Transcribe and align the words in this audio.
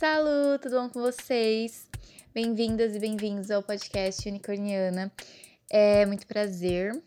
Salut, 0.00 0.62
tudo 0.62 0.80
bom 0.80 0.88
com 0.88 0.98
vocês? 0.98 1.86
Bem-vindas 2.32 2.96
e 2.96 2.98
bem-vindos 2.98 3.50
ao 3.50 3.62
podcast 3.62 4.26
Unicorniana. 4.26 5.12
É 5.68 6.06
muito 6.06 6.26
prazer. 6.26 6.98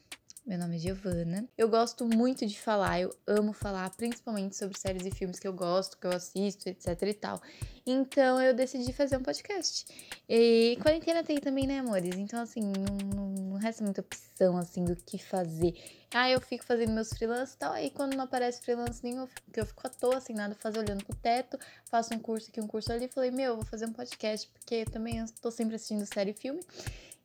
Meu 0.45 0.57
nome 0.57 0.75
é 0.75 0.79
Giovana. 0.79 1.47
Eu 1.57 1.69
gosto 1.69 2.05
muito 2.05 2.45
de 2.45 2.59
falar, 2.59 2.99
eu 2.99 3.15
amo 3.25 3.53
falar, 3.53 3.89
principalmente 3.91 4.57
sobre 4.57 4.77
séries 4.77 5.05
e 5.05 5.09
filmes 5.09 5.39
que 5.39 5.47
eu 5.47 5.53
gosto, 5.53 5.97
que 5.97 6.05
eu 6.05 6.11
assisto, 6.11 6.67
etc 6.67 7.01
e 7.03 7.13
tal. 7.13 7.41
Então 7.85 8.41
eu 8.41 8.53
decidi 8.53 8.91
fazer 8.91 9.15
um 9.15 9.23
podcast. 9.23 9.85
E 10.27 10.77
quarentena 10.81 11.23
tem 11.23 11.39
também, 11.39 11.65
né, 11.65 11.79
amores? 11.79 12.17
Então, 12.17 12.41
assim, 12.41 12.59
não, 12.59 13.29
não 13.51 13.57
resta 13.57 13.85
muita 13.85 14.01
opção, 14.01 14.57
assim, 14.57 14.83
do 14.83 14.97
que 14.97 15.17
fazer. 15.17 15.75
Ah, 16.13 16.29
eu 16.29 16.41
fico 16.41 16.65
fazendo 16.65 16.91
meus 16.91 17.11
freelances 17.13 17.55
e 17.55 17.57
tal, 17.59 17.71
aí 17.71 17.89
quando 17.89 18.13
não 18.13 18.25
aparece 18.25 18.61
freelance 18.61 19.01
nenhum, 19.01 19.25
que 19.53 19.61
eu 19.61 19.65
fico 19.65 19.87
à 19.87 19.89
toa, 19.89 20.19
sem 20.19 20.35
nada 20.35 20.55
fazer, 20.55 20.79
olhando 20.79 21.05
pro 21.05 21.15
teto, 21.15 21.57
faço 21.85 22.13
um 22.13 22.19
curso 22.19 22.49
aqui, 22.49 22.59
um 22.59 22.67
curso 22.67 22.91
ali, 22.91 23.07
falei, 23.07 23.31
meu, 23.31 23.55
vou 23.55 23.65
fazer 23.65 23.85
um 23.85 23.93
podcast, 23.93 24.49
porque 24.49 24.83
também 24.83 25.19
eu 25.19 25.25
tô 25.41 25.49
sempre 25.49 25.77
assistindo 25.77 26.05
série 26.05 26.31
e 26.31 26.33
filme. 26.33 26.61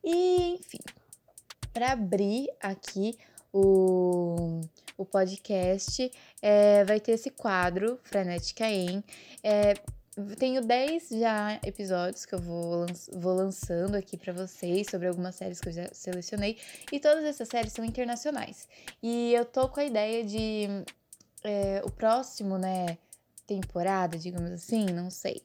E, 0.01 0.53
enfim, 0.53 0.79
para 1.73 1.91
abrir 1.91 2.49
aqui 2.61 3.17
o, 3.53 4.61
o 4.97 5.05
podcast, 5.05 6.11
é, 6.41 6.83
vai 6.85 6.99
ter 6.99 7.13
esse 7.13 7.29
quadro, 7.29 7.99
Frenética 8.03 8.69
em. 8.69 9.03
É, 9.43 9.73
tenho 10.37 10.61
10 10.61 11.09
já 11.09 11.59
episódios 11.65 12.25
que 12.25 12.35
eu 12.35 12.39
vou, 12.39 12.85
vou 13.13 13.33
lançando 13.33 13.95
aqui 13.95 14.17
para 14.17 14.33
vocês 14.33 14.87
sobre 14.89 15.07
algumas 15.07 15.35
séries 15.35 15.61
que 15.61 15.69
eu 15.69 15.73
já 15.73 15.89
selecionei. 15.93 16.57
E 16.91 16.99
todas 16.99 17.23
essas 17.23 17.47
séries 17.47 17.73
são 17.73 17.85
internacionais. 17.85 18.67
E 19.01 19.33
eu 19.33 19.45
tô 19.45 19.69
com 19.69 19.79
a 19.79 19.85
ideia 19.85 20.23
de 20.23 20.67
é, 21.43 21.81
o 21.85 21.91
próximo, 21.91 22.57
né, 22.57 22.97
temporada, 23.47 24.17
digamos 24.17 24.51
assim, 24.51 24.85
não 24.87 25.09
sei. 25.09 25.41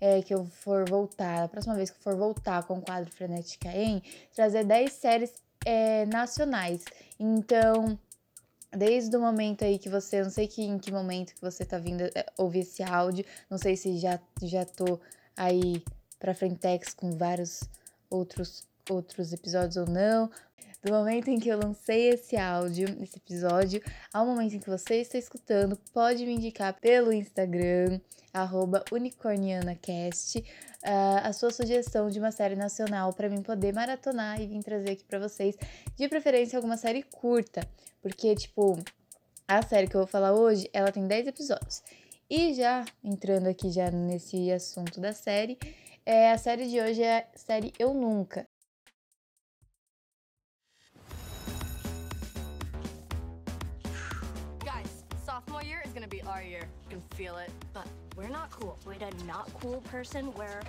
É, 0.00 0.22
que 0.22 0.32
eu 0.32 0.44
for 0.44 0.88
voltar, 0.88 1.44
a 1.44 1.48
próxima 1.48 1.74
vez 1.74 1.90
que 1.90 1.96
eu 1.96 2.02
for 2.02 2.16
voltar 2.16 2.62
com 2.64 2.78
o 2.78 2.82
quadro 2.82 3.10
Frenética 3.10 3.68
em, 3.68 4.00
trazer 4.32 4.64
10 4.64 4.92
séries 4.92 5.32
é, 5.68 6.06
nacionais. 6.06 6.82
Então, 7.20 7.98
desde 8.70 9.14
o 9.14 9.20
momento 9.20 9.64
aí 9.64 9.78
que 9.78 9.90
você, 9.90 10.22
não 10.22 10.30
sei 10.30 10.48
que, 10.48 10.62
em 10.62 10.78
que 10.78 10.90
momento 10.90 11.34
que 11.34 11.42
você 11.42 11.62
tá 11.62 11.76
vindo 11.76 12.04
é, 12.04 12.24
ouvir 12.38 12.60
esse 12.60 12.82
áudio, 12.82 13.22
não 13.50 13.58
sei 13.58 13.76
se 13.76 13.98
já, 13.98 14.18
já 14.42 14.64
tô 14.64 14.98
aí 15.36 15.84
pra 16.18 16.34
frentex 16.34 16.94
com 16.94 17.10
vários 17.18 17.64
outros, 18.08 18.66
outros 18.88 19.34
episódios 19.34 19.76
ou 19.76 19.86
não, 19.86 20.30
do 20.82 20.92
momento 20.92 21.28
em 21.28 21.38
que 21.38 21.48
eu 21.48 21.58
lancei 21.58 22.10
esse 22.10 22.36
áudio, 22.36 22.86
esse 23.02 23.16
episódio, 23.16 23.82
ao 24.12 24.26
momento 24.26 24.54
em 24.54 24.60
que 24.60 24.70
você 24.70 24.96
está 24.96 25.18
escutando, 25.18 25.76
pode 25.92 26.24
me 26.24 26.34
indicar 26.34 26.72
pelo 26.80 27.12
Instagram, 27.12 28.00
unicornianacast, 28.92 30.38
uh, 30.38 31.24
a 31.24 31.32
sua 31.32 31.50
sugestão 31.50 32.08
de 32.08 32.18
uma 32.18 32.30
série 32.30 32.54
nacional 32.56 33.12
para 33.12 33.28
mim 33.28 33.42
poder 33.42 33.72
maratonar 33.72 34.40
e 34.40 34.46
vir 34.46 34.62
trazer 34.62 34.90
aqui 34.90 35.04
para 35.04 35.18
vocês, 35.18 35.56
de 35.96 36.08
preferência 36.08 36.56
alguma 36.56 36.76
série 36.76 37.02
curta, 37.02 37.60
porque, 38.00 38.34
tipo, 38.34 38.78
a 39.46 39.62
série 39.62 39.88
que 39.88 39.96
eu 39.96 40.00
vou 40.00 40.08
falar 40.08 40.32
hoje, 40.32 40.68
ela 40.72 40.92
tem 40.92 41.06
10 41.06 41.28
episódios. 41.28 41.82
E 42.30 42.52
já 42.52 42.84
entrando 43.02 43.46
aqui 43.46 43.70
já 43.70 43.90
nesse 43.90 44.52
assunto 44.52 45.00
da 45.00 45.12
série, 45.12 45.58
é, 46.04 46.30
a 46.30 46.38
série 46.38 46.68
de 46.68 46.78
hoje 46.80 47.02
é 47.02 47.26
a 47.34 47.38
série 47.38 47.72
Eu 47.78 47.94
Nunca. 47.94 48.46
Feel 57.18 57.36
it. 57.38 57.50
But 57.74 57.88
we're 58.16 58.28
not 58.28 58.48
cool. 58.50 58.78
Would 58.86 59.02
a 59.02 59.10
not 59.24 59.50
cool 59.60 59.80
person 59.90 60.32
wear 60.34 60.60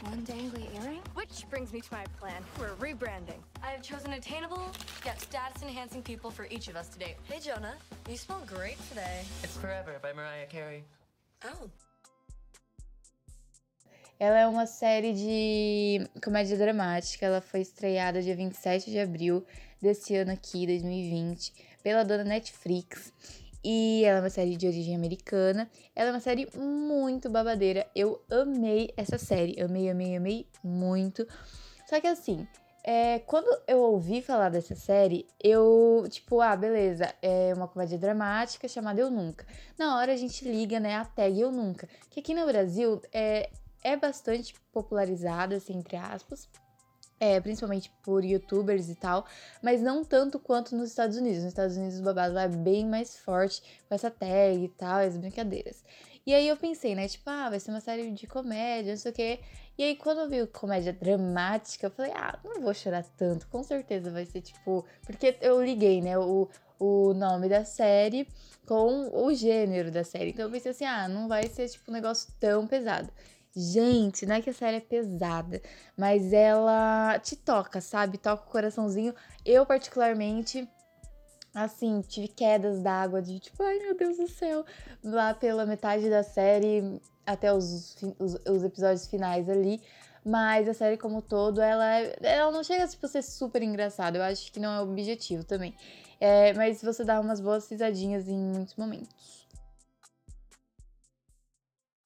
one 0.00 0.20
dangly 0.26 0.66
earring? 0.74 1.02
Which 1.14 1.48
brings 1.50 1.72
me 1.72 1.80
to 1.80 1.92
my 1.92 2.04
plan. 2.18 2.42
We're 2.58 2.74
rebranding. 2.86 3.40
I 3.62 3.70
have 3.70 3.82
chosen 3.82 4.12
attainable, 4.14 4.66
yet 5.04 5.20
status-enhancing 5.20 6.02
people 6.02 6.32
for 6.32 6.48
each 6.50 6.66
of 6.66 6.74
us 6.74 6.88
today. 6.88 7.14
Hey, 7.30 7.38
Jonah. 7.38 7.76
You 8.10 8.16
smell 8.16 8.42
great 8.44 8.76
today. 8.88 9.22
It's 9.44 9.56
Forever 9.56 10.00
by 10.02 10.12
Mariah 10.12 10.48
Carey. 10.50 10.82
Oh. 11.44 11.70
Ela 14.18 14.40
é 14.40 14.46
uma 14.48 14.66
série 14.66 15.12
de 15.12 16.08
comédia 16.20 16.56
dramática. 16.58 17.26
Ela 17.26 17.40
foi 17.40 17.60
estreada 17.60 18.20
dia 18.20 18.34
27 18.34 18.90
de 18.90 18.98
abril 18.98 19.46
desse 19.80 20.16
ano 20.16 20.32
aqui, 20.32 20.66
2020, 20.66 21.52
pela 21.84 22.04
dona 22.04 22.24
Netflix. 22.24 23.12
E 23.64 24.04
ela 24.04 24.18
é 24.18 24.20
uma 24.22 24.30
série 24.30 24.56
de 24.56 24.66
origem 24.66 24.94
americana. 24.94 25.70
Ela 25.94 26.08
é 26.08 26.12
uma 26.12 26.20
série 26.20 26.48
muito 26.56 27.30
babadeira. 27.30 27.86
Eu 27.94 28.20
amei 28.30 28.92
essa 28.96 29.18
série. 29.18 29.60
Amei, 29.60 29.88
amei, 29.88 30.16
amei 30.16 30.46
muito. 30.64 31.26
Só 31.88 32.00
que 32.00 32.06
assim, 32.06 32.46
é, 32.84 33.20
quando 33.20 33.46
eu 33.68 33.78
ouvi 33.78 34.20
falar 34.20 34.48
dessa 34.48 34.74
série, 34.74 35.26
eu, 35.38 36.04
tipo, 36.08 36.40
ah, 36.40 36.56
beleza, 36.56 37.14
é 37.22 37.52
uma 37.54 37.68
comédia 37.68 37.96
dramática 37.96 38.66
chamada 38.66 39.00
Eu 39.00 39.10
Nunca. 39.10 39.46
Na 39.78 39.98
hora 39.98 40.12
a 40.12 40.16
gente 40.16 40.44
liga, 40.44 40.80
né, 40.80 40.96
a 40.96 41.04
tag 41.04 41.38
Eu 41.38 41.52
Nunca, 41.52 41.88
que 42.10 42.18
aqui 42.18 42.34
no 42.34 42.44
Brasil 42.44 43.00
é, 43.12 43.50
é 43.84 43.96
bastante 43.96 44.54
popularizada, 44.72 45.56
assim, 45.56 45.76
entre 45.76 45.96
aspas, 45.96 46.48
é, 47.22 47.40
principalmente 47.40 47.88
por 48.02 48.24
youtubers 48.24 48.88
e 48.88 48.96
tal, 48.96 49.24
mas 49.62 49.80
não 49.80 50.04
tanto 50.04 50.40
quanto 50.40 50.74
nos 50.74 50.88
Estados 50.88 51.16
Unidos. 51.16 51.38
Nos 51.38 51.52
Estados 51.52 51.76
Unidos 51.76 52.00
o 52.00 52.02
babado 52.02 52.34
vai 52.34 52.48
bem 52.48 52.84
mais 52.84 53.16
forte 53.16 53.62
com 53.88 53.94
essa 53.94 54.10
tag 54.10 54.64
e 54.64 54.68
tal, 54.70 54.98
as 54.98 55.16
brincadeiras. 55.16 55.84
E 56.26 56.34
aí 56.34 56.48
eu 56.48 56.56
pensei, 56.56 56.96
né, 56.96 57.06
tipo, 57.06 57.30
ah, 57.30 57.48
vai 57.48 57.60
ser 57.60 57.70
uma 57.70 57.80
série 57.80 58.10
de 58.10 58.26
comédia, 58.26 58.92
não 58.92 58.98
sei 58.98 59.12
o 59.12 59.14
quê. 59.14 59.38
E 59.78 59.84
aí 59.84 59.94
quando 59.94 60.22
eu 60.22 60.28
vi 60.28 60.44
comédia 60.48 60.92
dramática, 60.92 61.86
eu 61.86 61.92
falei, 61.92 62.10
ah, 62.12 62.36
não 62.44 62.60
vou 62.60 62.74
chorar 62.74 63.04
tanto, 63.16 63.46
com 63.46 63.62
certeza 63.62 64.10
vai 64.10 64.26
ser 64.26 64.40
tipo. 64.40 64.84
Porque 65.06 65.36
eu 65.40 65.62
liguei, 65.62 66.00
né, 66.00 66.18
o, 66.18 66.48
o 66.80 67.14
nome 67.14 67.48
da 67.48 67.64
série 67.64 68.26
com 68.66 69.10
o 69.24 69.32
gênero 69.32 69.92
da 69.92 70.02
série. 70.02 70.30
Então 70.30 70.46
eu 70.46 70.50
pensei 70.50 70.72
assim, 70.72 70.84
ah, 70.84 71.06
não 71.08 71.28
vai 71.28 71.46
ser 71.46 71.68
tipo 71.68 71.88
um 71.88 71.94
negócio 71.94 72.32
tão 72.40 72.66
pesado. 72.66 73.08
Gente, 73.54 74.24
não 74.24 74.36
é 74.36 74.40
que 74.40 74.48
a 74.48 74.54
série 74.54 74.78
é 74.78 74.80
pesada, 74.80 75.60
mas 75.96 76.32
ela 76.32 77.18
te 77.18 77.36
toca, 77.36 77.82
sabe? 77.82 78.16
Toca 78.16 78.44
o 78.44 78.50
coraçãozinho. 78.50 79.14
Eu, 79.44 79.66
particularmente, 79.66 80.66
assim, 81.54 82.00
tive 82.00 82.28
quedas 82.28 82.80
d'água 82.80 83.20
de 83.20 83.38
tipo, 83.38 83.62
ai 83.62 83.78
meu 83.78 83.94
Deus 83.94 84.16
do 84.16 84.26
céu, 84.26 84.64
lá 85.04 85.34
pela 85.34 85.66
metade 85.66 86.08
da 86.08 86.22
série 86.22 86.98
até 87.26 87.52
os, 87.52 87.96
os, 88.18 88.34
os 88.46 88.64
episódios 88.64 89.06
finais 89.06 89.48
ali. 89.50 89.82
Mas 90.24 90.68
a 90.68 90.74
série 90.74 90.96
como 90.96 91.20
todo, 91.20 91.60
ela, 91.60 91.98
ela 92.22 92.52
não 92.52 92.62
chega 92.62 92.86
tipo, 92.86 93.04
a 93.04 93.08
ser 93.08 93.22
super 93.22 93.62
engraçada. 93.62 94.18
Eu 94.18 94.22
acho 94.22 94.50
que 94.52 94.60
não 94.60 94.72
é 94.72 94.80
o 94.80 94.90
objetivo 94.90 95.44
também. 95.44 95.74
É, 96.20 96.54
mas 96.54 96.80
você 96.80 97.04
dá 97.04 97.20
umas 97.20 97.40
boas 97.40 97.68
risadinhas 97.68 98.28
em 98.28 98.38
muitos 98.38 98.76
momentos. 98.76 99.08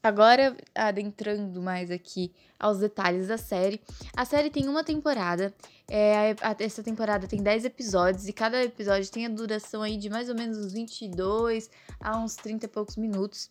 Agora, 0.07 0.57
adentrando 0.73 1.61
mais 1.61 1.91
aqui 1.91 2.33
aos 2.61 2.79
detalhes 2.79 3.27
da 3.27 3.37
série. 3.37 3.81
A 4.17 4.25
série 4.25 4.51
tem 4.51 4.69
uma 4.69 4.85
temporada. 4.85 5.53
É, 5.91 6.37
essa 6.61 6.81
temporada 6.81 7.27
tem 7.27 7.43
10 7.43 7.65
episódios 7.65 8.29
e 8.29 8.33
cada 8.33 8.63
episódio 8.63 9.11
tem 9.11 9.27
a 9.27 9.29
duração 9.29 9.83
aí 9.83 9.97
de 9.97 10.09
mais 10.09 10.29
ou 10.29 10.37
menos 10.37 10.59
uns 10.59 10.73
22 10.73 11.69
a 11.99 12.17
uns 12.19 12.37
30 12.37 12.67
e 12.67 12.69
poucos 12.69 12.95
minutos. 12.95 13.51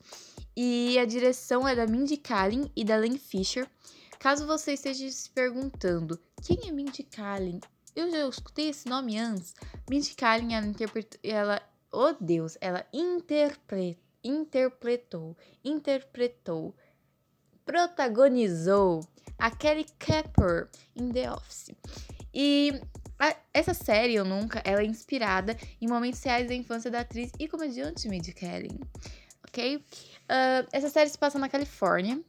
E 0.56 0.98
a 0.98 1.04
direção 1.04 1.68
é 1.68 1.76
da 1.76 1.86
Mindy 1.86 2.16
Kaling 2.16 2.72
e 2.74 2.86
da 2.86 2.96
Len 2.96 3.18
Fisher. 3.18 3.68
Caso 4.18 4.48
você 4.48 4.76
esteja 4.76 5.12
se 5.12 5.30
perguntando 5.32 6.18
quem 6.42 6.70
é 6.70 6.72
Mindy 6.72 7.04
Kaling, 7.04 7.60
eu 7.94 8.10
já 8.10 8.30
escutei 8.30 8.70
esse 8.70 8.88
nome 8.88 9.20
antes. 9.20 9.54
Mindy 9.90 10.16
Kaling, 10.16 10.54
ela 10.54 10.66
interpretou, 10.66 11.20
ela, 11.22 11.62
oh 11.92 12.14
Deus, 12.18 12.58
ela 12.62 12.86
interpreta 12.94 14.05
interpretou, 14.28 15.38
interpretou, 15.64 16.76
protagonizou 17.66 19.08
a 19.38 19.52
Kelly 19.52 19.86
Kapper 20.00 20.70
em 20.96 21.12
The 21.12 21.32
Office. 21.32 21.72
E 22.34 22.82
a, 23.20 23.36
essa 23.54 23.74
série, 23.74 24.16
Eu 24.16 24.26
Nunca, 24.26 24.62
ela 24.66 24.82
é 24.82 24.86
inspirada 24.86 25.56
em 25.82 25.88
momentos 25.88 26.22
reais 26.24 26.48
da 26.48 26.54
infância 26.54 26.92
da 26.92 27.02
atriz 27.02 27.32
e 27.40 27.48
comediante 27.48 28.10
Mindy 28.10 28.34
Kaling, 28.34 28.80
ok? 29.48 29.78
Uh, 29.78 30.68
essa 30.72 30.90
série 30.90 31.10
se 31.10 31.18
passa 31.18 31.40
na 31.40 31.48
Califórnia, 31.48 32.20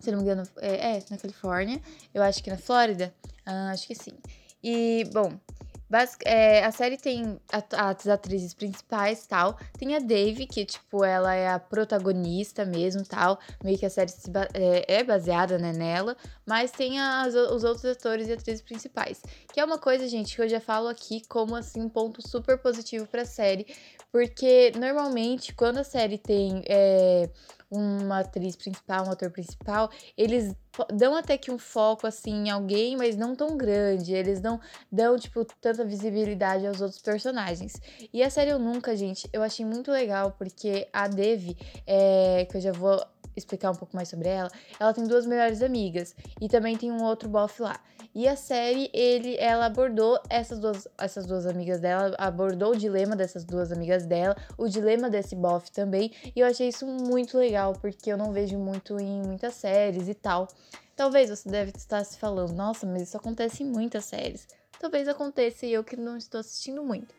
se 0.00 0.10
não 0.10 0.18
me 0.18 0.24
engano, 0.24 0.48
é, 0.58 0.96
é 0.96 1.04
na 1.10 1.18
Califórnia, 1.18 1.80
eu 2.14 2.22
acho 2.22 2.42
que 2.42 2.50
na 2.50 2.56
Flórida, 2.56 3.14
uh, 3.46 3.72
acho 3.72 3.86
que 3.86 3.94
sim. 3.94 4.16
E, 4.62 5.04
bom, 5.12 5.38
Basic, 5.90 6.22
é, 6.26 6.64
a 6.64 6.70
série 6.70 6.98
tem 6.98 7.40
as 7.50 8.06
atrizes 8.06 8.52
principais 8.52 9.26
tal. 9.26 9.58
Tem 9.78 9.96
a 9.96 9.98
Dave, 9.98 10.46
que, 10.46 10.64
tipo, 10.64 11.02
ela 11.02 11.34
é 11.34 11.48
a 11.48 11.58
protagonista 11.58 12.64
mesmo 12.64 13.04
tal. 13.04 13.38
Meio 13.64 13.78
que 13.78 13.86
a 13.86 13.90
série 13.90 14.12
é, 14.52 14.96
é, 14.96 15.04
baseada 15.04 15.58
né, 15.58 15.72
nela. 15.72 16.16
Mas 16.46 16.70
tem 16.70 17.00
as, 17.00 17.34
os 17.34 17.64
outros 17.64 17.84
atores 17.86 18.28
e 18.28 18.32
atrizes 18.32 18.62
principais. 18.62 19.22
Que 19.52 19.60
é 19.60 19.64
uma 19.64 19.78
coisa, 19.78 20.06
gente, 20.06 20.36
que 20.36 20.42
eu 20.42 20.48
já 20.48 20.60
falo 20.60 20.88
aqui 20.88 21.22
como, 21.26 21.56
assim, 21.56 21.88
ponto 21.88 22.26
super 22.26 22.58
positivo 22.58 23.06
pra 23.06 23.24
série. 23.24 23.66
Porque, 24.12 24.72
normalmente, 24.76 25.54
quando 25.54 25.78
a 25.78 25.84
série 25.84 26.18
tem 26.18 26.62
é, 26.66 27.30
uma 27.70 28.20
atriz 28.20 28.56
principal, 28.56 29.06
um 29.06 29.10
ator 29.10 29.30
principal, 29.30 29.90
eles 30.16 30.54
dão 30.92 31.14
até 31.14 31.36
que 31.36 31.50
um 31.50 31.58
foco 31.58 32.06
assim 32.06 32.46
em 32.46 32.50
alguém, 32.50 32.96
mas 32.96 33.16
não 33.16 33.34
tão 33.34 33.56
grande. 33.56 34.12
Eles 34.14 34.40
não 34.40 34.60
dão, 34.90 35.18
tipo, 35.18 35.44
tanta 35.60 35.84
visibilidade 35.84 36.66
aos 36.66 36.80
outros 36.80 37.00
personagens. 37.00 37.80
E 38.12 38.22
a 38.22 38.30
série 38.30 38.50
Eu 38.50 38.58
Nunca, 38.58 38.96
gente, 38.96 39.28
eu 39.32 39.42
achei 39.42 39.64
muito 39.64 39.90
legal, 39.90 40.32
porque 40.32 40.88
a 40.92 41.08
Devi, 41.08 41.56
é, 41.86 42.46
que 42.50 42.56
eu 42.56 42.60
já 42.60 42.72
vou 42.72 43.00
explicar 43.38 43.70
um 43.70 43.74
pouco 43.74 43.94
mais 43.94 44.08
sobre 44.08 44.28
ela, 44.28 44.50
ela 44.78 44.92
tem 44.92 45.06
duas 45.06 45.26
melhores 45.26 45.62
amigas 45.62 46.14
e 46.40 46.48
também 46.48 46.76
tem 46.76 46.90
um 46.90 47.02
outro 47.02 47.28
bofe 47.28 47.62
lá. 47.62 47.80
E 48.14 48.26
a 48.26 48.36
série, 48.36 48.90
ele, 48.92 49.36
ela 49.38 49.66
abordou 49.66 50.20
essas 50.28 50.58
duas, 50.58 50.88
essas 50.98 51.26
duas 51.26 51.46
amigas 51.46 51.80
dela, 51.80 52.14
abordou 52.18 52.72
o 52.72 52.76
dilema 52.76 53.14
dessas 53.14 53.44
duas 53.44 53.70
amigas 53.70 54.06
dela, 54.06 54.36
o 54.56 54.68
dilema 54.68 55.08
desse 55.08 55.36
bofe 55.36 55.70
também, 55.70 56.12
e 56.34 56.40
eu 56.40 56.46
achei 56.46 56.68
isso 56.68 56.86
muito 56.86 57.38
legal, 57.38 57.74
porque 57.74 58.10
eu 58.10 58.16
não 58.16 58.32
vejo 58.32 58.58
muito 58.58 58.98
em 58.98 59.22
muitas 59.22 59.54
séries 59.54 60.08
e 60.08 60.14
tal. 60.14 60.48
Talvez 60.96 61.30
você 61.30 61.48
deve 61.48 61.72
estar 61.76 62.02
se 62.04 62.18
falando, 62.18 62.52
nossa, 62.52 62.84
mas 62.84 63.02
isso 63.02 63.16
acontece 63.16 63.62
em 63.62 63.66
muitas 63.66 64.04
séries. 64.06 64.48
Talvez 64.80 65.06
aconteça 65.06 65.66
e 65.66 65.72
eu 65.72 65.84
que 65.84 65.96
não 65.96 66.16
estou 66.16 66.40
assistindo 66.40 66.82
muito. 66.82 67.17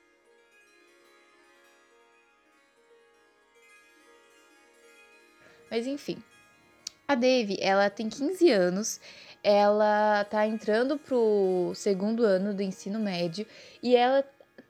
Mas 5.70 5.88
enfim. 5.88 6.22
A 7.08 7.16
Dave, 7.16 7.58
ela 7.60 7.90
tem 7.90 8.08
15 8.08 8.52
anos, 8.52 9.02
ela 9.44 10.24
tá 10.26 10.46
entrando 10.46 10.98
pro 10.98 11.72
segundo 11.74 12.24
ano 12.24 12.54
do 12.54 12.62
ensino 12.62 13.00
médio 13.00 13.48
e 13.82 13.96
ela 13.96 14.24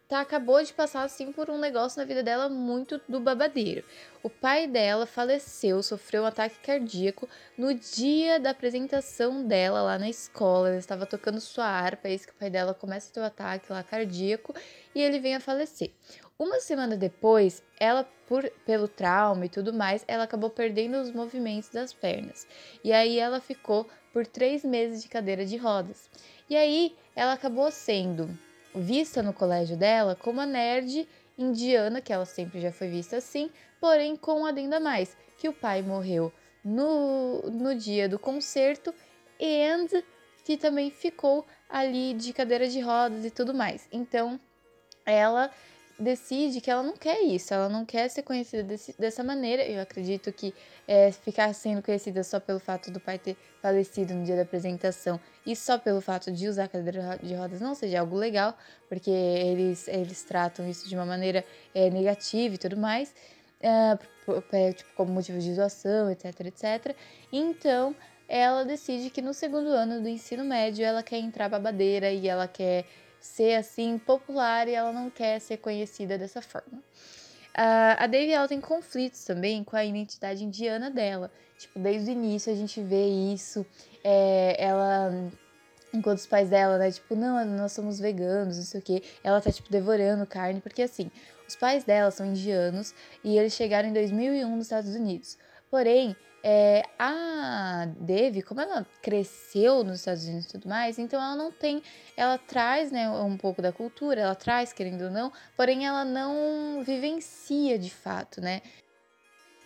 tá, 0.10 0.22
acabou 0.22 0.62
de 0.64 0.74
passar 0.74 1.04
assim 1.04 1.32
por 1.32 1.50
um 1.50 1.58
negócio 1.58 2.00
na 2.00 2.06
vida 2.06 2.24
dela 2.24 2.50
muito 2.50 3.00
do 3.08 3.20
babadeiro. 3.20 3.84
O 4.24 4.30
pai 4.30 4.68
dela 4.68 5.06
faleceu, 5.06 5.84
sofreu 5.84 6.24
um 6.24 6.26
ataque 6.26 6.60
cardíaco 6.60 7.30
no 7.58 7.74
dia 7.74 8.40
da 8.40 8.50
apresentação 8.50 9.46
dela 9.46 9.82
lá 9.82 10.00
na 10.00 10.10
escola. 10.10 10.70
Ela 10.70 10.78
estava 10.78 11.06
tocando 11.06 11.40
sua 11.40 11.66
harpa, 11.66 12.08
é 12.08 12.16
isso 12.16 12.28
que 12.28 12.34
o 12.34 12.38
pai 12.38 12.50
dela 12.50 12.74
começa 12.74 13.10
a 13.10 13.14
ter 13.14 13.20
o 13.20 13.24
um 13.24 13.26
ataque 13.28 13.72
lá 13.72 13.84
cardíaco 13.84 14.54
e 14.96 15.02
ele 15.02 15.20
vem 15.20 15.36
a 15.36 15.40
falecer. 15.40 15.92
Uma 16.40 16.62
semana 16.62 16.96
depois, 16.96 17.62
ela, 17.78 18.06
por, 18.26 18.50
pelo 18.66 18.88
trauma 18.88 19.46
e 19.46 19.50
tudo 19.50 19.74
mais, 19.74 20.06
ela 20.08 20.24
acabou 20.24 20.50
perdendo 20.50 20.96
os 21.02 21.12
movimentos 21.12 21.68
das 21.68 21.92
pernas. 21.92 22.48
E 22.82 22.94
aí 22.94 23.20
ela 23.20 23.42
ficou 23.42 23.86
por 24.14 24.26
três 24.26 24.64
meses 24.64 25.04
de 25.04 25.10
cadeira 25.10 25.46
de 25.46 25.58
rodas. 25.58 26.10
E 26.50 26.56
aí 26.56 26.96
ela 27.14 27.34
acabou 27.34 27.70
sendo 27.70 28.30
vista 28.74 29.22
no 29.22 29.34
colégio 29.34 29.76
dela 29.76 30.16
como 30.16 30.40
a 30.40 30.46
nerd 30.46 31.06
indiana, 31.38 32.00
que 32.00 32.14
ela 32.14 32.26
sempre 32.26 32.62
já 32.62 32.72
foi 32.72 32.88
vista 32.88 33.18
assim, 33.18 33.52
porém 33.78 34.16
com 34.16 34.40
um 34.40 34.46
adendo 34.46 34.76
a 34.76 34.80
mais, 34.80 35.18
que 35.38 35.50
o 35.50 35.54
pai 35.54 35.82
morreu 35.82 36.32
no, 36.64 37.42
no 37.52 37.76
dia 37.76 38.08
do 38.08 38.18
concerto 38.18 38.96
e 39.38 39.68
que 40.46 40.56
também 40.56 40.90
ficou 40.90 41.46
ali 41.70 42.14
de 42.14 42.32
cadeira 42.32 42.70
de 42.70 42.80
rodas 42.80 43.26
e 43.26 43.30
tudo 43.30 43.54
mais. 43.54 43.90
Então, 43.92 44.40
ela 45.06 45.52
decide 46.00 46.62
que 46.62 46.72
ela 46.72 46.82
não 46.82 46.96
quer 46.96 47.22
isso, 47.22 47.54
ela 47.54 47.68
não 47.68 47.86
quer 47.86 48.10
ser 48.10 48.24
conhecida 48.24 48.64
desse, 48.64 48.96
dessa 48.98 49.24
maneira. 49.24 49.64
Eu 49.64 49.82
acredito 49.82 50.32
que 50.32 50.54
é, 50.88 51.12
ficar 51.12 51.54
sendo 51.54 51.82
conhecida 51.82 52.24
só 52.24 52.40
pelo 52.40 52.60
fato 52.60 52.90
do 52.90 53.00
pai 53.00 53.20
ter 53.20 53.36
falecido 53.62 54.14
no 54.14 54.24
dia 54.24 54.36
da 54.36 54.44
apresentação 54.44 55.20
e 55.46 55.56
só 55.56 55.78
pelo 55.78 56.00
fato 56.00 56.32
de 56.32 56.48
usar 56.48 56.70
cadeira 56.70 57.20
de 57.22 57.36
rodas 57.36 57.60
não 57.60 57.76
seja 57.76 58.00
algo 58.00 58.16
legal, 58.16 58.58
porque 58.88 59.12
eles, 59.12 59.88
eles 59.88 60.24
tratam 60.24 60.68
isso 60.70 60.88
de 60.88 60.96
uma 60.96 61.06
maneira 61.06 61.44
é, 61.76 61.90
negativa 61.90 62.56
e 62.56 62.58
tudo 62.58 62.78
mais, 62.78 63.14
é, 63.60 63.98
tipo, 64.74 64.90
como 64.96 65.12
motivo 65.12 65.40
de 65.40 65.54
zoação, 65.54 66.10
etc, 66.10 66.26
etc. 66.46 66.96
Então, 67.32 67.96
ela 68.28 68.64
decide 68.64 69.10
que 69.10 69.22
no 69.22 69.34
segundo 69.34 69.70
ano 69.70 70.02
do 70.02 70.08
ensino 70.08 70.46
médio 70.46 70.86
ela 70.86 71.04
quer 71.04 71.18
entrar 71.18 71.50
babadeira 71.50 72.12
e 72.12 72.28
ela 72.28 72.48
quer 72.48 72.86
ser 73.20 73.56
assim 73.56 73.98
popular 73.98 74.68
e 74.68 74.74
ela 74.74 74.92
não 74.92 75.10
quer 75.10 75.40
ser 75.40 75.58
conhecida 75.58 76.18
dessa 76.18 76.42
forma. 76.42 76.78
Uh, 76.78 77.96
a 77.98 78.08
Devi 78.08 78.32
ela 78.32 78.48
tem 78.48 78.62
conflitos 78.62 79.26
também 79.26 79.64
com 79.64 79.76
a 79.76 79.84
identidade 79.84 80.44
indiana 80.44 80.90
dela. 80.90 81.32
Tipo, 81.58 81.80
desde 81.80 82.12
o 82.12 82.14
início 82.14 82.52
a 82.52 82.56
gente 82.56 82.82
vê 82.82 83.08
isso. 83.08 83.66
É, 84.04 84.56
ela 84.58 85.12
enquanto 85.94 86.20
os 86.20 86.26
pais 86.26 86.50
dela, 86.50 86.78
né, 86.78 86.92
tipo, 86.92 87.16
não, 87.16 87.44
nós 87.46 87.72
somos 87.72 88.00
veganos, 88.00 88.58
não 88.58 88.64
sei 88.64 88.80
o 88.80 88.84
que, 88.84 89.04
ela 89.24 89.42
tá, 89.42 89.52
tipo, 89.52 89.72
devorando 89.72 90.26
carne, 90.26 90.62
porque 90.62 90.84
assim, 90.84 91.10
os 91.48 91.56
pais 91.56 91.84
dela 91.84 92.12
são 92.12 92.28
indianos 92.28 92.94
e 93.24 93.38
eles 93.38 93.54
chegaram 93.54 93.90
em 93.90 93.94
2001 93.94 94.56
nos 94.56 94.66
Estados 94.66 94.94
Unidos. 94.96 95.38
Porém, 95.70 96.16
é, 96.44 96.84
a 96.98 97.88
Devi, 98.00 98.42
como 98.42 98.62
ela 98.62 98.86
cresceu 99.02 99.84
nos 99.84 100.00
Estados 100.00 100.26
Unidos 100.26 100.46
e 100.46 100.50
tudo 100.50 100.70
mais, 100.70 100.98
então 100.98 101.22
ela 101.22 101.36
não 101.36 101.52
tem, 101.52 101.82
ela 102.16 102.38
traz, 102.38 102.92
né, 102.92 103.10
um 103.10 103.38
pouco 103.38 103.62
da 103.62 103.72
cultura, 103.72 104.22
ela 104.22 104.36
traz, 104.36 104.72
querendo 104.72 105.04
ou 105.04 105.12
não, 105.12 105.32
porém 105.56 105.86
ela 105.86 106.06
não 106.06 106.84
vivencia 106.84 107.78
de 107.78 107.90
fato, 107.90 108.42
né? 108.42 108.62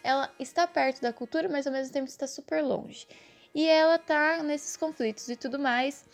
Ela 0.03 0.29
está 0.39 0.67
perto 0.67 1.01
da 1.01 1.13
cultura, 1.13 1.47
mas 1.47 1.65
ao 1.65 1.71
mesmo 1.73 1.93
tempo 1.93 2.07
está 2.07 2.27
super 2.27 2.61
longe. 2.61 3.07
E 3.55 3.65
ela 3.67 3.97
tá 3.97 4.43
nesses 4.43 4.75
conflitos 4.75 5.29
e 5.29 5.35
tudo 5.35 5.57
mais. 5.57 6.05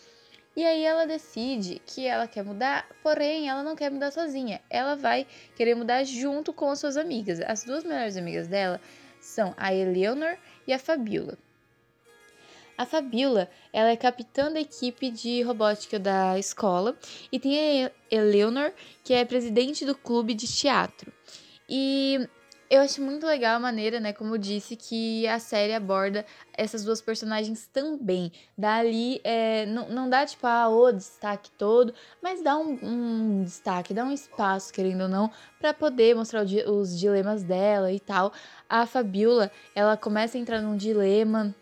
E 0.54 0.64
aí 0.64 0.84
ela 0.84 1.06
decide 1.06 1.80
que 1.86 2.06
ela 2.06 2.28
quer 2.28 2.44
mudar, 2.44 2.86
porém 3.02 3.48
ela 3.48 3.62
não 3.62 3.74
quer 3.74 3.90
mudar 3.90 4.10
sozinha. 4.10 4.60
Ela 4.68 4.94
vai 4.94 5.26
querer 5.56 5.74
mudar 5.74 6.04
junto 6.04 6.52
com 6.52 6.70
as 6.70 6.78
suas 6.78 6.96
amigas. 6.96 7.40
As 7.40 7.64
duas 7.64 7.82
melhores 7.82 8.16
amigas 8.16 8.46
dela 8.46 8.80
são 9.20 9.54
a 9.56 9.74
Eleanor 9.74 10.36
e 10.66 10.72
a 10.72 10.78
Fabiola. 10.78 11.38
A 12.76 12.86
Fabiola, 12.86 13.50
ela 13.72 13.90
é 13.90 13.96
capitã 13.96 14.50
da 14.50 14.58
equipe 14.58 15.10
de 15.10 15.42
robótica 15.42 15.98
da 15.98 16.38
escola 16.38 16.96
e 17.30 17.38
tem 17.38 17.84
a 17.84 17.90
Eleanor, 18.10 18.72
que 19.04 19.12
é 19.12 19.22
presidente 19.24 19.84
do 19.84 19.94
clube 19.94 20.32
de 20.32 20.46
teatro. 20.46 21.12
E 21.68 22.26
eu 22.70 22.80
acho 22.80 23.02
muito 23.02 23.26
legal 23.26 23.56
a 23.56 23.58
maneira, 23.58 23.98
né, 23.98 24.12
como 24.12 24.36
eu 24.36 24.38
disse, 24.38 24.76
que 24.76 25.26
a 25.26 25.40
série 25.40 25.74
aborda 25.74 26.24
essas 26.56 26.84
duas 26.84 27.00
personagens 27.00 27.66
também. 27.66 28.30
Dá 28.56 28.76
ali, 28.76 29.20
é, 29.24 29.66
não, 29.66 29.88
não 29.88 30.08
dá 30.08 30.24
tipo 30.24 30.46
ah, 30.46 30.68
o 30.68 30.92
destaque 30.92 31.50
todo, 31.58 31.92
mas 32.22 32.40
dá 32.42 32.56
um, 32.56 32.78
um 32.80 33.42
destaque, 33.42 33.92
dá 33.92 34.04
um 34.04 34.12
espaço, 34.12 34.72
querendo 34.72 35.02
ou 35.02 35.08
não, 35.08 35.32
para 35.60 35.74
poder 35.74 36.14
mostrar 36.14 36.44
os 36.44 36.96
dilemas 36.96 37.42
dela 37.42 37.90
e 37.90 37.98
tal. 37.98 38.32
A 38.68 38.86
Fabiola, 38.86 39.50
ela 39.74 39.96
começa 39.96 40.38
a 40.38 40.40
entrar 40.40 40.62
num 40.62 40.76
dilema 40.76 41.52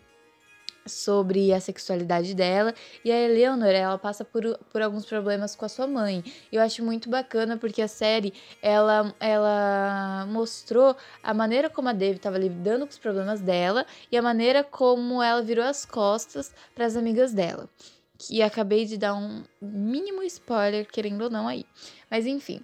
sobre 0.89 1.53
a 1.53 1.59
sexualidade 1.59 2.33
dela 2.33 2.73
e 3.03 3.11
a 3.11 3.19
Eleanor 3.19 3.69
ela 3.69 3.97
passa 3.97 4.25
por, 4.25 4.57
por 4.71 4.81
alguns 4.81 5.05
problemas 5.05 5.55
com 5.55 5.65
a 5.65 5.69
sua 5.69 5.87
mãe. 5.87 6.23
Eu 6.51 6.61
acho 6.61 6.83
muito 6.83 7.09
bacana 7.09 7.57
porque 7.57 7.81
a 7.81 7.87
série 7.87 8.33
ela, 8.61 9.15
ela 9.19 10.25
mostrou 10.27 10.95
a 11.23 11.33
maneira 11.33 11.69
como 11.69 11.89
a 11.89 11.93
Dave 11.93 12.17
estava 12.17 12.37
lidando 12.37 12.85
com 12.85 12.91
os 12.91 12.99
problemas 12.99 13.39
dela 13.41 13.85
e 14.11 14.17
a 14.17 14.21
maneira 14.21 14.63
como 14.63 15.21
ela 15.23 15.41
virou 15.41 15.63
as 15.63 15.85
costas 15.85 16.53
para 16.75 16.85
as 16.85 16.95
amigas 16.95 17.33
dela. 17.33 17.69
Que 18.17 18.41
acabei 18.41 18.85
de 18.85 18.97
dar 18.97 19.15
um 19.15 19.43
mínimo 19.61 20.21
spoiler, 20.23 20.85
querendo 20.91 21.21
ou 21.21 21.29
não 21.29 21.47
aí. 21.47 21.65
Mas 22.11 22.25
enfim, 22.25 22.61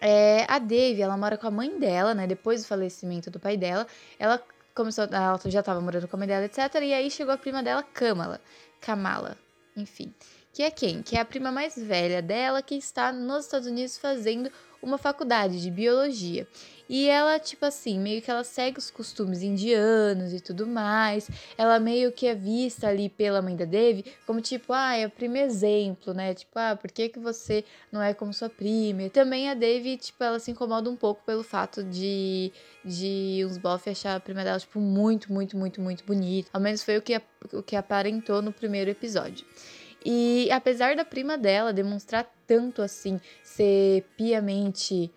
é, 0.00 0.44
a 0.48 0.58
Dave, 0.58 1.02
ela 1.02 1.16
mora 1.16 1.36
com 1.36 1.46
a 1.46 1.50
mãe 1.50 1.78
dela, 1.78 2.14
né? 2.14 2.26
Depois 2.26 2.62
do 2.62 2.68
falecimento 2.68 3.30
do 3.30 3.40
pai 3.40 3.56
dela, 3.56 3.86
ela 4.18 4.42
começou, 4.78 5.04
ela 5.10 5.40
já 5.46 5.58
estava 5.58 5.80
morando 5.80 6.06
com 6.06 6.14
a 6.14 6.18
mãe 6.20 6.28
dela, 6.28 6.44
etc. 6.44 6.58
E 6.82 6.94
aí 6.94 7.10
chegou 7.10 7.34
a 7.34 7.36
prima 7.36 7.64
dela, 7.64 7.82
Kamala. 7.82 8.40
Kamala, 8.80 9.36
enfim. 9.76 10.14
Que 10.52 10.62
é 10.62 10.70
quem? 10.70 11.02
Que 11.02 11.16
é 11.16 11.20
a 11.20 11.24
prima 11.24 11.50
mais 11.50 11.76
velha 11.76 12.22
dela 12.22 12.62
que 12.62 12.76
está 12.76 13.12
nos 13.12 13.44
Estados 13.44 13.66
Unidos 13.66 13.98
fazendo 13.98 14.50
uma 14.82 14.98
faculdade 14.98 15.60
de 15.60 15.70
biologia. 15.70 16.46
E 16.88 17.06
ela, 17.06 17.38
tipo 17.38 17.66
assim, 17.66 17.98
meio 17.98 18.22
que 18.22 18.30
ela 18.30 18.42
segue 18.42 18.78
os 18.78 18.90
costumes 18.90 19.42
indianos 19.42 20.32
e 20.32 20.40
tudo 20.40 20.66
mais. 20.66 21.28
Ela 21.58 21.78
meio 21.78 22.10
que 22.10 22.26
é 22.26 22.34
vista 22.34 22.88
ali 22.88 23.10
pela 23.10 23.42
mãe 23.42 23.54
da 23.54 23.66
Devi 23.66 24.06
como 24.26 24.40
tipo, 24.40 24.72
ah, 24.72 24.96
é 24.96 25.06
o 25.06 25.10
primeiro 25.10 25.50
exemplo, 25.50 26.14
né? 26.14 26.32
Tipo, 26.32 26.58
ah, 26.58 26.76
por 26.76 26.90
que, 26.90 27.10
que 27.10 27.18
você 27.18 27.62
não 27.92 28.00
é 28.00 28.14
como 28.14 28.32
sua 28.32 28.48
prima? 28.48 29.02
E 29.02 29.10
também 29.10 29.50
a 29.50 29.54
Devi, 29.54 29.98
tipo, 29.98 30.22
ela 30.24 30.38
se 30.38 30.50
incomoda 30.50 30.88
um 30.88 30.96
pouco 30.96 31.22
pelo 31.26 31.42
fato 31.42 31.84
de, 31.84 32.50
de 32.82 33.44
uns 33.46 33.58
bof 33.58 33.88
achar 33.90 34.16
a 34.16 34.20
prima 34.20 34.42
dela, 34.42 34.58
tipo, 34.58 34.80
muito, 34.80 35.30
muito, 35.30 35.58
muito, 35.58 35.82
muito 35.82 36.04
bonita. 36.04 36.48
Ao 36.54 36.60
menos 36.60 36.82
foi 36.82 36.96
o 36.96 37.02
que, 37.02 37.20
o 37.52 37.62
que 37.62 37.76
aparentou 37.76 38.40
no 38.40 38.52
primeiro 38.52 38.90
episódio. 38.90 39.44
E 40.10 40.50
apesar 40.50 40.96
da 40.96 41.04
prima 41.04 41.36
dela 41.36 41.70
demonstrar 41.70 42.26
tanto 42.46 42.80
assim, 42.80 43.20
ser 43.44 44.06
piamente 44.16 45.12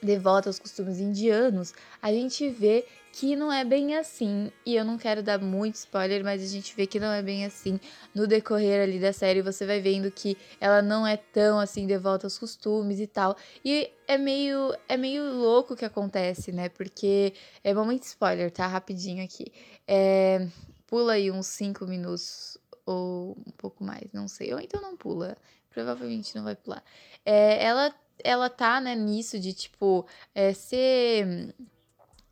devota 0.00 0.48
aos 0.48 0.60
costumes 0.60 1.00
indianos, 1.00 1.74
a 2.00 2.12
gente 2.12 2.48
vê 2.48 2.86
que 3.12 3.34
não 3.34 3.52
é 3.52 3.64
bem 3.64 3.96
assim, 3.96 4.52
e 4.64 4.76
eu 4.76 4.84
não 4.84 4.96
quero 4.96 5.24
dar 5.24 5.40
muito 5.40 5.74
spoiler, 5.74 6.22
mas 6.22 6.40
a 6.40 6.46
gente 6.46 6.72
vê 6.76 6.86
que 6.86 7.00
não 7.00 7.10
é 7.10 7.20
bem 7.20 7.44
assim. 7.44 7.80
No 8.14 8.28
decorrer 8.28 8.80
ali 8.80 9.00
da 9.00 9.12
série, 9.12 9.42
você 9.42 9.66
vai 9.66 9.80
vendo 9.80 10.08
que 10.08 10.38
ela 10.60 10.80
não 10.80 11.04
é 11.04 11.16
tão 11.16 11.58
assim 11.58 11.84
devota 11.84 12.28
aos 12.28 12.38
costumes 12.38 13.00
e 13.00 13.08
tal. 13.08 13.36
E 13.64 13.90
é 14.06 14.16
meio 14.16 14.72
é 14.88 14.96
meio 14.96 15.34
louco 15.34 15.74
o 15.74 15.76
que 15.76 15.84
acontece, 15.84 16.52
né? 16.52 16.68
Porque 16.68 17.34
é 17.64 17.74
momento 17.74 18.04
spoiler, 18.04 18.52
tá? 18.52 18.68
Rapidinho 18.68 19.24
aqui. 19.24 19.46
É, 19.84 20.46
pula 20.86 21.14
aí 21.14 21.28
uns 21.28 21.48
5 21.48 21.84
minutos 21.86 22.56
ou 22.86 23.36
um 23.46 23.50
pouco 23.58 23.84
mais, 23.84 24.12
não 24.12 24.28
sei. 24.28 24.54
Ou 24.54 24.60
então 24.60 24.80
não 24.80 24.96
pula. 24.96 25.36
Provavelmente 25.70 26.34
não 26.34 26.44
vai 26.44 26.54
pular. 26.56 26.82
É, 27.24 27.62
ela 27.62 27.94
ela 28.24 28.48
tá, 28.48 28.80
né, 28.80 28.94
nisso 28.94 29.38
de 29.38 29.52
tipo 29.52 30.06
é, 30.34 30.54
ser 30.54 31.54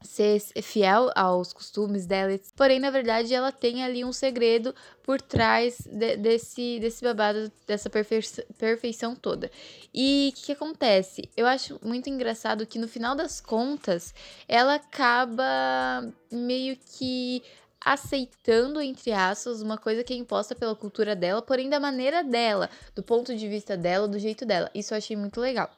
ser 0.05 0.39
fiel 0.63 1.11
aos 1.15 1.53
costumes 1.53 2.07
dela. 2.07 2.39
Porém, 2.55 2.79
na 2.79 2.91
verdade, 2.91 3.35
ela 3.35 3.51
tem 3.51 3.83
ali 3.83 4.05
um 4.05 4.13
segredo 4.13 4.75
por 5.03 5.21
trás 5.21 5.79
de, 5.91 6.17
desse, 6.17 6.79
desse 6.79 7.03
babado, 7.03 7.51
dessa 7.67 7.91
perfeição 7.91 9.17
toda. 9.17 9.51
E 9.93 10.31
o 10.31 10.37
que, 10.37 10.47
que, 10.47 10.53
acontece? 10.53 11.29
Eu 11.37 11.47
acho 11.47 11.81
muito 11.83 12.09
engraçado 12.09 12.67
que 12.67 12.79
no 12.79 12.87
final 12.87 13.17
das 13.17 13.41
contas, 13.41 14.15
ela 14.47 14.75
acaba 14.75 16.13
meio 16.31 16.77
que 16.77 17.43
aceitando, 17.85 18.81
entre 18.81 19.13
aspas, 19.13 19.61
uma 19.61 19.77
coisa 19.77 20.03
que 20.03 20.15
é 20.15 20.17
imposta 20.17 20.55
pela 20.55 20.75
cultura 20.75 21.15
dela, 21.15 21.43
porém 21.43 21.69
da 21.69 21.79
maneira 21.79 22.25
dela, 22.25 22.71
do 22.95 23.03
ponto 23.03 23.37
de 23.37 23.49
vista 23.49 23.77
dela, 23.77 24.09
do 24.09 24.19
jeito 24.19 24.47
dela. 24.47 24.71
Isso 24.75 24.95
eu 24.95 24.99
achei 24.99 25.17
muito 25.17 25.41
legal. 25.41 25.71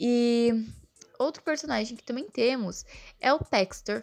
E 0.00 0.66
outro 1.18 1.42
personagem 1.42 1.96
que 1.96 2.04
também 2.04 2.24
temos 2.24 2.84
é 3.20 3.32
o 3.32 3.38
Paxton. 3.38 4.02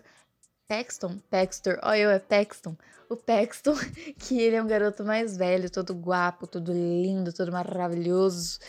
Paxton? 0.67 1.19
Paxton, 1.29 1.77
olha 1.83 1.99
eu, 1.99 2.09
é 2.09 2.19
Paxton. 2.19 2.75
O 3.07 3.15
Paxton, 3.15 3.75
que 4.17 4.39
ele 4.41 4.55
é 4.55 4.63
um 4.63 4.67
garoto 4.67 5.03
mais 5.03 5.37
velho, 5.37 5.69
todo 5.69 5.93
guapo, 5.93 6.47
todo 6.47 6.73
lindo, 6.73 7.31
todo 7.31 7.51
maravilhoso. 7.51 8.59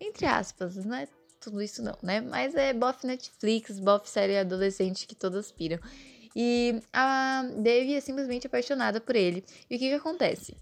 Entre 0.00 0.26
aspas, 0.26 0.76
não 0.84 0.96
é 0.96 1.06
tudo 1.40 1.62
isso 1.62 1.82
não, 1.82 1.96
né? 2.02 2.20
Mas 2.20 2.54
é 2.54 2.72
bof 2.72 3.06
Netflix, 3.06 3.78
bof 3.78 4.08
série 4.08 4.36
adolescente 4.36 5.06
que 5.06 5.14
todas 5.14 5.52
piram. 5.52 5.78
E 6.34 6.80
a 6.92 7.44
Devi 7.58 7.94
é 7.94 8.00
simplesmente 8.00 8.46
apaixonada 8.46 9.00
por 9.00 9.14
ele. 9.14 9.44
E 9.70 9.76
o 9.76 9.78
que 9.78 9.88
que 9.88 9.94
acontece? 9.94 10.56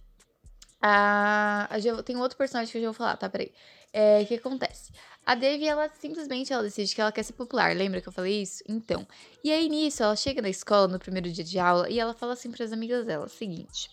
A, 0.81 1.69
a, 1.71 2.03
tem 2.03 2.17
outro 2.17 2.37
personagem 2.37 2.71
que 2.71 2.79
eu 2.79 2.83
já 2.83 2.89
vou 2.89 2.95
falar, 2.95 3.17
tá? 3.17 3.29
Peraí. 3.29 3.53
É, 3.93 4.23
o 4.23 4.27
que 4.27 4.35
acontece? 4.35 4.91
A 5.25 5.35
Devi, 5.35 5.69
ela 5.69 5.89
simplesmente 6.01 6.53
ela 6.53 6.63
decide 6.63 6.95
que 6.95 7.01
ela 7.01 7.13
quer 7.13 7.23
ser 7.23 7.35
popular. 7.35 7.75
Lembra 7.77 8.01
que 8.01 8.09
eu 8.09 8.13
falei 8.13 8.43
isso? 8.43 8.63
Então. 8.69 9.07
E 9.45 9.53
aí 9.53 9.69
nisso, 9.69 10.03
ela 10.03 10.17
chega 10.17 10.43
na 10.43 10.49
escola 10.49 10.89
no 10.89 10.99
primeiro 10.99 11.31
dia 11.31 11.45
de 11.45 11.59
aula 11.59 11.89
e 11.89 12.01
ela 12.01 12.13
fala 12.13 12.33
assim 12.33 12.51
para 12.51 12.65
as 12.65 12.73
amigas 12.73 13.07
dela: 13.07 13.29
seguinte, 13.29 13.89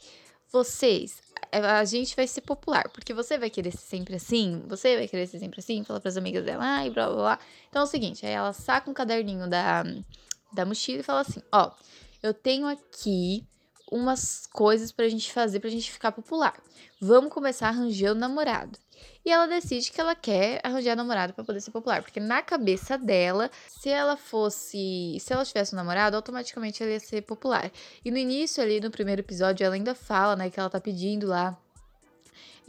vocês, 0.52 1.22
a 1.52 1.86
gente 1.86 2.16
vai 2.16 2.26
ser 2.26 2.42
popular, 2.42 2.90
porque 2.90 3.14
você 3.14 3.38
vai 3.38 3.50
querer 3.50 3.72
ser 3.72 3.86
sempre 3.86 4.16
assim, 4.16 4.64
você 4.68 4.98
vai 4.98 5.08
querer 5.08 5.28
ser 5.28 5.38
sempre 5.38 5.60
assim, 5.60 5.84
fala 5.84 6.00
para 6.00 6.10
as 6.10 6.18
amigas 6.18 6.44
dela, 6.44 6.64
ai, 6.64 6.90
blá 6.90 7.08
blá 7.08 7.16
blá. 7.16 7.40
Então 7.70 7.84
é 7.84 7.86
o 7.86 7.88
seguinte, 7.88 8.26
aí 8.26 8.32
ela 8.32 8.54
saca 8.54 8.90
um 8.90 8.94
caderninho 8.94 9.48
da, 9.48 9.84
da 10.52 10.66
mochila 10.66 11.00
e 11.00 11.04
fala 11.04 11.22
assim: 11.22 11.42
ó, 11.52 11.72
eu 12.22 12.34
tenho 12.34 12.68
aqui 12.68 13.46
umas 13.92 14.48
coisas 14.48 14.92
pra 14.92 15.10
gente 15.10 15.32
fazer 15.34 15.60
pra 15.60 15.70
gente 15.70 15.92
ficar 15.92 16.12
popular. 16.12 16.62
Vamos 17.02 17.34
começar 17.34 17.70
arranjando 17.70 18.20
namorado. 18.20 18.78
E 19.26 19.32
ela 19.32 19.48
decide 19.48 19.92
que 19.92 20.00
ela 20.00 20.16
quer 20.16 20.60
arranjar 20.64 20.96
namorado 20.96 21.34
para 21.34 21.44
poder 21.44 21.62
ser 21.62 21.72
popular, 21.72 22.02
porque 22.02 22.20
na 22.20 22.42
cabeça 22.42 22.98
dela, 22.98 23.50
se 23.68 23.90
ela 23.90 24.18
fosse, 24.18 25.18
se 25.20 25.34
ela 25.34 25.46
tivesse 25.46 25.74
um 25.74 25.78
namorado, 25.78 26.16
automaticamente 26.16 26.84
ela 26.84 26.92
ia 26.92 27.00
ser 27.00 27.22
popular. 27.22 27.72
E 28.04 28.12
no 28.12 28.18
início 28.18 28.62
ali 28.62 28.80
no 28.80 28.92
primeiro 28.92 29.22
episódio, 29.22 29.66
ela 29.66 29.76
ainda 29.76 29.96
fala, 29.96 30.36
né, 30.36 30.50
que 30.50 30.60
ela 30.60 30.70
tá 30.70 30.80
pedindo 30.80 31.28
lá 31.28 31.58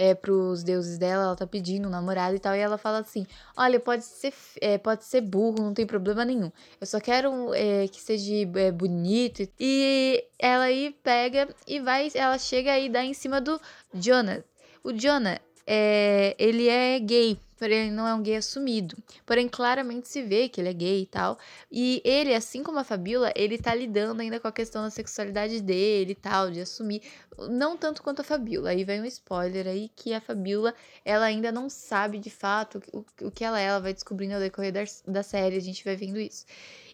é, 0.00 0.14
pros 0.14 0.64
deuses 0.64 0.96
dela, 0.96 1.24
ela 1.24 1.36
tá 1.36 1.46
pedindo 1.46 1.86
um 1.86 1.90
namorado 1.90 2.34
e 2.34 2.38
tal, 2.38 2.56
e 2.56 2.58
ela 2.58 2.78
fala 2.78 3.00
assim: 3.00 3.26
Olha, 3.54 3.78
pode 3.78 4.02
ser, 4.02 4.32
é, 4.58 4.78
pode 4.78 5.04
ser 5.04 5.20
burro, 5.20 5.62
não 5.62 5.74
tem 5.74 5.86
problema 5.86 6.24
nenhum. 6.24 6.50
Eu 6.80 6.86
só 6.86 6.98
quero 6.98 7.52
é, 7.52 7.86
que 7.86 8.00
seja 8.00 8.32
é, 8.54 8.72
bonito. 8.72 9.46
E 9.60 10.24
ela 10.38 10.64
aí 10.64 10.96
pega 11.02 11.54
e 11.66 11.80
vai, 11.80 12.08
ela 12.14 12.38
chega 12.38 12.72
aí 12.72 12.88
dá 12.88 13.04
em 13.04 13.12
cima 13.12 13.42
do 13.42 13.60
Jonah. 13.92 14.42
O 14.82 14.90
Jonah 14.90 15.38
é, 15.66 16.34
ele 16.38 16.66
é 16.66 16.98
gay, 16.98 17.38
porém 17.60 17.88
ele 17.88 17.90
não 17.90 18.08
é 18.08 18.14
um 18.14 18.22
gay 18.22 18.36
assumido. 18.36 18.96
Porém, 19.26 19.46
claramente 19.46 20.08
se 20.08 20.22
vê 20.22 20.48
que 20.48 20.62
ele 20.62 20.70
é 20.70 20.72
gay 20.72 21.02
e 21.02 21.06
tal. 21.06 21.38
E 21.70 22.00
ele, 22.06 22.34
assim 22.34 22.62
como 22.62 22.78
a 22.78 22.84
Fabiola, 22.84 23.30
ele 23.36 23.58
tá 23.58 23.74
lidando 23.74 24.22
ainda 24.22 24.40
com 24.40 24.48
a 24.48 24.52
questão 24.52 24.82
da 24.82 24.88
sexualidade 24.88 25.60
dele 25.60 26.12
e 26.12 26.14
tal, 26.14 26.50
de 26.50 26.62
assumir. 26.62 27.02
Não 27.50 27.76
tanto 27.76 28.02
quanto 28.02 28.20
a 28.20 28.24
Fabiola. 28.24 28.70
Aí 28.70 28.82
vem 28.82 29.02
um 29.02 29.04
spoiler 29.04 29.66
aí 29.66 29.90
que 29.94 30.14
a 30.14 30.22
Fabiola, 30.22 30.74
ela 31.04 31.26
ainda 31.26 31.52
não 31.52 31.68
sabe 31.68 32.18
de 32.18 32.30
fato 32.30 32.82
o, 32.94 33.04
o 33.26 33.30
que 33.30 33.44
ela 33.44 33.60
é. 33.60 33.64
Ela 33.64 33.80
vai 33.80 33.92
descobrindo 33.92 34.34
ao 34.34 34.40
decorrer 34.40 34.72
da, 34.72 34.80
da 35.06 35.22
série, 35.22 35.56
a 35.56 35.60
gente 35.60 35.84
vai 35.84 35.94
vendo 35.96 36.18
isso. 36.18 36.46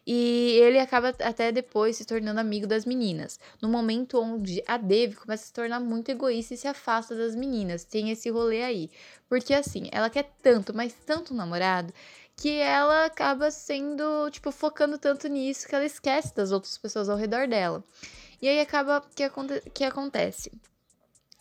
E 0.07 0.59
ele 0.61 0.79
acaba 0.79 1.09
até 1.09 1.51
depois 1.51 1.97
se 1.97 2.05
tornando 2.05 2.39
amigo 2.39 2.67
das 2.67 2.85
meninas. 2.85 3.41
No 3.61 3.69
momento 3.69 4.21
onde 4.21 4.63
a 4.65 4.77
Dev 4.77 5.17
começa 5.17 5.43
a 5.43 5.47
se 5.47 5.53
tornar 5.53 5.81
muito 5.81 6.11
egoísta 6.11 6.55
e 6.55 6.57
se 6.57 6.69
afasta 6.69 7.17
das 7.17 7.35
meninas. 7.35 7.83
Tem 7.83 8.11
esse 8.11 8.31
rolê 8.31 8.63
aí. 8.63 8.89
Porque 9.29 9.53
assim, 9.53 9.89
ela 9.91 10.09
quer 10.09 10.31
tanto, 10.41 10.73
mas 10.73 10.95
tanto 11.05 11.35
um 11.35 11.37
namorado, 11.37 11.93
que 12.37 12.57
ela 12.61 13.07
acaba 13.07 13.51
sendo, 13.51 14.31
tipo, 14.31 14.53
focando 14.53 14.97
tanto 14.97 15.27
nisso 15.27 15.67
que 15.67 15.75
ela 15.75 15.85
esquece 15.85 16.35
das 16.37 16.53
outras 16.53 16.79
pessoas 16.79 17.09
ao 17.09 17.17
redor 17.17 17.49
dela. 17.49 17.83
E 18.41 18.49
aí 18.49 18.61
acaba 18.61 19.03
que, 19.15 19.25
aconte 19.25 19.61
que 19.75 19.83
acontece. 19.83 20.53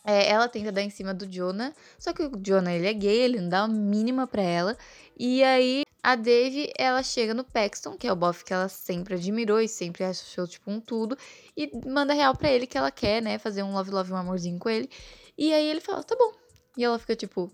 É, 0.04 0.28
ela 0.28 0.48
tenta 0.48 0.72
dar 0.72 0.82
em 0.82 0.90
cima 0.90 1.12
do 1.12 1.26
Jonah, 1.26 1.72
só 1.98 2.12
que 2.12 2.22
o 2.22 2.30
Jonah 2.36 2.72
ele 2.72 2.86
é 2.86 2.92
gay, 2.92 3.18
ele 3.18 3.40
não 3.40 3.48
dá 3.48 3.60
a 3.60 3.68
mínima 3.68 4.26
pra 4.26 4.42
ela. 4.42 4.76
E 5.18 5.42
aí 5.44 5.85
a 6.06 6.14
Dave, 6.14 6.72
ela 6.78 7.02
chega 7.02 7.34
no 7.34 7.42
Paxton, 7.42 7.96
que 7.96 8.06
é 8.06 8.12
o 8.12 8.14
bofe 8.14 8.44
que 8.44 8.52
ela 8.52 8.68
sempre 8.68 9.16
admirou 9.16 9.60
e 9.60 9.66
sempre 9.66 10.04
achou, 10.04 10.46
tipo, 10.46 10.70
um 10.70 10.80
tudo, 10.80 11.18
e 11.56 11.68
manda 11.84 12.14
real 12.14 12.32
pra 12.36 12.48
ele 12.48 12.64
que 12.64 12.78
ela 12.78 12.92
quer, 12.92 13.20
né, 13.20 13.38
fazer 13.38 13.64
um 13.64 13.72
love 13.72 13.90
love, 13.90 14.12
um 14.12 14.16
amorzinho 14.16 14.56
com 14.56 14.70
ele. 14.70 14.88
E 15.36 15.52
aí 15.52 15.68
ele 15.68 15.80
fala, 15.80 16.04
tá 16.04 16.14
bom. 16.14 16.32
E 16.76 16.84
ela 16.84 16.96
fica 16.96 17.16
tipo, 17.16 17.50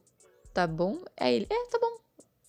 tá 0.52 0.66
bom? 0.66 1.02
Aí 1.18 1.36
ele, 1.36 1.46
é, 1.48 1.66
tá 1.70 1.78
bom. 1.78 1.96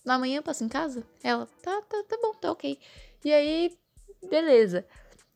Na 0.04 0.18
manhã 0.18 0.42
passa 0.42 0.62
em 0.62 0.68
casa? 0.68 1.02
Ela, 1.22 1.48
tá, 1.62 1.80
tá, 1.88 2.04
tá 2.06 2.18
bom, 2.20 2.34
tá 2.34 2.52
ok. 2.52 2.78
E 3.24 3.32
aí, 3.32 3.74
beleza. 4.28 4.86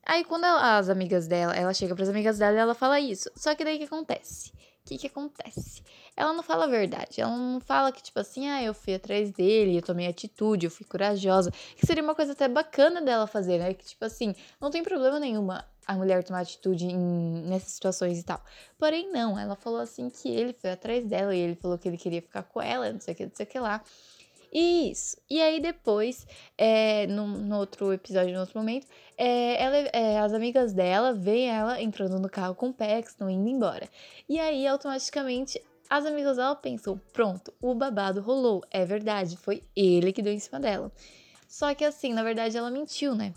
Aí 0.05 0.23
quando 0.23 0.45
ela, 0.45 0.77
as 0.77 0.91
amigas 0.91 1.27
dela, 1.27 1.57
ela 1.57 1.73
chega 1.73 1.95
pras 1.95 2.11
amigas 2.11 2.39
dela 2.39 2.55
e 2.55 2.61
ela 2.61 2.75
fala 2.75 3.01
isso. 3.01 3.31
Só 3.35 3.55
que 3.55 3.65
daí 3.65 3.77
o 3.77 3.79
que 3.79 3.85
acontece? 3.87 4.53
Que 4.89 4.97
que 4.97 5.07
acontece? 5.07 5.83
ela 6.19 6.33
não 6.33 6.43
fala 6.43 6.65
a 6.65 6.67
verdade. 6.67 7.21
Ela 7.21 7.37
não 7.37 7.61
fala 7.61 7.93
que, 7.93 8.03
tipo 8.03 8.19
assim, 8.19 8.49
ah, 8.49 8.61
eu 8.61 8.75
fui 8.75 8.95
atrás 8.95 9.31
dele, 9.31 9.77
eu 9.77 9.83
tomei 9.83 10.09
atitude, 10.09 10.67
eu 10.67 10.71
fui 10.71 10.85
corajosa. 10.85 11.53
Que 11.77 11.87
seria 11.87 12.03
uma 12.03 12.15
coisa 12.15 12.33
até 12.33 12.49
bacana 12.49 13.01
dela 13.01 13.27
fazer, 13.29 13.59
né? 13.59 13.73
Que, 13.73 13.85
tipo 13.85 14.05
assim, 14.05 14.35
não 14.61 14.69
tem 14.69 14.83
problema 14.83 15.21
nenhuma 15.21 15.65
a 15.87 15.95
mulher 15.95 16.25
tomar 16.25 16.41
atitude 16.41 16.87
em, 16.87 16.99
nessas 17.47 17.73
situações 17.73 18.19
e 18.19 18.25
tal. 18.25 18.43
Porém, 18.77 19.13
não, 19.13 19.39
ela 19.39 19.55
falou 19.55 19.81
assim 19.81 20.11
que 20.11 20.29
ele 20.29 20.53
foi 20.53 20.73
atrás 20.73 21.07
dela 21.07 21.35
e 21.35 21.39
ele 21.39 21.55
falou 21.55 21.79
que 21.79 21.87
ele 21.87 21.97
queria 21.97 22.21
ficar 22.21 22.43
com 22.43 22.61
ela, 22.61 22.93
não 22.93 23.01
sei 23.01 23.15
o 23.15 23.17
que, 23.17 23.25
não 23.27 23.33
sei 23.35 23.47
o 23.47 23.49
que 23.49 23.59
lá. 23.61 23.83
Isso. 24.53 25.17
E 25.29 25.41
aí 25.41 25.61
depois, 25.61 26.27
é, 26.57 27.07
outro 27.53 27.93
episódio, 27.93 28.33
no 28.33 28.41
outro 28.41 28.59
momento, 28.59 28.87
é, 29.17 29.63
ela, 29.63 29.77
é, 29.93 30.19
as 30.19 30.33
amigas 30.33 30.73
dela 30.73 31.13
veem 31.13 31.51
ela 31.51 31.81
entrando 31.83 32.19
no 32.19 32.29
carro 32.31 32.55
com 32.55 32.69
o 32.69 32.73
Paxton 32.73 33.29
indo 33.29 33.49
embora. 33.49 33.89
E 34.29 34.39
aí, 34.41 34.67
automaticamente, 34.67 35.63
as 35.91 36.07
amigas 36.07 36.37
dela 36.37 36.57
pensam: 36.57 37.01
pronto, 37.13 37.53
o 37.61 37.75
babado 37.75 38.21
rolou. 38.21 38.63
É 38.71 38.85
verdade, 38.85 39.37
foi 39.37 39.63
ele 39.77 40.13
que 40.13 40.23
deu 40.23 40.33
em 40.33 40.39
cima 40.39 40.61
dela. 40.61 40.91
Só 41.47 41.75
que 41.75 41.85
assim, 41.85 42.13
na 42.13 42.23
verdade, 42.23 42.57
ela 42.57 42.71
mentiu, 42.71 43.15
né? 43.15 43.35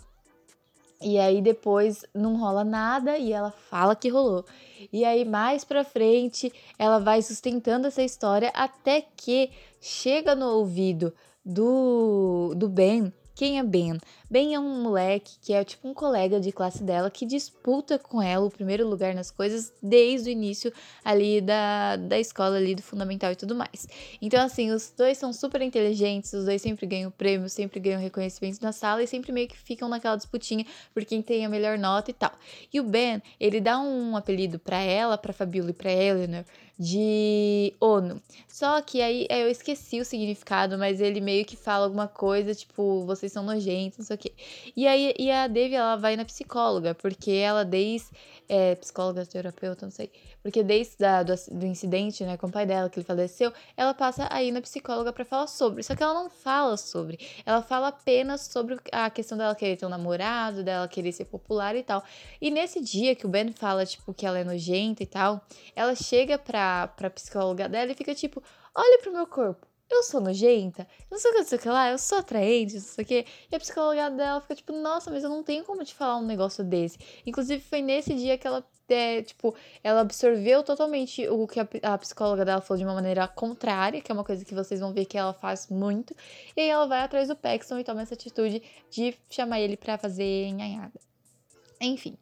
E 1.02 1.18
aí 1.18 1.42
depois 1.42 2.04
não 2.14 2.36
rola 2.36 2.64
nada 2.64 3.18
e 3.18 3.32
ela 3.32 3.50
fala 3.50 3.96
que 3.96 4.08
rolou. 4.08 4.44
E 4.92 5.04
aí 5.04 5.24
mais 5.24 5.64
pra 5.64 5.84
frente 5.84 6.52
ela 6.78 6.98
vai 6.98 7.22
sustentando 7.22 7.86
essa 7.86 8.02
história 8.02 8.50
até 8.54 9.04
que 9.16 9.50
chega 9.80 10.34
no 10.34 10.46
ouvido 10.46 11.12
do, 11.44 12.54
do 12.56 12.68
Ben 12.68 13.12
quem 13.34 13.58
é 13.58 13.62
Ben? 13.62 13.98
Ben 14.32 14.54
é 14.54 14.58
um 14.58 14.82
moleque 14.82 15.34
que 15.42 15.52
é 15.52 15.62
tipo 15.62 15.86
um 15.86 15.92
colega 15.92 16.40
de 16.40 16.50
classe 16.50 16.82
dela 16.82 17.10
que 17.10 17.26
disputa 17.26 17.98
com 17.98 18.22
ela 18.22 18.46
o 18.46 18.50
primeiro 18.50 18.88
lugar 18.88 19.14
nas 19.14 19.30
coisas 19.30 19.74
desde 19.82 20.30
o 20.30 20.32
início 20.32 20.72
ali 21.04 21.38
da, 21.38 21.96
da 21.96 22.18
escola 22.18 22.56
ali 22.56 22.74
do 22.74 22.80
fundamental 22.80 23.30
e 23.30 23.36
tudo 23.36 23.54
mais. 23.54 23.86
Então 24.22 24.42
assim, 24.42 24.70
os 24.70 24.90
dois 24.96 25.18
são 25.18 25.34
super 25.34 25.60
inteligentes, 25.60 26.32
os 26.32 26.46
dois 26.46 26.62
sempre 26.62 26.86
ganham 26.86 27.10
prêmio, 27.10 27.46
sempre 27.50 27.78
ganham 27.78 28.00
reconhecimento 28.00 28.62
na 28.62 28.72
sala 28.72 29.02
e 29.02 29.06
sempre 29.06 29.32
meio 29.32 29.48
que 29.48 29.58
ficam 29.58 29.86
naquela 29.86 30.16
disputinha 30.16 30.64
por 30.94 31.04
quem 31.04 31.20
tem 31.20 31.44
a 31.44 31.48
melhor 31.50 31.76
nota 31.76 32.10
e 32.10 32.14
tal. 32.14 32.32
E 32.72 32.80
o 32.80 32.84
Ben, 32.84 33.20
ele 33.38 33.60
dá 33.60 33.78
um 33.78 34.16
apelido 34.16 34.58
para 34.58 34.80
ela, 34.80 35.18
para 35.18 35.34
Fabiola 35.34 35.72
e 35.72 35.74
para 35.74 35.92
Eleanor 35.92 36.46
de 36.78 37.74
ONU. 37.78 38.20
Só 38.48 38.80
que 38.80 39.00
aí 39.00 39.26
é, 39.30 39.44
eu 39.44 39.48
esqueci 39.48 40.00
o 40.00 40.04
significado, 40.04 40.76
mas 40.76 41.00
ele 41.00 41.20
meio 41.20 41.44
que 41.44 41.56
fala 41.56 41.84
alguma 41.84 42.08
coisa, 42.08 42.54
tipo, 42.54 43.04
vocês 43.04 43.30
são 43.30 43.44
nojentos, 43.44 43.98
não 43.98 44.04
sei 44.04 44.16
o 44.16 44.18
quê. 44.22 44.32
E 44.76 44.86
aí 44.86 45.14
e 45.18 45.30
a 45.30 45.46
Devi, 45.46 45.74
ela 45.74 45.96
vai 45.96 46.16
na 46.16 46.24
psicóloga, 46.24 46.94
porque 46.94 47.30
ela 47.32 47.64
desde 47.64 48.10
é, 48.48 48.74
psicóloga, 48.76 49.26
terapeuta, 49.26 49.86
não 49.86 49.90
sei. 49.90 50.10
Porque 50.42 50.62
desde 50.62 50.96
da, 50.98 51.22
do, 51.22 51.34
do, 51.52 51.66
incidente, 51.66 52.24
né, 52.24 52.36
com 52.36 52.46
o 52.46 52.50
pai 52.50 52.66
dela, 52.66 52.88
que 52.88 52.98
ele 52.98 53.06
faleceu, 53.06 53.52
ela 53.76 53.94
passa 53.94 54.28
aí 54.30 54.52
na 54.52 54.60
psicóloga 54.60 55.12
para 55.12 55.24
falar 55.24 55.46
sobre. 55.46 55.82
Só 55.82 55.94
que 55.94 56.02
ela 56.02 56.14
não 56.14 56.30
fala 56.30 56.76
sobre. 56.76 57.18
Ela 57.44 57.62
fala 57.62 57.88
apenas 57.88 58.42
sobre 58.42 58.78
a 58.92 59.10
questão 59.10 59.36
dela 59.38 59.54
querer 59.54 59.76
ter 59.76 59.86
um 59.86 59.88
namorado, 59.88 60.62
dela 60.62 60.86
querer 60.88 61.12
ser 61.12 61.24
popular 61.26 61.74
e 61.76 61.82
tal. 61.82 62.02
E 62.40 62.50
nesse 62.50 62.80
dia 62.80 63.14
que 63.14 63.26
o 63.26 63.28
Ben 63.28 63.52
fala, 63.52 63.86
tipo, 63.86 64.12
que 64.14 64.26
ela 64.26 64.38
é 64.38 64.44
nojenta 64.44 65.02
e 65.02 65.06
tal, 65.06 65.40
ela 65.74 65.94
chega 65.94 66.38
pra, 66.38 66.88
pra 66.88 67.10
psicóloga 67.10 67.68
dela 67.68 67.92
e 67.92 67.94
fica 67.94 68.14
tipo, 68.14 68.42
olha 68.74 68.98
pro 69.00 69.12
meu 69.12 69.26
corpo 69.26 69.71
eu 69.94 70.02
sou 70.02 70.20
nojenta, 70.20 70.86
não 71.10 71.18
sei 71.18 71.30
o 71.30 71.34
que, 71.34 71.40
não 71.40 71.46
sei 71.46 71.58
o 71.58 71.60
que 71.60 71.68
lá, 71.68 71.90
eu 71.90 71.98
sou 71.98 72.18
atraente, 72.18 72.74
não 72.74 72.80
sei 72.80 73.04
o 73.04 73.06
que. 73.06 73.26
E 73.50 73.56
a 73.56 73.58
psicóloga 73.58 74.10
dela 74.10 74.40
fica 74.40 74.54
tipo, 74.54 74.72
nossa, 74.72 75.10
mas 75.10 75.24
eu 75.24 75.30
não 75.30 75.42
tenho 75.42 75.64
como 75.64 75.84
te 75.84 75.94
falar 75.94 76.16
um 76.18 76.26
negócio 76.26 76.64
desse. 76.64 76.98
Inclusive, 77.26 77.62
foi 77.62 77.82
nesse 77.82 78.14
dia 78.14 78.38
que 78.38 78.46
ela, 78.46 78.64
é, 78.88 79.22
tipo, 79.22 79.54
ela 79.82 80.00
absorveu 80.00 80.62
totalmente 80.62 81.28
o 81.28 81.46
que 81.46 81.60
a, 81.60 81.68
a, 81.82 81.98
psicóloga 81.98 82.44
dela 82.44 82.60
falou 82.60 82.78
de 82.78 82.84
uma 82.84 82.94
maneira 82.94 83.26
contrária, 83.28 84.00
que 84.00 84.10
é 84.10 84.14
uma 84.14 84.24
coisa 84.24 84.44
que 84.44 84.54
vocês 84.54 84.80
vão 84.80 84.92
ver 84.92 85.04
que 85.04 85.18
ela 85.18 85.32
faz 85.34 85.68
muito. 85.68 86.14
E 86.56 86.60
aí 86.60 86.68
ela 86.68 86.86
vai 86.86 87.00
atrás 87.00 87.28
do 87.28 87.36
Paxton 87.36 87.78
e 87.78 87.84
toma 87.84 88.02
essa 88.02 88.14
atitude 88.14 88.62
de 88.90 89.14
chamar 89.30 89.60
ele 89.60 89.76
pra 89.76 89.98
fazer 89.98 90.46
enhanhada. 90.46 90.98
Enfim. 91.80 92.16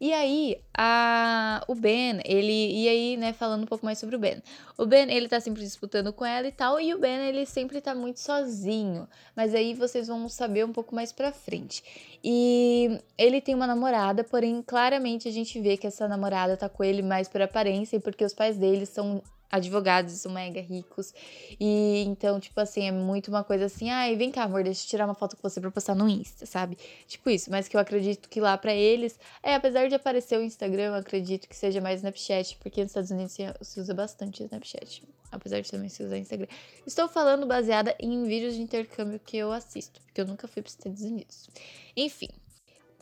E 0.00 0.12
aí, 0.12 0.60
a, 0.76 1.64
o 1.66 1.74
Ben, 1.74 2.20
ele. 2.24 2.82
E 2.82 2.88
aí, 2.88 3.16
né, 3.16 3.32
falando 3.32 3.64
um 3.64 3.66
pouco 3.66 3.84
mais 3.84 3.98
sobre 3.98 4.14
o 4.14 4.18
Ben. 4.18 4.40
O 4.76 4.86
Ben, 4.86 5.10
ele 5.10 5.28
tá 5.28 5.40
sempre 5.40 5.62
disputando 5.62 6.12
com 6.12 6.24
ela 6.24 6.46
e 6.46 6.52
tal. 6.52 6.80
E 6.80 6.94
o 6.94 6.98
Ben, 6.98 7.28
ele 7.28 7.44
sempre 7.44 7.80
tá 7.80 7.94
muito 7.94 8.20
sozinho. 8.20 9.08
Mas 9.34 9.54
aí 9.54 9.74
vocês 9.74 10.06
vão 10.06 10.28
saber 10.28 10.64
um 10.64 10.72
pouco 10.72 10.94
mais 10.94 11.12
pra 11.12 11.32
frente. 11.32 11.82
E 12.22 13.00
ele 13.16 13.40
tem 13.40 13.54
uma 13.54 13.66
namorada, 13.66 14.22
porém, 14.22 14.62
claramente 14.62 15.28
a 15.28 15.32
gente 15.32 15.60
vê 15.60 15.76
que 15.76 15.86
essa 15.86 16.06
namorada 16.06 16.56
tá 16.56 16.68
com 16.68 16.84
ele 16.84 17.02
mais 17.02 17.28
por 17.28 17.42
aparência 17.42 17.96
e 17.96 18.00
porque 18.00 18.24
os 18.24 18.34
pais 18.34 18.56
dele 18.56 18.86
são 18.86 19.22
advogados 19.50 20.24
mega 20.26 20.60
ricos. 20.60 21.12
E 21.58 22.04
então, 22.06 22.38
tipo 22.38 22.60
assim, 22.60 22.86
é 22.86 22.92
muito 22.92 23.28
uma 23.28 23.42
coisa 23.42 23.66
assim, 23.66 23.90
ai, 23.90 24.16
vem 24.16 24.30
cá, 24.30 24.44
amor, 24.44 24.62
deixa 24.62 24.84
eu 24.84 24.88
tirar 24.88 25.04
uma 25.06 25.14
foto 25.14 25.36
com 25.36 25.48
você 25.48 25.60
pra 25.60 25.70
postar 25.70 25.94
no 25.94 26.08
Insta, 26.08 26.46
sabe? 26.46 26.76
Tipo 27.06 27.30
isso, 27.30 27.50
mas 27.50 27.68
que 27.68 27.76
eu 27.76 27.80
acredito 27.80 28.28
que 28.28 28.40
lá 28.40 28.56
para 28.56 28.74
eles, 28.74 29.18
é, 29.42 29.54
apesar 29.54 29.88
de 29.88 29.94
aparecer 29.94 30.38
o 30.38 30.42
Instagram, 30.42 30.84
eu 30.84 30.94
acredito 30.94 31.48
que 31.48 31.56
seja 31.56 31.80
mais 31.80 32.00
Snapchat, 32.00 32.56
porque 32.58 32.82
nos 32.82 32.90
Estados 32.90 33.10
Unidos 33.10 33.36
se 33.62 33.80
usa 33.80 33.94
bastante 33.94 34.42
Snapchat, 34.42 35.02
apesar 35.32 35.60
de 35.60 35.70
também 35.70 35.88
se 35.88 36.02
usar 36.02 36.18
Instagram. 36.18 36.48
Estou 36.86 37.08
falando 37.08 37.46
baseada 37.46 37.94
em 37.98 38.24
vídeos 38.24 38.54
de 38.54 38.62
intercâmbio 38.62 39.18
que 39.18 39.36
eu 39.36 39.50
assisto, 39.52 40.00
porque 40.02 40.20
eu 40.20 40.26
nunca 40.26 40.46
fui 40.46 40.62
para 40.62 40.68
os 40.68 40.74
Estados 40.74 41.02
Unidos. 41.02 41.48
Enfim, 41.96 42.28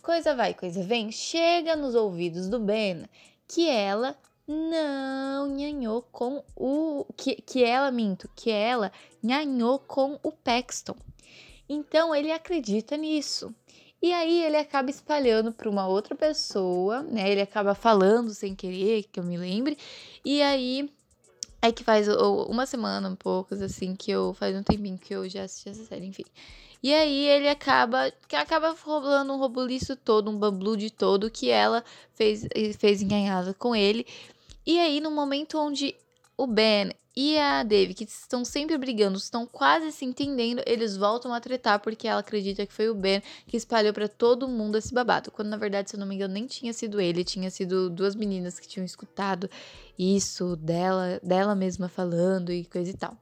coisa 0.03 0.35
vai, 0.35 0.55
coisa 0.55 0.83
vem, 0.83 1.11
chega 1.11 1.75
nos 1.75 1.95
ouvidos 1.95 2.49
do 2.49 2.61
Ben 2.61 3.05
que 3.49 3.69
ela 3.69 4.17
não 4.47 5.49
nhanhou 5.49 6.03
com 6.03 6.45
o. 6.55 7.05
Que, 7.17 7.37
que 7.37 7.65
ela, 7.65 7.91
minto, 7.91 8.31
que 8.35 8.51
ela 8.51 8.93
nhanhou 9.23 9.79
com 9.79 10.19
o 10.23 10.31
Paxton. 10.31 10.97
Então 11.69 12.15
ele 12.15 12.31
acredita 12.31 12.97
nisso. 12.97 13.53
E 14.01 14.13
aí 14.13 14.43
ele 14.45 14.57
acaba 14.57 14.91
espalhando 14.91 15.53
para 15.53 15.69
uma 15.69 15.89
outra 15.89 16.15
pessoa, 16.15 17.03
né? 17.03 17.31
Ele 17.31 17.41
acaba 17.41 17.75
falando 17.75 18.33
sem 18.33 18.55
querer, 18.55 19.05
que 19.05 19.19
eu 19.19 19.25
me 19.25 19.37
lembre. 19.37 19.77
E 20.25 20.41
aí 20.43 20.89
é 21.61 21.73
que 21.73 21.83
faz 21.83 22.07
uma 22.09 22.67
semana, 22.67 23.09
um 23.09 23.17
poucos, 23.17 23.61
assim, 23.61 23.97
que 23.97 24.11
eu. 24.11 24.35
Faz 24.35 24.55
um 24.55 24.63
tempinho 24.63 24.99
que 24.99 25.15
eu 25.15 25.29
já 25.29 25.45
assisti 25.45 25.71
essa 25.71 25.85
série, 25.85 26.07
enfim. 26.07 26.25
E 26.83 26.95
aí 26.95 27.27
ele 27.27 27.49
acaba. 27.49 28.13
Que 28.29 28.37
acaba 28.37 28.77
rolando 28.85 29.33
um 29.33 29.39
robuliço 29.39 29.97
todo, 29.97 30.31
um 30.31 30.39
bamblude 30.39 30.91
todo 30.91 31.31
que 31.31 31.51
ela 31.51 31.83
fez, 32.15 32.47
fez 32.79 33.03
enganhada 33.03 33.55
com 33.55 33.75
ele. 33.75 34.07
E 34.67 34.81
aí, 34.81 35.01
no 35.01 35.13
momento 35.13 35.59
onde 35.59 35.95
o 36.37 36.45
Ben 36.45 36.91
e 37.15 37.39
a 37.39 37.63
Dave, 37.63 37.95
que 37.95 38.05
estão 38.05 38.45
sempre 38.45 38.77
brigando, 38.77 39.17
estão 39.17 39.47
quase 39.47 39.91
se 39.93 40.05
entendendo, 40.05 40.61
eles 40.67 40.97
voltam 40.97 41.33
a 41.33 41.41
tretar 41.41 41.81
porque 41.81 42.07
ela 42.07 42.21
acredita 42.21 42.67
que 42.67 42.73
foi 42.73 42.91
o 42.91 42.95
Ben 42.95 43.23
que 43.47 43.57
espalhou 43.57 43.93
para 43.95 44.09
todo 44.09 44.49
mundo 44.49 44.77
esse 44.77 44.93
babado. 44.93 45.31
Quando 45.31 45.49
na 45.49 45.57
verdade, 45.57 45.89
se 45.89 45.97
eu 45.97 46.01
não 46.01 46.07
me 46.07 46.17
engano, 46.17 46.35
nem 46.35 46.47
tinha 46.47 46.73
sido 46.73 47.01
ele, 47.01 47.25
tinha 47.25 47.51
sido 47.51 47.89
duas 47.89 48.15
meninas 48.15 48.59
que 48.59 48.69
tinham 48.69 48.85
escutado 48.85 49.49
isso 49.99 50.57
dela, 50.57 51.19
dela 51.23 51.55
mesma 51.55 51.89
falando 51.89 52.53
e 52.53 52.65
coisa 52.67 52.91
e 52.91 52.95
tal. 52.95 53.17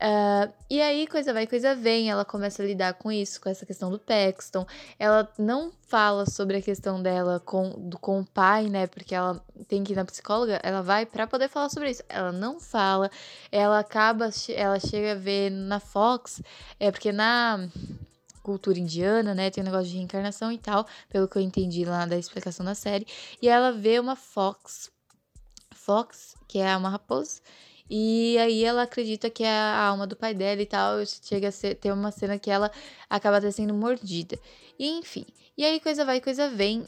Uh, 0.00 0.52
e 0.70 0.80
aí, 0.80 1.08
coisa 1.08 1.32
vai, 1.32 1.44
coisa 1.44 1.74
vem, 1.74 2.08
ela 2.08 2.24
começa 2.24 2.62
a 2.62 2.66
lidar 2.66 2.94
com 2.94 3.10
isso, 3.10 3.40
com 3.40 3.48
essa 3.48 3.66
questão 3.66 3.90
do 3.90 3.98
Paxton. 3.98 4.64
Ela 4.96 5.28
não 5.36 5.72
fala 5.88 6.24
sobre 6.24 6.58
a 6.58 6.62
questão 6.62 7.02
dela 7.02 7.40
com, 7.40 7.70
do, 7.70 7.98
com 7.98 8.20
o 8.20 8.24
pai, 8.24 8.68
né? 8.68 8.86
Porque 8.86 9.12
ela 9.12 9.44
tem 9.66 9.82
que 9.82 9.92
ir 9.92 9.96
na 9.96 10.04
psicóloga, 10.04 10.60
ela 10.62 10.82
vai 10.82 11.04
para 11.04 11.26
poder 11.26 11.48
falar 11.48 11.68
sobre 11.68 11.90
isso. 11.90 12.04
Ela 12.08 12.30
não 12.30 12.60
fala, 12.60 13.10
ela 13.50 13.80
acaba, 13.80 14.30
ela 14.54 14.78
chega 14.78 15.12
a 15.12 15.16
ver 15.16 15.50
na 15.50 15.80
Fox, 15.80 16.40
é 16.78 16.92
porque 16.92 17.10
na 17.10 17.68
cultura 18.40 18.78
indiana, 18.78 19.34
né? 19.34 19.50
Tem 19.50 19.62
um 19.62 19.66
negócio 19.66 19.88
de 19.88 19.96
reencarnação 19.96 20.52
e 20.52 20.58
tal, 20.58 20.86
pelo 21.08 21.26
que 21.26 21.36
eu 21.36 21.42
entendi 21.42 21.84
lá 21.84 22.06
da 22.06 22.16
explicação 22.16 22.64
da 22.64 22.74
série. 22.74 23.06
E 23.42 23.48
ela 23.48 23.72
vê 23.72 23.98
uma 23.98 24.14
Fox, 24.14 24.90
Fox, 25.74 26.36
que 26.46 26.60
é 26.60 26.76
uma 26.76 26.88
raposa 26.88 27.40
e 27.90 28.36
aí 28.38 28.64
ela 28.64 28.82
acredita 28.82 29.30
que 29.30 29.42
é 29.42 29.50
a 29.50 29.86
alma 29.86 30.06
do 30.06 30.16
pai 30.16 30.34
dela 30.34 30.60
e 30.60 30.66
tal. 30.66 31.04
Chega 31.06 31.48
a 31.48 31.52
ser, 31.52 31.74
ter 31.76 31.92
uma 31.92 32.10
cena 32.10 32.38
que 32.38 32.50
ela 32.50 32.70
acaba 33.08 33.38
até 33.38 33.50
sendo 33.50 33.72
mordida. 33.74 34.38
E 34.78 34.88
enfim. 34.88 35.24
E 35.56 35.64
aí 35.64 35.80
coisa 35.80 36.04
vai, 36.04 36.20
coisa 36.20 36.48
vem. 36.48 36.84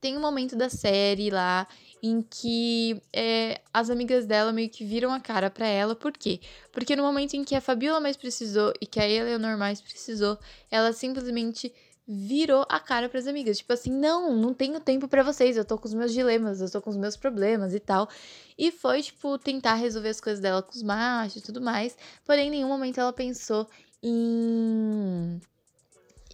Tem 0.00 0.16
um 0.16 0.20
momento 0.20 0.54
da 0.54 0.68
série 0.68 1.30
lá 1.30 1.66
em 2.02 2.20
que 2.20 3.00
é, 3.10 3.62
as 3.72 3.88
amigas 3.88 4.26
dela 4.26 4.52
meio 4.52 4.68
que 4.68 4.84
viram 4.84 5.10
a 5.10 5.18
cara 5.18 5.48
para 5.48 5.66
ela. 5.66 5.96
Por 5.96 6.12
quê? 6.12 6.38
Porque 6.70 6.94
no 6.94 7.02
momento 7.02 7.34
em 7.34 7.42
que 7.42 7.54
a 7.54 7.60
Fabiola 7.62 7.98
mais 8.00 8.16
precisou 8.16 8.74
e 8.78 8.86
que 8.86 9.00
a 9.00 9.08
Eleanor 9.08 9.56
mais 9.56 9.80
precisou, 9.80 10.38
ela 10.70 10.92
simplesmente 10.92 11.72
virou 12.06 12.66
a 12.68 12.78
cara 12.78 13.08
para 13.08 13.18
as 13.18 13.26
amigas. 13.26 13.58
Tipo 13.58 13.72
assim, 13.72 13.90
não, 13.90 14.36
não 14.36 14.52
tenho 14.54 14.80
tempo 14.80 15.08
para 15.08 15.22
vocês, 15.22 15.56
eu 15.56 15.64
tô 15.64 15.78
com 15.78 15.88
os 15.88 15.94
meus 15.94 16.12
dilemas, 16.12 16.60
eu 16.60 16.70
tô 16.70 16.80
com 16.82 16.90
os 16.90 16.96
meus 16.96 17.16
problemas 17.16 17.74
e 17.74 17.80
tal. 17.80 18.08
E 18.58 18.70
foi, 18.70 19.02
tipo, 19.02 19.38
tentar 19.38 19.74
resolver 19.74 20.10
as 20.10 20.20
coisas 20.20 20.40
dela 20.40 20.62
com 20.62 20.72
os 20.72 20.82
machos 20.82 21.36
e 21.36 21.42
tudo 21.42 21.60
mais. 21.60 21.96
Porém, 22.24 22.48
em 22.48 22.50
nenhum 22.50 22.68
momento 22.68 23.00
ela 23.00 23.12
pensou 23.12 23.66
em 24.02 25.40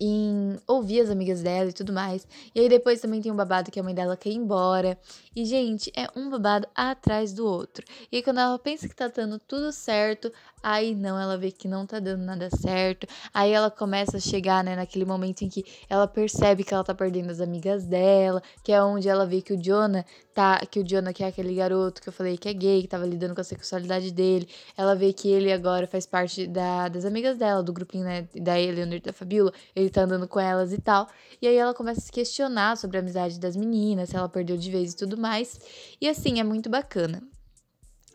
em 0.00 0.56
ouvir 0.66 1.00
as 1.00 1.10
amigas 1.10 1.42
dela 1.42 1.68
e 1.68 1.72
tudo 1.72 1.92
mais. 1.92 2.26
E 2.54 2.60
aí 2.60 2.68
depois 2.68 3.00
também 3.00 3.20
tem 3.20 3.30
um 3.30 3.36
babado 3.36 3.70
que 3.70 3.78
a 3.78 3.82
mãe 3.82 3.94
dela 3.94 4.16
quer 4.16 4.30
ir 4.30 4.36
embora. 4.36 4.98
E, 5.36 5.44
gente, 5.44 5.92
é 5.94 6.08
um 6.16 6.30
babado 6.30 6.66
atrás 6.74 7.32
do 7.32 7.46
outro. 7.46 7.84
E 8.10 8.16
aí, 8.16 8.22
quando 8.22 8.40
ela 8.40 8.58
pensa 8.58 8.88
que 8.88 8.96
tá 8.96 9.08
dando 9.08 9.38
tudo 9.38 9.70
certo, 9.70 10.32
aí 10.62 10.94
não, 10.94 11.20
ela 11.20 11.36
vê 11.36 11.52
que 11.52 11.68
não 11.68 11.86
tá 11.86 12.00
dando 12.00 12.24
nada 12.24 12.48
certo. 12.50 13.06
Aí 13.32 13.52
ela 13.52 13.70
começa 13.70 14.16
a 14.16 14.20
chegar, 14.20 14.64
né, 14.64 14.74
naquele 14.74 15.04
momento 15.04 15.42
em 15.42 15.48
que 15.48 15.64
ela 15.88 16.08
percebe 16.08 16.64
que 16.64 16.74
ela 16.74 16.82
tá 16.82 16.94
perdendo 16.94 17.30
as 17.30 17.40
amigas 17.40 17.86
dela, 17.86 18.42
que 18.64 18.72
é 18.72 18.82
onde 18.82 19.08
ela 19.08 19.26
vê 19.26 19.42
que 19.42 19.52
o 19.52 19.62
Jonah 19.62 20.04
tá, 20.40 20.64
que 20.64 20.80
o 20.80 20.84
Jonah 20.84 21.12
que 21.12 21.22
é 21.22 21.26
aquele 21.26 21.54
garoto 21.54 22.00
que 22.00 22.08
eu 22.08 22.12
falei 22.12 22.38
que 22.38 22.48
é 22.48 22.54
gay, 22.54 22.80
que 22.80 22.88
tava 22.88 23.04
lidando 23.04 23.34
com 23.34 23.42
a 23.42 23.44
sexualidade 23.44 24.10
dele. 24.10 24.48
Ela 24.74 24.94
vê 24.94 25.12
que 25.12 25.28
ele 25.28 25.52
agora 25.52 25.86
faz 25.86 26.06
parte 26.06 26.46
da, 26.46 26.88
das 26.88 27.04
amigas 27.04 27.36
dela, 27.36 27.62
do 27.62 27.72
grupinho, 27.74 28.04
né, 28.04 28.26
da 28.34 28.58
Eleanor 28.58 28.94
e 28.94 29.00
da 29.00 29.12
Fabiola. 29.12 29.52
Ele 29.76 29.90
tá 29.90 30.02
andando 30.02 30.26
com 30.26 30.40
elas 30.40 30.72
e 30.72 30.80
tal. 30.80 31.08
E 31.42 31.46
aí 31.46 31.56
ela 31.56 31.74
começa 31.74 32.00
a 32.00 32.02
se 32.02 32.10
questionar 32.10 32.78
sobre 32.78 32.96
a 32.96 33.00
amizade 33.00 33.38
das 33.38 33.54
meninas, 33.54 34.08
se 34.08 34.16
ela 34.16 34.28
perdeu 34.30 34.56
de 34.56 34.70
vez 34.70 34.92
e 34.92 34.96
tudo 34.96 35.18
mais. 35.18 35.60
E 36.00 36.08
assim, 36.08 36.40
é 36.40 36.44
muito 36.44 36.70
bacana. 36.70 37.22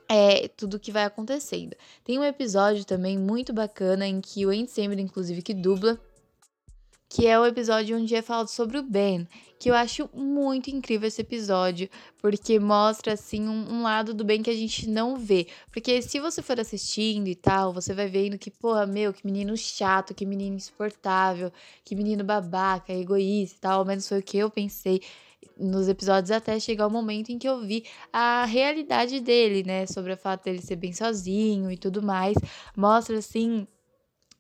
É 0.10 0.48
tudo 0.48 0.80
que 0.80 0.92
vai 0.92 1.04
acontecendo. 1.04 1.76
Tem 2.04 2.18
um 2.18 2.24
episódio 2.24 2.86
também 2.86 3.20
muito 3.20 3.54
bacana 3.54 4.08
em 4.08 4.20
que 4.20 4.46
o 4.46 4.50
Andy 4.50 5.02
inclusive, 5.02 5.44
que 5.44 5.54
dubla, 5.54 6.00
que 7.16 7.26
é 7.26 7.40
o 7.40 7.46
episódio 7.46 7.98
onde 7.98 8.14
é 8.14 8.22
falado 8.22 8.50
sobre 8.50 8.78
o 8.78 8.84
Ben, 8.84 9.26
que 9.58 9.70
eu 9.70 9.74
acho 9.74 10.10
muito 10.14 10.70
incrível 10.70 11.08
esse 11.08 11.22
episódio, 11.22 11.90
porque 12.18 12.60
mostra 12.60 13.14
assim 13.14 13.48
um, 13.48 13.76
um, 13.76 13.84
lado 13.84 14.14
do 14.14 14.26
Ben 14.26 14.44
que 14.44 14.50
a 14.50 14.54
gente 14.54 14.90
não 14.90 15.16
vê. 15.16 15.48
Porque 15.72 16.02
se 16.02 16.20
você 16.20 16.42
for 16.42 16.60
assistindo 16.60 17.30
e 17.30 17.36
tal, 17.36 17.72
você 17.72 17.94
vai 17.94 18.10
vendo 18.10 18.38
que, 18.38 18.52
porra, 18.52 18.86
meu, 18.86 19.14
que 19.14 19.26
menino 19.26 19.56
chato, 19.56 20.14
que 20.14 20.26
menino 20.26 20.58
insuportável, 20.58 21.54
que 21.86 21.96
menino 21.96 22.22
babaca, 22.22 22.92
egoísta 22.92 23.56
e 23.56 23.60
tal, 23.62 23.80
ao 23.80 23.86
menos 23.86 24.10
foi 24.10 24.20
o 24.20 24.24
que 24.24 24.38
eu 24.38 24.50
pensei 24.50 25.02
nos 25.58 25.88
episódios 25.88 26.32
até 26.32 26.60
chegar 26.60 26.86
o 26.86 26.92
momento 26.92 27.30
em 27.30 27.40
que 27.40 27.48
eu 27.48 27.62
vi 27.62 27.86
a 28.12 28.44
realidade 28.44 29.22
dele, 29.22 29.64
né, 29.64 29.86
sobre 29.86 30.12
o 30.12 30.18
fato 30.18 30.44
dele 30.44 30.62
ser 30.62 30.76
bem 30.76 30.92
sozinho 30.92 31.72
e 31.72 31.78
tudo 31.78 32.04
mais. 32.04 32.36
Mostra 32.76 33.20
assim 33.20 33.66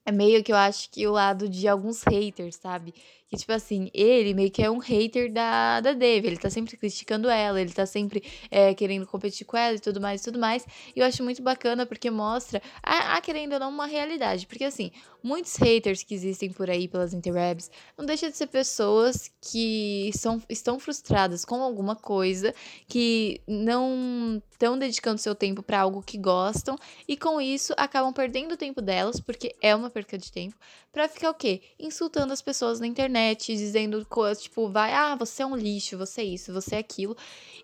é 0.05 0.11
meio 0.11 0.43
que 0.43 0.51
eu 0.51 0.55
acho 0.55 0.89
que 0.91 1.07
o 1.07 1.11
lado 1.11 1.49
de 1.49 1.67
alguns 1.67 2.03
haters, 2.03 2.55
sabe? 2.57 2.93
Que, 3.29 3.37
tipo 3.37 3.51
assim, 3.51 3.89
ele 3.93 4.33
meio 4.33 4.51
que 4.51 4.61
é 4.61 4.69
um 4.69 4.77
hater 4.77 5.31
da, 5.31 5.81
da 5.81 5.93
Devi. 5.93 6.27
Ele 6.27 6.37
tá 6.37 6.49
sempre 6.49 6.77
criticando 6.77 7.29
ela, 7.29 7.59
ele 7.59 7.73
tá 7.73 7.85
sempre 7.85 8.23
é, 8.51 8.73
querendo 8.73 9.07
competir 9.07 9.45
com 9.45 9.57
ela 9.57 9.75
e 9.75 9.79
tudo 9.79 9.99
mais 9.99 10.21
e 10.21 10.23
tudo 10.23 10.39
mais. 10.39 10.65
E 10.95 10.99
eu 10.99 11.05
acho 11.05 11.23
muito 11.23 11.41
bacana 11.41 11.85
porque 11.85 12.09
mostra, 12.11 12.61
a, 12.83 13.17
a 13.17 13.21
querendo 13.21 13.53
ou 13.53 13.59
não, 13.59 13.69
uma 13.69 13.87
realidade. 13.87 14.47
Porque, 14.47 14.63
assim, 14.63 14.91
muitos 15.23 15.55
haters 15.55 16.03
que 16.03 16.13
existem 16.13 16.51
por 16.51 16.69
aí 16.69 16.87
pelas 16.87 17.13
interwebs 17.13 17.71
não 17.97 18.05
deixam 18.05 18.29
de 18.29 18.37
ser 18.37 18.47
pessoas 18.47 19.31
que 19.41 20.11
são, 20.13 20.41
estão 20.47 20.79
frustradas 20.79 21.43
com 21.43 21.63
alguma 21.63 21.95
coisa, 21.95 22.53
que 22.87 23.41
não 23.47 24.41
estão 24.51 24.77
dedicando 24.77 25.19
seu 25.19 25.33
tempo 25.33 25.63
para 25.63 25.81
algo 25.81 26.01
que 26.01 26.17
gostam 26.17 26.77
e 27.07 27.17
com 27.17 27.41
isso 27.41 27.73
acabam 27.75 28.13
perdendo 28.13 28.53
o 28.53 28.57
tempo 28.57 28.81
delas, 28.81 29.19
porque 29.19 29.55
é 29.61 29.75
uma 29.75 29.89
perca 29.89 30.17
de 30.17 30.31
tempo, 30.31 30.55
para 30.91 31.09
ficar 31.09 31.29
o 31.29 31.33
quê? 31.33 31.61
Insultando 31.79 32.31
as 32.31 32.41
pessoas 32.41 32.79
na 32.79 32.87
internet, 32.87 33.14
dizendo 33.57 34.05
coisas 34.09 34.43
tipo, 34.43 34.69
vai, 34.69 34.93
ah, 34.93 35.15
você 35.15 35.43
é 35.43 35.45
um 35.45 35.55
lixo, 35.55 35.97
você 35.97 36.21
é 36.21 36.25
isso, 36.25 36.53
você 36.53 36.75
é 36.75 36.79
aquilo. 36.79 37.15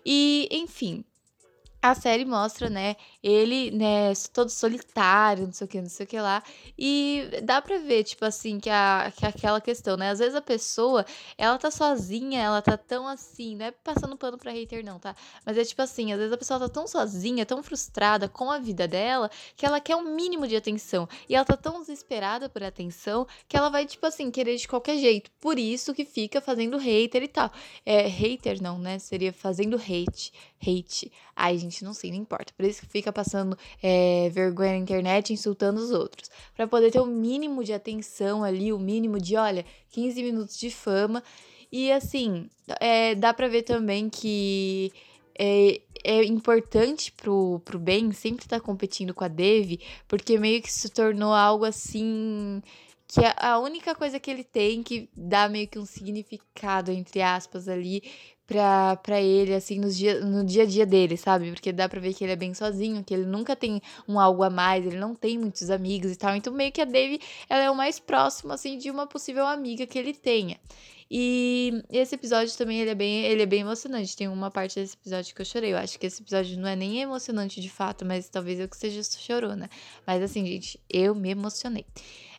E, 0.04 0.48
enfim, 0.50 1.04
a 1.82 1.96
série 1.96 2.24
mostra, 2.24 2.70
né, 2.70 2.94
ele, 3.20 3.72
né, 3.72 4.12
todo 4.32 4.48
solitário, 4.50 5.46
não 5.46 5.52
sei 5.52 5.64
o 5.64 5.68
que, 5.68 5.80
não 5.80 5.88
sei 5.88 6.04
o 6.04 6.08
que 6.08 6.20
lá. 6.20 6.40
E 6.78 7.28
dá 7.42 7.60
pra 7.60 7.78
ver, 7.78 8.04
tipo 8.04 8.24
assim, 8.24 8.60
que, 8.60 8.70
a, 8.70 9.12
que 9.16 9.26
aquela 9.26 9.60
questão, 9.60 9.96
né? 9.96 10.10
Às 10.10 10.20
vezes 10.20 10.36
a 10.36 10.40
pessoa, 10.40 11.04
ela 11.36 11.58
tá 11.58 11.72
sozinha, 11.72 12.40
ela 12.40 12.62
tá 12.62 12.76
tão 12.76 13.08
assim, 13.08 13.56
não 13.56 13.66
é 13.66 13.70
passando 13.72 14.16
pano 14.16 14.38
pra 14.38 14.52
hater, 14.52 14.84
não, 14.84 15.00
tá? 15.00 15.16
Mas 15.44 15.58
é 15.58 15.64
tipo 15.64 15.82
assim, 15.82 16.12
às 16.12 16.18
vezes 16.18 16.32
a 16.32 16.38
pessoa 16.38 16.60
tá 16.60 16.68
tão 16.68 16.86
sozinha, 16.86 17.44
tão 17.44 17.62
frustrada 17.62 18.28
com 18.28 18.50
a 18.50 18.58
vida 18.58 18.86
dela, 18.86 19.28
que 19.56 19.66
ela 19.66 19.80
quer 19.80 19.96
um 19.96 20.14
mínimo 20.14 20.46
de 20.46 20.54
atenção. 20.54 21.08
E 21.28 21.34
ela 21.34 21.44
tá 21.44 21.56
tão 21.56 21.80
desesperada 21.80 22.48
por 22.48 22.62
atenção 22.62 23.26
que 23.48 23.56
ela 23.56 23.68
vai, 23.70 23.86
tipo 23.86 24.06
assim, 24.06 24.30
querer 24.30 24.56
de 24.56 24.68
qualquer 24.68 24.98
jeito. 24.98 25.30
Por 25.40 25.58
isso 25.58 25.92
que 25.92 26.04
fica 26.04 26.40
fazendo 26.40 26.78
hater 26.78 27.24
e 27.24 27.28
tal. 27.28 27.50
É, 27.84 28.02
hater 28.06 28.62
não, 28.62 28.78
né? 28.78 28.98
Seria 29.00 29.32
fazendo 29.32 29.76
hate. 29.76 30.32
Hate. 30.60 31.10
Ai, 31.34 31.58
gente, 31.58 31.71
não 31.80 31.94
sei, 31.94 32.10
não 32.10 32.18
importa. 32.18 32.52
Por 32.56 32.64
isso 32.64 32.80
que 32.80 32.86
fica 32.86 33.12
passando 33.12 33.56
é, 33.82 34.28
vergonha 34.30 34.72
na 34.72 34.78
internet 34.78 35.32
insultando 35.32 35.80
os 35.80 35.90
outros. 35.90 36.30
para 36.54 36.66
poder 36.66 36.90
ter 36.90 37.00
o 37.00 37.04
um 37.04 37.06
mínimo 37.06 37.64
de 37.64 37.72
atenção 37.72 38.44
ali, 38.44 38.72
o 38.72 38.76
um 38.76 38.80
mínimo 38.80 39.18
de, 39.18 39.36
olha, 39.36 39.64
15 39.90 40.22
minutos 40.22 40.58
de 40.58 40.70
fama. 40.70 41.22
E 41.70 41.90
assim, 41.90 42.50
é, 42.80 43.14
dá 43.14 43.32
pra 43.32 43.48
ver 43.48 43.62
também 43.62 44.10
que 44.10 44.92
é, 45.38 45.80
é 46.04 46.24
importante 46.24 47.12
pro, 47.12 47.60
pro 47.64 47.78
Ben 47.78 48.12
sempre 48.12 48.44
estar 48.44 48.60
tá 48.60 48.64
competindo 48.64 49.14
com 49.14 49.24
a 49.24 49.28
Dev, 49.28 49.78
porque 50.06 50.38
meio 50.38 50.60
que 50.60 50.70
se 50.72 50.88
tornou 50.90 51.32
algo 51.32 51.64
assim 51.64 52.62
que 53.12 53.20
é 53.20 53.34
a 53.36 53.58
única 53.58 53.94
coisa 53.94 54.18
que 54.18 54.30
ele 54.30 54.42
tem 54.42 54.82
que 54.82 55.10
dá 55.14 55.46
meio 55.46 55.68
que 55.68 55.78
um 55.78 55.84
significado, 55.84 56.90
entre 56.90 57.20
aspas, 57.20 57.68
ali 57.68 58.02
pra, 58.46 58.96
pra 58.96 59.20
ele, 59.20 59.54
assim, 59.54 59.78
nos 59.78 59.96
dia, 59.96 60.20
no 60.20 60.44
dia 60.44 60.62
a 60.64 60.66
dia 60.66 60.86
dele, 60.86 61.16
sabe? 61.16 61.50
Porque 61.50 61.72
dá 61.72 61.88
pra 61.88 62.00
ver 62.00 62.14
que 62.14 62.24
ele 62.24 62.32
é 62.32 62.36
bem 62.36 62.54
sozinho, 62.54 63.04
que 63.04 63.14
ele 63.14 63.26
nunca 63.26 63.56
tem 63.56 63.80
um 64.08 64.18
algo 64.18 64.42
a 64.42 64.50
mais, 64.50 64.86
ele 64.86 64.96
não 64.96 65.14
tem 65.14 65.38
muitos 65.38 65.70
amigos 65.70 66.12
e 66.12 66.16
tal. 66.16 66.34
Então, 66.36 66.52
meio 66.52 66.72
que 66.72 66.80
a 66.80 66.84
Dave, 66.84 67.20
ela 67.48 67.62
é 67.64 67.70
o 67.70 67.74
mais 67.74 67.98
próximo, 67.98 68.52
assim, 68.52 68.78
de 68.78 68.90
uma 68.90 69.06
possível 69.06 69.46
amiga 69.46 69.86
que 69.86 69.98
ele 69.98 70.12
tenha. 70.12 70.58
E 71.14 71.82
esse 71.90 72.14
episódio 72.14 72.56
também 72.56 72.80
ele 72.80 72.88
é 72.88 72.94
bem, 72.94 73.24
ele 73.26 73.42
é 73.42 73.46
bem 73.46 73.60
emocionante. 73.60 74.16
Tem 74.16 74.28
uma 74.28 74.50
parte 74.50 74.80
desse 74.80 74.94
episódio 74.94 75.34
que 75.34 75.42
eu 75.42 75.44
chorei. 75.44 75.74
Eu 75.74 75.76
acho 75.76 75.98
que 75.98 76.06
esse 76.06 76.22
episódio 76.22 76.58
não 76.58 76.66
é 76.66 76.74
nem 76.74 77.02
emocionante 77.02 77.60
de 77.60 77.68
fato, 77.68 78.02
mas 78.02 78.30
talvez 78.30 78.58
eu 78.58 78.66
que 78.66 78.78
seja 78.78 79.02
chorona. 79.02 79.68
Mas 80.06 80.22
assim, 80.22 80.46
gente, 80.46 80.80
eu 80.88 81.14
me 81.14 81.28
emocionei. 81.28 81.84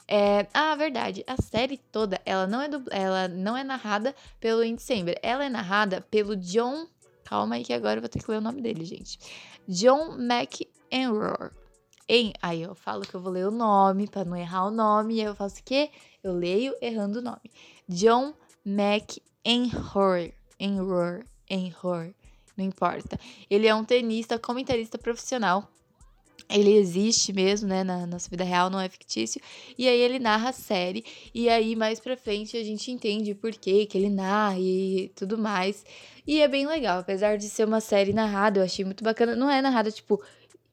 É, 0.07 0.47
ah, 0.53 0.75
verdade. 0.75 1.23
A 1.27 1.41
série 1.41 1.77
toda, 1.77 2.19
ela 2.25 2.45
não 2.47 2.61
é 2.61 2.67
do, 2.67 2.83
ela 2.91 3.27
não 3.27 3.55
é 3.55 3.63
narrada 3.63 4.15
pelo 4.39 4.61
Andy. 4.61 4.83
Ela 5.21 5.45
é 5.45 5.49
narrada 5.49 6.01
pelo 6.01 6.35
John. 6.35 6.87
Calma 7.23 7.55
aí 7.55 7.63
que 7.63 7.73
agora 7.73 7.97
eu 7.97 8.01
vou 8.01 8.09
ter 8.09 8.21
que 8.21 8.29
ler 8.29 8.37
o 8.37 8.41
nome 8.41 8.61
dele, 8.61 8.83
gente. 8.85 9.17
John 9.67 10.17
McEnroe. 10.17 11.51
Em, 12.07 12.33
aí 12.41 12.61
eu 12.61 12.75
falo 12.75 13.03
que 13.03 13.15
eu 13.15 13.21
vou 13.21 13.31
ler 13.31 13.47
o 13.47 13.51
nome 13.51 14.07
para 14.07 14.25
não 14.25 14.35
errar 14.35 14.67
o 14.67 14.71
nome, 14.71 15.15
e 15.15 15.21
aí 15.21 15.25
eu 15.25 15.35
faço 15.35 15.61
o 15.61 15.63
quê? 15.63 15.89
Eu 16.21 16.33
leio 16.33 16.75
errando 16.81 17.19
o 17.19 17.21
nome. 17.21 17.49
John 17.87 18.33
McEnroe. 18.65 20.33
Enroe, 20.59 21.25
Enroe, 21.49 22.15
não 22.55 22.63
importa. 22.63 23.19
Ele 23.49 23.67
é 23.67 23.75
um 23.75 23.83
tenista, 23.83 24.39
comentarista 24.39 24.97
profissional 24.97 25.67
ele 26.49 26.73
existe 26.75 27.33
mesmo, 27.33 27.67
né, 27.67 27.83
na 27.83 28.05
nossa 28.05 28.29
vida 28.29 28.43
real, 28.43 28.69
não 28.69 28.79
é 28.79 28.89
fictício. 28.89 29.41
E 29.77 29.87
aí 29.87 29.99
ele 29.99 30.19
narra 30.19 30.49
a 30.49 30.53
série, 30.53 31.03
e 31.33 31.49
aí 31.49 31.75
mais 31.75 31.99
pra 31.99 32.15
frente 32.17 32.57
a 32.57 32.63
gente 32.63 32.91
entende 32.91 33.33
por 33.33 33.51
que 33.51 33.85
que 33.85 33.97
ele 33.97 34.09
narra 34.09 34.59
e 34.59 35.11
tudo 35.15 35.37
mais. 35.37 35.85
E 36.25 36.41
é 36.41 36.47
bem 36.47 36.65
legal, 36.65 36.99
apesar 36.99 37.37
de 37.37 37.49
ser 37.49 37.65
uma 37.65 37.81
série 37.81 38.13
narrada, 38.13 38.59
eu 38.59 38.63
achei 38.63 38.85
muito 38.85 39.03
bacana. 39.03 39.35
Não 39.35 39.49
é 39.49 39.61
narrada, 39.61 39.91
tipo, 39.91 40.21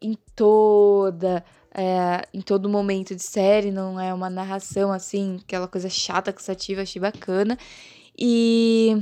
em 0.01 0.17
toda. 0.35 1.45
É, 1.73 2.27
em 2.35 2.41
todo 2.41 2.69
momento 2.69 3.15
de 3.15 3.23
série, 3.23 3.71
não 3.71 3.99
é 4.01 4.13
uma 4.13 4.29
narração 4.29 4.91
assim, 4.93 5.39
aquela 5.45 5.69
coisa 5.69 5.89
chata, 5.89 6.33
cansativa, 6.33 6.83
achei 6.83 7.01
bacana. 7.01 7.59
E. 8.19 8.97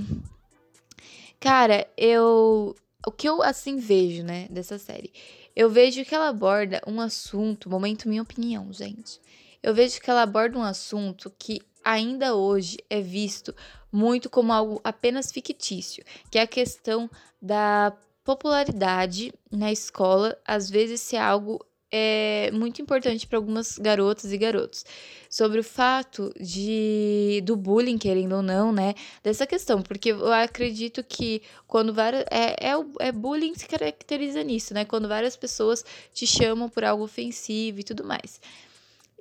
Cara, 1.41 1.87
eu. 1.97 2.75
O 3.07 3.13
que 3.13 3.29
eu 3.29 3.43
assim 3.43 3.77
vejo, 3.79 4.23
né, 4.23 4.49
dessa 4.51 4.79
série? 4.79 5.13
Eu 5.59 5.69
vejo 5.69 6.05
que 6.05 6.15
ela 6.15 6.29
aborda 6.29 6.81
um 6.87 7.01
assunto, 7.01 7.69
momento 7.69 8.09
minha 8.09 8.23
opinião, 8.23 8.73
gente. 8.73 9.21
Eu 9.61 9.75
vejo 9.75 10.01
que 10.01 10.09
ela 10.09 10.23
aborda 10.23 10.57
um 10.57 10.63
assunto 10.63 11.35
que 11.37 11.61
ainda 11.85 12.37
hoje 12.37 12.77
é 12.89 13.01
visto 13.01 13.53
muito 13.91 14.31
como 14.31 14.53
algo 14.53 14.81
apenas 14.85 15.33
fictício, 15.33 16.05
que 16.31 16.39
é 16.39 16.43
a 16.43 16.47
questão 16.47 17.11
da 17.43 17.93
popularidade 18.23 19.35
na 19.51 19.73
escola, 19.73 20.39
às 20.47 20.71
vezes 20.71 21.01
ser 21.01 21.17
algo 21.17 21.67
é 21.91 22.51
muito 22.53 22.83
importante 22.83 23.27
para 23.27 23.39
algumas 23.39 23.79
garotas 23.79 24.33
e 24.33 24.39
garotos 24.39 24.85
sobre 25.31 25.61
o 25.61 25.65
fato 25.65 26.33
de 26.39 27.43
do 27.45 27.57
bullying, 27.57 27.99
querendo 27.99 28.37
ou 28.37 28.43
não, 28.43 28.73
né? 28.73 28.95
Dessa 29.23 29.47
questão, 29.47 29.83
porque 29.83 30.11
eu 30.11 30.33
acredito 30.33 31.03
que 31.03 31.43
quando 31.67 31.93
várias. 31.93 32.25
É, 32.31 32.71
é, 32.71 33.09
é 33.09 33.13
bullying 33.13 33.55
se 33.55 33.67
caracteriza 33.67 34.43
nisso, 34.43 34.75
né? 34.75 34.85
Quando 34.85 35.09
várias 35.09 35.37
pessoas 35.37 35.85
te 36.13 36.27
chamam 36.27 36.69
por 36.69 36.85
algo 36.85 37.05
ofensivo 37.05 37.81
e 37.81 37.85
tudo 37.85 38.05
mais. 38.05 38.41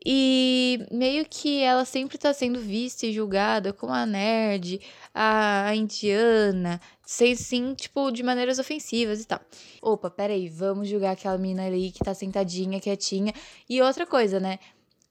E 0.05 0.85
meio 0.91 1.25
que 1.29 1.61
ela 1.61 1.83
sempre 1.83 2.17
tá 2.17 2.33
sendo 2.33 2.59
vista 2.59 3.05
e 3.05 3.13
julgada 3.13 3.73
como 3.73 3.91
a 3.91 4.05
nerd, 4.05 4.79
a 5.13 5.75
indiana, 5.75 6.79
sem 7.05 7.35
sim, 7.35 7.73
tipo, 7.73 8.11
de 8.11 8.23
maneiras 8.23 8.59
ofensivas 8.59 9.21
e 9.21 9.25
tal. 9.25 9.41
Opa, 9.81 10.09
peraí, 10.09 10.47
vamos 10.49 10.87
julgar 10.87 11.11
aquela 11.11 11.37
menina 11.37 11.65
ali 11.65 11.91
que 11.91 11.99
tá 11.99 12.13
sentadinha, 12.13 12.79
quietinha. 12.79 13.33
E 13.69 13.81
outra 13.81 14.05
coisa, 14.05 14.39
né? 14.39 14.59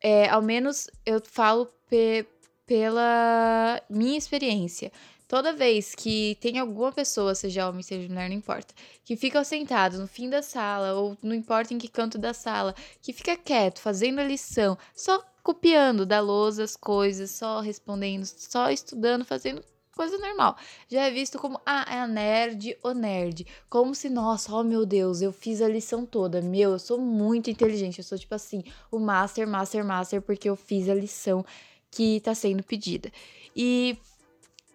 É, 0.01 0.29
ao 0.29 0.42
menos 0.42 0.88
eu 1.05 1.20
falo 1.25 1.66
pe 1.88 2.27
pela 2.66 3.81
minha 3.88 4.18
experiência. 4.18 4.90
Toda 5.29 5.53
vez 5.53 5.95
que 5.95 6.37
tem 6.41 6.59
alguma 6.59 6.93
pessoa, 6.93 7.35
seja 7.35 7.69
homem, 7.69 7.83
seja 7.83 8.09
mulher, 8.09 8.29
não 8.29 8.37
importa, 8.37 8.73
que 9.05 9.17
fica 9.17 9.43
sentado 9.43 9.99
no 9.99 10.07
fim 10.07 10.31
da 10.31 10.41
sala, 10.41 10.95
ou 10.95 11.17
não 11.23 11.35
importa 11.35 11.75
em 11.75 11.79
que 11.79 11.89
canto 11.89 12.17
da 12.17 12.33
sala, 12.33 12.75
que 13.03 13.12
fica 13.12 13.37
quieto, 13.37 13.81
fazendo 13.81 14.21
a 14.21 14.25
lição, 14.25 14.79
só 14.95 15.25
copiando 15.43 16.07
da 16.07 16.21
lousa 16.21 16.62
as 16.62 16.77
coisas, 16.77 17.31
só 17.31 17.61
respondendo, 17.61 18.25
só 18.25 18.71
estudando, 18.71 19.25
fazendo 19.25 19.65
coisa 19.97 20.19
normal. 20.19 20.57
Já 20.89 21.07
é 21.07 21.11
visto 21.11 21.39
como, 21.39 21.61
ah, 21.65 21.87
é 21.91 22.01
a 22.01 22.07
nerd 22.07 22.77
ou 22.83 22.95
nerd. 22.95 23.47
Como 23.69 23.95
se, 23.95 24.11
nossa, 24.11 24.55
oh 24.55 24.62
meu 24.62 24.85
Deus, 24.85 25.23
eu 25.23 25.33
fiz 25.33 25.62
a 25.62 25.69
lição 25.69 26.05
toda. 26.05 26.43
Meu, 26.43 26.73
eu 26.73 26.79
sou 26.79 27.01
muito 27.01 27.51
inteligente. 27.51 27.99
Eu 27.99 28.05
sou 28.05 28.19
tipo 28.19 28.35
assim, 28.35 28.62
o 28.91 28.99
master, 28.99 29.49
master, 29.49 29.85
master, 29.85 30.21
porque 30.21 30.49
eu 30.49 30.55
fiz 30.55 30.89
a 30.89 30.95
lição 30.95 31.45
que 31.91 32.21
tá 32.21 32.35
sendo 32.35 32.62
pedida. 32.62 33.11
E 33.55 33.97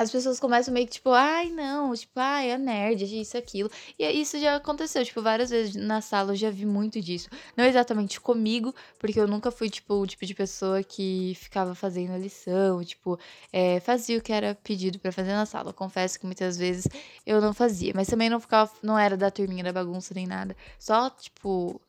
as 0.02 0.12
pessoas 0.12 0.40
começam 0.40 0.74
meio 0.74 0.86
que 0.88 0.94
tipo, 0.94 1.10
ai, 1.12 1.50
não, 1.50 1.94
tipo, 1.96 2.20
ai, 2.20 2.52
é 2.52 2.58
nerd, 2.58 3.04
isso, 3.04 3.38
aquilo. 3.38 3.70
E 3.98 4.06
isso 4.10 4.40
já 4.40 4.56
aconteceu, 4.56 5.06
tipo, 5.06 5.22
várias 5.22 5.50
vezes 5.50 5.76
na 5.76 6.02
sala 6.02 6.32
eu 6.32 6.36
já 6.36 6.50
vi 6.50 6.66
muito 6.66 7.00
disso. 7.00 7.30
Não 7.56 7.64
exatamente 7.66 8.20
comigo, 8.20 8.74
porque 9.00 9.20
eu 9.20 9.28
nunca 9.28 9.52
fui, 9.52 9.70
tipo, 9.70 9.94
o 9.96 10.08
tipo 10.08 10.26
de 10.26 10.34
pessoa 10.34 10.84
que 10.84 11.34
ficava 11.36 11.76
fazendo 11.76 12.14
a 12.14 12.18
lição, 12.18 12.84
tipo, 12.84 13.20
é, 13.54 13.80
fazia 13.80 14.18
o 14.18 14.22
que 14.22 14.34
era 14.34 14.56
pedido 14.56 15.00
para 15.00 15.12
fazer 15.12 15.34
na 15.34 15.46
sala. 15.46 15.72
Confesso 15.74 16.20
que 16.20 16.26
muitas 16.26 16.58
vezes 16.58 16.88
eu 17.26 17.40
não 17.40 17.54
fazia, 17.54 17.94
mas 17.96 18.08
também 18.08 18.30
não 18.30 18.40
ficava, 18.40 18.72
não 18.82 18.98
era 18.98 19.16
da 19.16 19.30
turminha 19.30 19.64
da 19.64 19.72
bagunça 19.74 20.14
nem 20.14 20.26
nada. 20.26 20.56
Só, 20.80 21.10
tipo, 21.12 21.80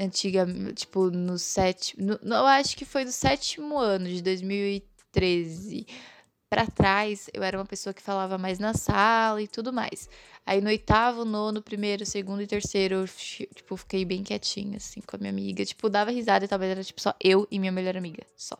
antiga, 0.00 0.46
tipo, 0.74 1.10
no 1.10 1.38
sétimo, 1.38 2.18
no, 2.22 2.34
eu 2.34 2.46
acho 2.46 2.76
que 2.76 2.84
foi 2.84 3.04
do 3.04 3.12
sétimo 3.12 3.78
ano 3.78 4.08
de 4.08 4.22
2013 4.22 5.86
para 6.48 6.66
trás, 6.66 7.28
eu 7.32 7.42
era 7.42 7.58
uma 7.58 7.64
pessoa 7.64 7.92
que 7.92 8.02
falava 8.02 8.38
mais 8.38 8.58
na 8.58 8.74
sala 8.74 9.42
e 9.42 9.48
tudo 9.48 9.72
mais. 9.72 10.08
Aí 10.46 10.60
no 10.60 10.68
oitavo, 10.68 11.24
nono, 11.24 11.62
primeiro, 11.62 12.04
segundo 12.04 12.42
e 12.42 12.46
terceiro, 12.46 12.96
eu, 12.96 13.08
tipo, 13.08 13.76
fiquei 13.76 14.04
bem 14.04 14.22
quietinha, 14.22 14.76
assim, 14.76 15.00
com 15.00 15.16
a 15.16 15.18
minha 15.18 15.30
amiga. 15.30 15.64
Tipo, 15.64 15.88
dava 15.88 16.10
risada 16.10 16.44
e 16.44 16.48
talvez 16.48 16.70
era, 16.70 16.84
tipo, 16.84 17.00
só 17.00 17.14
eu 17.18 17.46
e 17.50 17.58
minha 17.58 17.72
melhor 17.72 17.96
amiga, 17.96 18.24
só. 18.36 18.58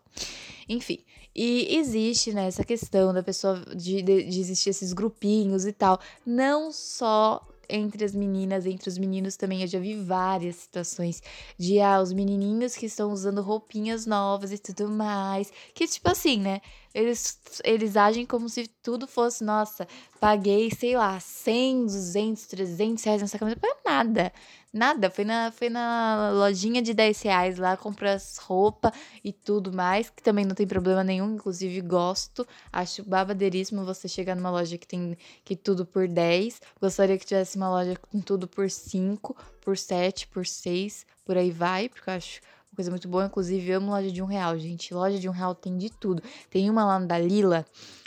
Enfim. 0.68 0.98
E 1.34 1.76
existe, 1.76 2.32
né, 2.32 2.46
essa 2.46 2.64
questão 2.64 3.12
da 3.12 3.22
pessoa 3.22 3.62
de, 3.74 4.00
de, 4.02 4.22
de 4.22 4.40
existir 4.40 4.70
esses 4.70 4.92
grupinhos 4.92 5.66
e 5.66 5.72
tal. 5.72 6.00
Não 6.24 6.72
só 6.72 7.46
entre 7.68 8.04
as 8.04 8.14
meninas, 8.14 8.66
entre 8.66 8.88
os 8.88 8.98
meninos 8.98 9.36
também. 9.36 9.62
Eu 9.62 9.66
já 9.66 9.78
vi 9.78 9.94
várias 9.96 10.56
situações 10.56 11.22
de 11.58 11.80
ah, 11.80 12.00
os 12.00 12.12
menininhos 12.12 12.76
que 12.76 12.86
estão 12.86 13.12
usando 13.12 13.40
roupinhas 13.42 14.06
novas 14.06 14.52
e 14.52 14.58
tudo 14.58 14.88
mais. 14.90 15.52
Que, 15.74 15.86
tipo 15.86 16.08
assim, 16.08 16.38
né? 16.38 16.60
Eles, 16.94 17.40
eles 17.64 17.96
agem 17.96 18.24
como 18.24 18.48
se 18.48 18.68
tudo 18.82 19.06
fosse, 19.06 19.42
nossa, 19.42 19.86
paguei, 20.20 20.70
sei 20.70 20.96
lá, 20.96 21.18
100, 21.18 21.86
200, 21.86 22.46
300 22.46 23.04
reais 23.04 23.22
nessa 23.22 23.38
camisa 23.38 23.56
pra 23.56 23.76
nada. 23.84 24.32
Nada, 24.74 25.08
foi 25.08 25.24
na, 25.24 25.52
foi 25.52 25.70
na 25.70 26.32
lojinha 26.34 26.82
de 26.82 26.92
10 26.92 27.22
reais 27.22 27.58
lá, 27.58 27.76
comprei 27.76 28.10
as 28.10 28.38
roupas 28.38 28.90
e 29.22 29.32
tudo 29.32 29.72
mais, 29.72 30.10
que 30.10 30.20
também 30.20 30.44
não 30.44 30.52
tem 30.52 30.66
problema 30.66 31.04
nenhum, 31.04 31.36
inclusive 31.36 31.80
gosto. 31.80 32.44
Acho 32.72 33.04
babadeiríssimo 33.04 33.84
você 33.84 34.08
chegar 34.08 34.34
numa 34.34 34.50
loja 34.50 34.76
que 34.76 34.84
tem 34.84 35.16
que 35.44 35.54
tudo 35.54 35.86
por 35.86 36.08
10. 36.08 36.60
Gostaria 36.80 37.16
que 37.16 37.24
tivesse 37.24 37.56
uma 37.56 37.68
loja 37.68 37.94
com 38.10 38.20
tudo 38.20 38.48
por 38.48 38.68
5, 38.68 39.36
por 39.60 39.78
7, 39.78 40.26
por 40.26 40.44
6, 40.44 41.06
por 41.24 41.36
aí 41.36 41.52
vai, 41.52 41.88
porque 41.88 42.10
eu 42.10 42.14
acho 42.14 42.40
uma 42.72 42.74
coisa 42.74 42.90
muito 42.90 43.06
boa. 43.06 43.26
Inclusive, 43.26 43.70
amo 43.74 43.92
loja 43.92 44.10
de 44.10 44.20
um 44.20 44.26
real, 44.26 44.58
gente. 44.58 44.92
Loja 44.92 45.20
de 45.20 45.28
um 45.28 45.32
real 45.32 45.54
tem 45.54 45.78
de 45.78 45.88
tudo. 45.88 46.20
Tem 46.50 46.68
uma 46.68 46.84
lá 46.84 46.98
no 46.98 47.06
Dalila, 47.06 47.64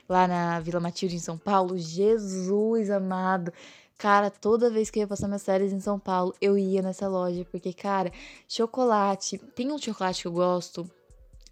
lá 0.10 0.28
na 0.28 0.60
Vila 0.60 0.82
Matilde, 0.82 1.16
em 1.16 1.20
São 1.20 1.38
Paulo. 1.38 1.78
Jesus 1.78 2.90
amado. 2.90 3.54
Cara, 3.98 4.30
toda 4.30 4.70
vez 4.70 4.90
que 4.90 5.00
eu 5.00 5.02
ia 5.02 5.08
passar 5.08 5.28
minhas 5.28 5.44
férias 5.44 5.74
em 5.74 5.80
São 5.80 6.00
Paulo, 6.00 6.34
eu 6.40 6.58
ia 6.58 6.82
nessa 6.82 7.08
loja, 7.08 7.46
porque, 7.50 7.74
cara, 7.74 8.12
chocolate. 8.48 9.38
Tem 9.56 9.72
um 9.72 9.78
chocolate 9.78 10.22
que 10.22 10.28
eu 10.28 10.32
gosto, 10.32 10.90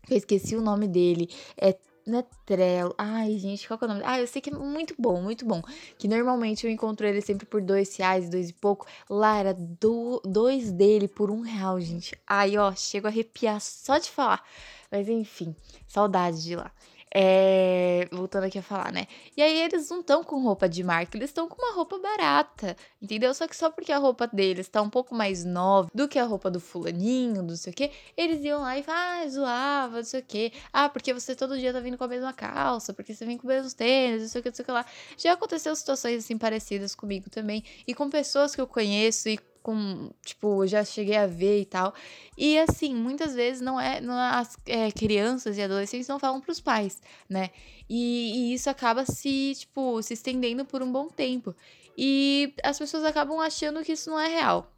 eu 0.09 0.17
esqueci 0.17 0.55
o 0.55 0.61
nome 0.61 0.87
dele. 0.87 1.29
É 1.57 1.75
não 2.05 2.19
é 2.19 2.25
Trello. 2.45 2.93
Ai, 2.97 3.37
gente, 3.39 3.67
qual 3.67 3.79
que 3.79 3.85
é 3.85 3.87
o 3.87 3.91
nome? 3.91 4.03
Ah, 4.05 4.19
eu 4.19 4.27
sei 4.27 4.41
que 4.41 4.51
é 4.51 4.53
muito 4.53 4.93
bom, 4.97 5.21
muito 5.21 5.43
bom. 5.45 5.61
Que 5.97 6.07
normalmente 6.07 6.65
eu 6.65 6.71
encontro 6.71 7.05
ele 7.07 7.19
sempre 7.19 7.45
por 7.45 7.61
dois 7.61 7.95
reais, 7.97 8.29
dois 8.29 8.49
e 8.49 8.53
pouco. 8.53 8.85
Lá 9.09 9.37
era 9.37 9.53
do, 9.53 10.21
dois 10.23 10.71
dele 10.71 11.07
por 11.07 11.31
um 11.31 11.41
real, 11.41 11.79
gente. 11.81 12.15
Ai, 12.27 12.57
ó, 12.57 12.73
chego 12.75 13.07
a 13.07 13.09
arrepiar 13.09 13.59
só 13.59 13.97
de 13.97 14.11
falar. 14.11 14.43
Mas 14.91 15.09
enfim, 15.09 15.55
saudade 15.87 16.43
de 16.43 16.55
lá. 16.55 16.71
É, 17.13 18.07
voltando 18.11 18.43
aqui 18.43 18.59
a 18.59 18.61
falar, 18.61 18.91
né? 18.91 19.07
E 19.37 19.41
aí 19.41 19.61
eles 19.61 19.89
não 19.89 20.01
estão 20.01 20.23
com 20.23 20.41
roupa 20.41 20.67
de 20.67 20.83
marca, 20.83 21.15
eles 21.17 21.29
estão 21.29 21.47
com 21.47 21.55
uma 21.61 21.73
roupa 21.73 21.97
barata, 21.97 22.75
entendeu? 23.01 23.33
Só 23.33 23.47
que 23.47 23.55
só 23.55 23.69
porque 23.71 23.91
a 23.91 23.97
roupa 23.97 24.27
deles 24.27 24.67
tá 24.67 24.81
um 24.81 24.89
pouco 24.89 25.15
mais 25.15 25.45
nova 25.45 25.89
do 25.93 26.07
que 26.07 26.19
a 26.19 26.25
roupa 26.25 26.51
do 26.51 26.59
fulaninho, 26.59 27.41
do 27.41 27.55
sei 27.55 27.71
o 27.71 27.75
quê, 27.75 27.91
eles 28.17 28.43
iam 28.43 28.61
lá 28.61 28.77
e 28.77 28.83
ah, 28.87 29.25
zoava, 29.29 29.97
não 29.97 30.03
sei 30.03 30.19
o 30.19 30.23
quê. 30.25 30.51
Ah, 30.73 30.89
porque 30.89 31.13
você 31.13 31.35
todo 31.35 31.57
dia 31.57 31.71
tá 31.71 31.79
vindo 31.79 31.97
com 31.97 32.03
a 32.03 32.07
mesma 32.07 32.33
calça, 32.33 32.93
porque 32.93 33.13
você 33.13 33.25
vem 33.25 33.37
com 33.37 33.47
os 33.47 33.53
mesmos 33.53 33.73
tênis, 33.73 34.21
não 34.23 34.29
sei 34.29 34.39
o 34.41 34.43
que, 34.43 34.49
não 34.49 34.55
sei 34.55 34.63
o 34.63 34.65
que 34.65 34.71
lá. 34.71 34.85
Já 35.17 35.33
aconteceu 35.33 35.75
situações 35.75 36.23
assim 36.23 36.37
parecidas 36.37 36.95
comigo 36.95 37.29
também, 37.29 37.63
e 37.87 37.93
com 37.93 38.09
pessoas 38.09 38.53
que 38.53 38.61
eu 38.61 38.67
conheço 38.67 39.29
e 39.29 39.39
com, 39.65 40.11
tipo, 40.23 40.67
já 40.67 40.85
cheguei 40.85 41.17
a 41.17 41.25
ver 41.25 41.61
e 41.61 41.65
tal. 41.65 41.91
E 42.37 42.59
assim, 42.59 42.93
muitas 42.93 43.33
vezes 43.33 43.61
não 43.61 43.81
é, 43.81 43.99
não 43.99 44.13
é 44.13 44.35
as 44.35 44.55
é, 44.67 44.91
crianças 44.91 45.57
e 45.57 45.61
adolescentes 45.63 46.07
não 46.07 46.19
falam 46.19 46.39
pros 46.39 46.59
pais, 46.59 47.01
né? 47.27 47.49
E, 47.89 48.51
e 48.51 48.53
isso 48.53 48.69
acaba 48.69 49.05
se, 49.07 49.53
tipo, 49.57 49.99
se 50.03 50.13
estendendo 50.13 50.65
por 50.65 50.83
um 50.83 50.91
bom 50.91 51.07
tempo. 51.07 51.55
E 51.97 52.53
as 52.63 52.77
pessoas 52.77 53.03
acabam 53.03 53.39
achando 53.39 53.83
que 53.83 53.93
isso 53.93 54.07
não 54.07 54.19
é 54.19 54.27
real. 54.27 54.71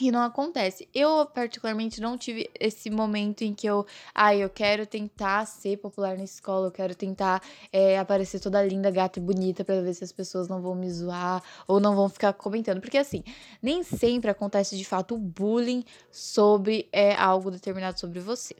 E 0.00 0.10
não 0.10 0.22
acontece. 0.22 0.88
Eu, 0.92 1.24
particularmente, 1.24 2.00
não 2.00 2.18
tive 2.18 2.50
esse 2.58 2.90
momento 2.90 3.42
em 3.42 3.54
que 3.54 3.64
eu, 3.64 3.86
ai, 4.12 4.40
ah, 4.40 4.44
eu 4.44 4.50
quero 4.50 4.86
tentar 4.86 5.46
ser 5.46 5.76
popular 5.76 6.16
na 6.16 6.24
escola, 6.24 6.66
eu 6.66 6.72
quero 6.72 6.96
tentar 6.96 7.40
é, 7.72 7.96
aparecer 7.96 8.40
toda 8.40 8.60
linda, 8.64 8.90
gata 8.90 9.20
e 9.20 9.22
bonita 9.22 9.64
para 9.64 9.80
ver 9.80 9.94
se 9.94 10.02
as 10.02 10.10
pessoas 10.10 10.48
não 10.48 10.60
vão 10.60 10.74
me 10.74 10.90
zoar 10.90 11.40
ou 11.68 11.78
não 11.78 11.94
vão 11.94 12.08
ficar 12.08 12.32
comentando. 12.32 12.80
Porque, 12.80 12.98
assim, 12.98 13.22
nem 13.62 13.84
sempre 13.84 14.28
acontece 14.30 14.76
de 14.76 14.84
fato 14.84 15.14
o 15.14 15.18
bullying 15.18 15.84
sobre 16.10 16.88
é, 16.92 17.14
algo 17.14 17.50
determinado 17.50 17.98
sobre 18.00 18.18
você. 18.18 18.56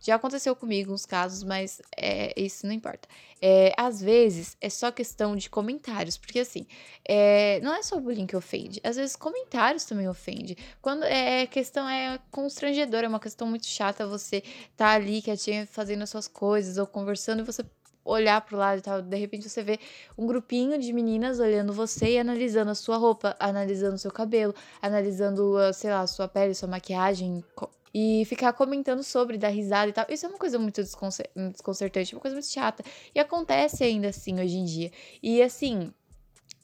Já 0.00 0.14
aconteceu 0.14 0.54
comigo 0.54 0.92
uns 0.92 1.04
casos, 1.04 1.42
mas 1.42 1.80
é, 1.96 2.32
isso 2.40 2.66
não 2.66 2.72
importa. 2.72 3.08
É, 3.40 3.72
às 3.76 4.00
vezes 4.00 4.56
é 4.60 4.70
só 4.70 4.90
questão 4.90 5.36
de 5.36 5.50
comentários, 5.50 6.16
porque 6.16 6.40
assim, 6.40 6.66
é, 7.04 7.60
não 7.60 7.74
é 7.74 7.82
só 7.82 7.98
bullying 7.98 8.26
que 8.26 8.36
ofende, 8.36 8.80
às 8.84 8.96
vezes 8.96 9.16
comentários 9.16 9.84
também 9.84 10.08
ofende. 10.08 10.56
Quando 10.80 11.04
é 11.04 11.46
questão 11.46 11.88
é 11.88 12.18
constrangedora, 12.30 13.06
é 13.06 13.08
uma 13.08 13.20
questão 13.20 13.46
muito 13.48 13.66
chata 13.66 14.06
você 14.06 14.42
tá 14.76 14.90
ali 14.90 15.22
quietinha 15.22 15.66
fazendo 15.66 16.02
as 16.02 16.10
suas 16.10 16.28
coisas 16.28 16.78
ou 16.78 16.86
conversando 16.86 17.40
e 17.40 17.44
você 17.44 17.64
olhar 18.08 18.40
pro 18.40 18.56
lado 18.56 18.78
e 18.78 18.82
tal, 18.82 19.02
de 19.02 19.16
repente 19.16 19.48
você 19.48 19.62
vê 19.62 19.78
um 20.16 20.26
grupinho 20.26 20.78
de 20.78 20.92
meninas 20.92 21.38
olhando 21.38 21.72
você 21.72 22.12
e 22.12 22.18
analisando 22.18 22.70
a 22.70 22.74
sua 22.74 22.96
roupa, 22.96 23.36
analisando 23.38 23.96
o 23.96 23.98
seu 23.98 24.10
cabelo, 24.10 24.54
analisando, 24.80 25.56
sei 25.74 25.90
lá, 25.90 26.00
a 26.00 26.06
sua 26.06 26.26
pele, 26.26 26.54
sua 26.54 26.68
maquiagem, 26.68 27.44
e 27.94 28.24
ficar 28.26 28.52
comentando 28.52 29.02
sobre, 29.02 29.38
dar 29.38 29.48
risada 29.48 29.88
e 29.88 29.92
tal. 29.92 30.06
Isso 30.08 30.26
é 30.26 30.28
uma 30.28 30.38
coisa 30.38 30.58
muito 30.58 30.82
desconcertante, 30.82 32.14
uma 32.14 32.20
coisa 32.20 32.34
muito 32.34 32.48
chata. 32.48 32.84
E 33.14 33.20
acontece 33.20 33.84
ainda 33.84 34.08
assim 34.08 34.40
hoje 34.40 34.56
em 34.56 34.64
dia. 34.64 34.92
E 35.22 35.42
assim, 35.42 35.92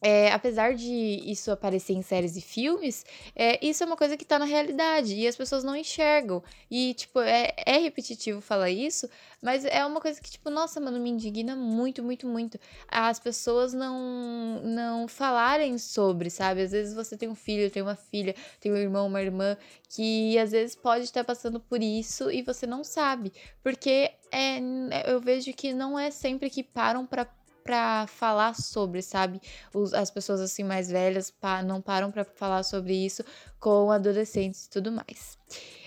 é, 0.04 0.30
apesar 0.30 0.74
de 0.74 0.92
isso 1.24 1.50
aparecer 1.50 1.94
em 1.94 2.02
séries 2.02 2.36
e 2.36 2.42
filmes, 2.42 3.06
é, 3.34 3.58
isso 3.66 3.82
é 3.82 3.86
uma 3.86 3.96
coisa 3.96 4.18
que 4.18 4.24
tá 4.26 4.38
na 4.38 4.44
realidade 4.44 5.14
e 5.14 5.26
as 5.26 5.34
pessoas 5.34 5.64
não 5.64 5.74
enxergam. 5.74 6.42
E, 6.70 6.92
tipo, 6.92 7.20
é, 7.20 7.54
é 7.64 7.78
repetitivo 7.78 8.42
falar 8.42 8.68
isso, 8.68 9.08
mas 9.42 9.64
é 9.64 9.82
uma 9.86 10.02
coisa 10.02 10.20
que, 10.20 10.30
tipo, 10.30 10.50
nossa, 10.50 10.78
mano, 10.78 11.00
me 11.00 11.08
indigna 11.08 11.56
muito, 11.56 12.02
muito, 12.02 12.26
muito. 12.26 12.60
As 12.86 13.18
pessoas 13.18 13.72
não, 13.72 14.60
não 14.62 15.08
falarem 15.08 15.78
sobre, 15.78 16.28
sabe? 16.28 16.60
Às 16.60 16.72
vezes 16.72 16.94
você 16.94 17.16
tem 17.16 17.30
um 17.30 17.34
filho, 17.34 17.70
tem 17.70 17.82
uma 17.82 17.96
filha, 17.96 18.34
tem 18.60 18.70
um 18.70 18.76
irmão, 18.76 19.06
uma 19.06 19.22
irmã, 19.22 19.56
que 19.88 20.36
às 20.38 20.52
vezes 20.52 20.76
pode 20.76 21.04
estar 21.04 21.24
passando 21.24 21.58
por 21.58 21.82
isso 21.82 22.30
e 22.30 22.42
você 22.42 22.66
não 22.66 22.84
sabe. 22.84 23.32
Porque 23.62 24.10
é, 24.30 24.58
eu 25.06 25.18
vejo 25.18 25.50
que 25.54 25.72
não 25.72 25.98
é 25.98 26.10
sempre 26.10 26.50
que 26.50 26.62
param 26.62 27.06
para 27.06 27.26
para 27.64 28.06
falar 28.06 28.54
sobre, 28.54 29.00
sabe? 29.00 29.40
Os, 29.72 29.94
as 29.94 30.10
pessoas 30.10 30.40
assim 30.40 30.62
mais 30.62 30.90
velhas 30.90 31.30
pa, 31.30 31.62
não 31.62 31.80
param 31.80 32.12
para 32.12 32.24
falar 32.24 32.62
sobre 32.62 32.94
isso 32.94 33.24
com 33.58 33.90
adolescentes 33.90 34.66
e 34.66 34.70
tudo 34.70 34.92
mais. 34.92 35.38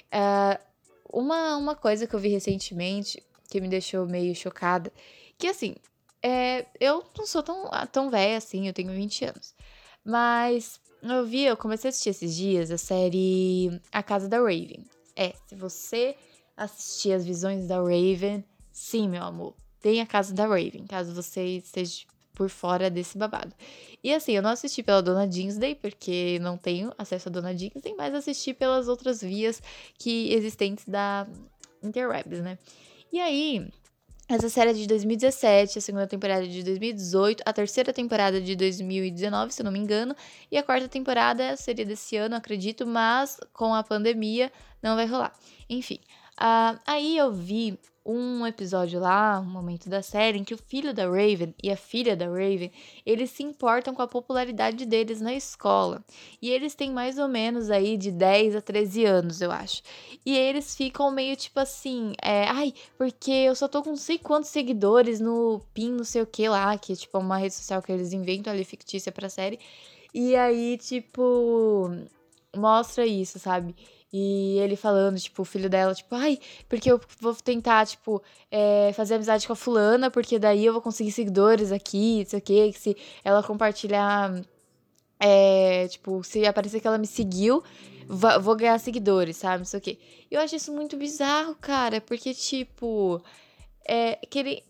Uh, 0.08 0.60
uma, 1.10 1.56
uma 1.56 1.76
coisa 1.76 2.08
que 2.08 2.13
eu 2.16 2.20
vi 2.20 2.30
recentemente 2.30 3.24
que 3.50 3.62
me 3.62 3.68
deixou 3.70 4.06
meio 4.06 4.36
chocada, 4.36 4.92
que 5.38 5.48
assim, 5.48 5.76
é, 6.22 6.66
eu 6.80 7.06
não 7.18 7.26
sou 7.26 7.42
tão, 7.44 7.70
tão 7.92 8.10
velha 8.10 8.38
assim, 8.38 8.68
eu 8.68 8.74
tenho 8.74 8.92
20 8.92 9.26
anos. 9.26 9.56
Mas 10.04 10.80
eu 11.02 11.26
vi, 11.26 11.44
eu 11.44 11.56
comecei 11.56 11.88
a 11.88 11.90
assistir 11.90 12.10
esses 12.10 12.36
dias 12.36 12.72
a 12.72 12.78
série 12.78 13.80
A 13.92 14.02
Casa 14.02 14.28
da 14.28 14.38
Raven. 14.38 14.84
É, 15.16 15.34
se 15.48 15.56
você 15.56 16.16
assistir 16.56 17.13
as 17.13 17.26
visões 17.26 17.68
da 17.68 17.78
Raven, 17.78 18.44
sim, 18.72 19.08
meu 19.08 19.24
amor, 19.24 19.56
tem 19.82 20.02
a 20.02 20.06
casa 20.06 20.34
da 20.34 20.46
Raven, 20.46 20.86
caso 20.88 21.13
você 21.13 21.58
esteja 21.58 22.06
por 22.34 22.50
fora 22.50 22.90
desse 22.90 23.18
babado. 23.18 23.54
E 24.04 24.13
assim, 24.13 24.34
eu 24.34 24.44
não 24.44 24.52
assisti 24.52 24.84
pela 24.84 25.02
Dona 25.02 25.28
Dinsday, 25.28 25.74
porque 25.74 26.38
não 26.40 26.56
tenho 26.56 26.94
acesso 26.98 27.30
à 27.30 27.32
Dona 27.32 27.54
Dinsday, 27.54 27.96
mas 27.98 28.13
assisti 28.13 28.54
pelas 28.54 28.88
outras 28.88 29.22
vias 29.22 29.62
que 29.98 30.32
existentes 30.32 30.86
da 30.86 31.28
Interwebs, 31.82 32.40
né? 32.42 32.60
E 33.12 33.20
aí, 33.20 33.68
essa 34.30 34.50
série 34.50 34.72
é 34.72 34.74
de 34.74 34.86
2017, 34.88 35.80
a 35.80 35.82
segunda 35.82 36.06
temporada 36.06 36.44
é 36.44 36.48
de 36.48 36.62
2018, 36.62 37.44
a 37.46 37.54
terceira 37.54 37.94
temporada 37.94 38.38
é 38.38 38.42
de 38.42 38.56
2019, 38.56 39.54
se 39.54 39.62
eu 39.62 39.63
não 39.63 39.72
me 39.72 39.80
engano, 39.80 40.13
e 40.52 40.58
a 40.58 40.63
quarta 40.63 40.88
temporada 40.88 41.56
seria 41.56 41.86
desse 41.86 42.18
ano, 42.18 42.36
acredito, 42.36 42.86
mas 42.86 43.40
com 43.54 43.74
a 43.74 43.82
pandemia 43.82 44.52
não 44.84 44.96
vai 44.96 45.06
rolar. 45.06 45.34
Enfim, 45.70 46.00
uh, 46.34 46.78
aí 46.86 47.18
eu 47.18 47.32
vi 47.32 47.80
um 48.08 48.48
episódio 48.48 49.00
lá, 49.02 49.39
um 49.39 49.50
momento 49.50 49.89
da 49.89 50.02
série, 50.02 50.39
em 50.39 50.43
que 50.43 50.54
o 50.54 50.58
filho 50.58 50.93
da 50.93 51.06
Raven 51.06 51.54
e 51.62 51.70
a 51.70 51.76
filha 51.76 52.15
da 52.15 52.26
Raven, 52.26 52.72
eles 53.06 53.30
se 53.32 53.43
importam 53.43 53.93
com 53.93 54.02
a 54.02 54.08
popularidade 54.08 54.86
deles 54.86 55.20
na 55.20 55.34
escola. 55.34 56.02
E 56.41 56.50
eles 56.50 56.74
têm 56.74 56.91
mais 56.91 57.17
ou 57.17 57.28
menos 57.28 57.70
aí 57.70 57.98
de 57.98 58.10
10 58.10 58.56
a 58.56 58.62
13 58.62 59.04
anos, 59.04 59.41
eu 59.41 59.52
acho. 59.52 59.82
E 60.26 60.36
eles 60.38 60.74
ficam 60.74 61.12
meio 61.12 61.36
tipo 61.36 61.60
assim, 61.60 62.13
é, 62.22 62.46
ai, 62.46 62.74
porque 62.98 63.32
eu 63.32 63.56
só 63.56 63.67
tô 63.67 63.84
com 63.84 63.89
não 63.89 63.98
sei 63.98 64.17
quantos 64.17 64.50
seguidores 64.50 65.20
no 65.20 65.62
PIN, 65.74 65.91
não 65.91 66.04
sei 66.06 66.22
o 66.22 66.28
que 66.28 66.48
lá, 66.48 66.78
que 66.78 66.93
é 66.93 66.96
tipo 66.96 67.17
uma 67.17 67.38
rede 67.38 67.56
social 67.56 67.82
que 67.82 67.91
eles 67.91 68.13
inventam 68.13 68.54
ali 68.54 68.63
fictícia 68.63 69.12
pra 69.12 69.28
série. 69.28 69.60
E 70.13 70.36
aí, 70.36 70.78
tipo, 70.78 71.91
mostra 72.56 73.06
isso, 73.06 73.38
sabe? 73.39 73.76
E 74.12 74.58
ele 74.60 74.76
falando, 74.76 75.20
tipo, 75.20 75.41
o 75.41 75.46
filho 75.46 75.70
dela, 75.70 75.93
tipo, 75.93 76.15
ai, 76.15 76.39
porque 76.70 76.89
eu 76.89 77.00
vou 77.20 77.36
tentar, 77.36 77.86
tipo, 77.86 78.22
é, 78.50 78.91
fazer 78.93 79.15
amizade 79.15 79.46
com 79.46 79.54
a 79.54 79.56
fulana, 79.56 80.10
porque 80.10 80.39
daí 80.39 80.65
eu 80.65 80.72
vou 80.72 80.82
conseguir 80.82 81.12
seguidores 81.12 81.72
aqui, 81.72 82.20
não 82.20 82.26
sei 82.30 82.39
o 82.39 82.41
quê, 82.41 82.72
que 82.72 82.80
se 82.80 82.98
ela 83.24 83.43
compartilhar, 83.43 84.41
é, 85.20 85.88
tipo, 85.89 86.24
se 86.24 86.46
aparecer 86.46 86.80
que 86.80 86.88
ela 86.88 86.98
me 86.98 87.08
seguiu, 87.08 87.62
vou 88.08 88.56
ganhar 88.56 88.80
seguidores, 88.80 89.38
sabe, 89.38 89.60
não 89.60 89.65
sei 89.65 89.80
o 89.80 89.84
quê. 89.84 90.00
Eu 90.32 90.39
acho 90.39 90.56
isso 90.56 90.72
muito 90.72 90.96
bizarro, 90.96 91.56
cara, 91.56 92.00
porque, 92.00 92.34
tipo, 92.34 93.22
é, 93.86 94.17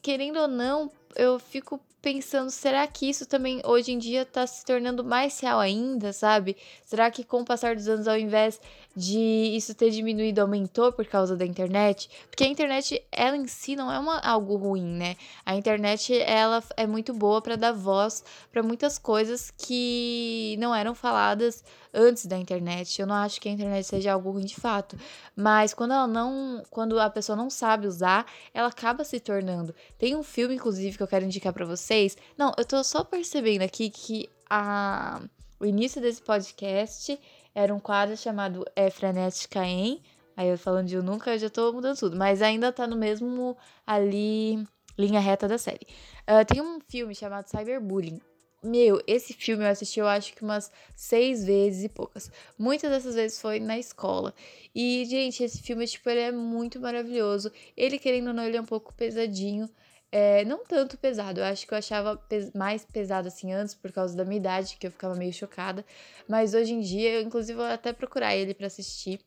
querendo 0.02 0.40
ou 0.40 0.48
não, 0.48 0.92
eu 1.16 1.38
fico 1.38 1.80
pensando, 2.02 2.50
será 2.50 2.86
que 2.88 3.10
isso 3.10 3.26
também 3.26 3.62
hoje 3.66 3.92
em 3.92 3.98
dia 3.98 4.26
tá 4.26 4.46
se 4.48 4.64
tornando 4.64 5.04
mais 5.04 5.40
real 5.40 5.60
ainda, 5.60 6.14
sabe? 6.14 6.56
Será 6.86 7.12
que 7.12 7.24
com 7.24 7.42
o 7.42 7.46
passar 7.46 7.76
dos 7.76 7.88
anos, 7.88 8.08
ao 8.08 8.18
invés 8.18 8.62
de 8.98 9.20
isso 9.56 9.76
ter 9.76 9.92
diminuído, 9.92 10.42
aumentou 10.42 10.92
por 10.92 11.06
causa 11.06 11.38
da 11.38 11.46
internet? 11.46 12.10
Porque 12.32 12.44
a 12.44 12.48
internet, 12.48 13.00
ela 13.12 13.38
em 13.38 13.46
si 13.46 13.76
não 13.76 13.92
é 13.92 14.00
uma, 14.00 14.18
algo 14.18 14.56
ruim, 14.56 14.84
né? 14.84 15.16
A 15.46 15.56
internet, 15.56 16.20
ela 16.20 16.64
é 16.76 16.88
muito 16.88 17.14
boa 17.14 17.40
para 17.40 17.56
dar 17.56 17.74
voz 17.74 18.24
para 18.52 18.64
muitas 18.64 18.98
coisas 18.98 19.54
que 19.56 20.56
não 20.58 20.74
eram 20.74 20.96
faladas 20.96 21.64
antes 21.94 22.26
da 22.26 22.38
internet. 22.38 23.00
Eu 23.00 23.06
não 23.06 23.14
acho 23.14 23.40
que 23.40 23.48
a 23.48 23.52
internet 23.52 23.86
seja 23.86 24.14
algo 24.14 24.32
ruim 24.32 24.46
de 24.46 24.56
fato, 24.56 24.98
mas 25.36 25.76
quando 25.76 25.94
ela 25.94 26.08
não, 26.08 26.64
quando 26.72 27.00
a 27.00 27.08
pessoa 27.08 27.36
não 27.36 27.52
sabe 27.52 27.86
usar, 27.86 28.26
ela 28.52 28.70
acaba 28.70 29.04
se 29.04 29.20
tornando. 29.20 29.76
Tem 30.00 30.16
um 30.16 30.24
filme 30.24 30.56
inclusive 30.56 30.98
que 30.98 31.04
eu 31.04 31.08
quero 31.08 31.26
indicar 31.26 31.54
para 31.54 31.68
vocês. 31.68 32.18
Não, 32.36 32.52
eu 32.58 32.66
tô 32.66 32.84
só 32.84 33.04
percebendo 33.04 33.62
aqui 33.62 33.92
que 33.92 34.28
a 34.50 35.22
o 35.60 35.66
início 35.66 36.00
desse 36.02 36.22
podcast 36.22 37.20
era 37.58 37.74
um 37.74 37.80
quadro 37.80 38.16
chamado 38.16 38.64
É 38.76 38.88
Frenética 38.92 39.66
em 39.66 40.00
Aí 40.36 40.50
eu 40.50 40.60
falando 40.60 40.86
de 40.86 40.94
eu 40.94 41.02
nunca, 41.02 41.34
eu 41.34 41.40
já 41.40 41.50
tô 41.50 41.74
mudando 41.74 41.98
tudo, 41.98 42.16
mas 42.16 42.44
ainda 42.44 42.72
tá 42.72 42.86
no 42.86 42.96
mesmo 42.96 43.58
ali 43.88 44.64
linha 44.96 45.20
reta 45.20 45.48
da 45.48 45.58
série. 45.58 45.88
Uh, 46.30 46.46
tem 46.46 46.62
um 46.62 46.80
filme 46.88 47.16
chamado 47.16 47.48
Cyberbullying. 47.50 48.22
Meu, 48.64 49.02
esse 49.08 49.34
filme 49.34 49.64
eu 49.64 49.70
assisti, 49.70 50.00
eu 50.00 50.08
acho 50.08 50.36
que 50.36 50.44
umas 50.44 50.72
seis 50.96 51.44
vezes 51.44 51.86
e 51.86 51.90
poucas. 51.90 52.30
Muitas 52.60 52.92
dessas 52.92 53.16
vezes 53.16 53.42
foi 53.42 53.60
na 53.60 53.80
escola. 53.80 54.32
E, 54.76 55.06
gente, 55.06 55.44
esse 55.44 55.64
filme, 55.64 55.88
tipo, 55.88 56.08
ele 56.08 56.20
é 56.20 56.32
muito 56.32 56.80
maravilhoso. 56.80 57.52
Ele, 57.76 57.98
querendo 57.98 58.28
ou 58.28 58.34
não, 58.34 58.44
ele 58.44 58.58
é 58.58 58.62
um 58.62 58.66
pouco 58.66 58.94
pesadinho. 58.94 59.68
É, 60.10 60.46
não 60.46 60.64
tanto 60.64 60.98
pesado, 60.98 61.42
eu 61.42 61.44
acho 61.44 61.68
que 61.68 61.74
eu 61.74 61.78
achava 61.78 62.16
pes 62.16 62.54
mais 62.54 62.86
pesado 62.86 63.28
assim 63.28 63.52
antes 63.52 63.76
por 63.76 63.92
causa 63.92 64.16
da 64.16 64.24
minha 64.24 64.38
idade, 64.38 64.78
que 64.80 64.88
eu 64.88 64.92
ficava 64.92 65.16
meio 65.16 65.34
chocada. 65.34 65.86
Mas 66.28 66.54
hoje 66.54 66.74
em 66.74 66.80
dia, 66.80 67.16
eu 67.16 67.22
inclusive 67.22 67.58
vou 67.58 67.66
até 67.66 67.92
procurar 67.92 68.36
ele 68.36 68.54
para 68.54 68.68
assistir. 68.68 69.20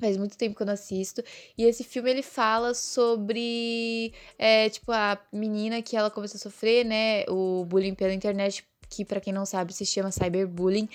Faz 0.00 0.16
muito 0.16 0.38
tempo 0.38 0.56
que 0.56 0.62
eu 0.62 0.66
não 0.66 0.72
assisto. 0.72 1.22
E 1.58 1.64
esse 1.64 1.84
filme 1.84 2.10
ele 2.10 2.22
fala 2.22 2.72
sobre, 2.72 4.14
é, 4.38 4.70
tipo, 4.70 4.90
a 4.92 5.18
menina 5.30 5.82
que 5.82 5.94
ela 5.94 6.10
começou 6.10 6.38
a 6.38 6.40
sofrer, 6.40 6.86
né? 6.86 7.24
O 7.28 7.66
bullying 7.66 7.94
pela 7.94 8.14
internet, 8.14 8.64
que 8.88 9.04
para 9.04 9.20
quem 9.20 9.32
não 9.32 9.44
sabe 9.44 9.74
se 9.74 9.84
chama 9.84 10.10
cyberbullying. 10.10 10.88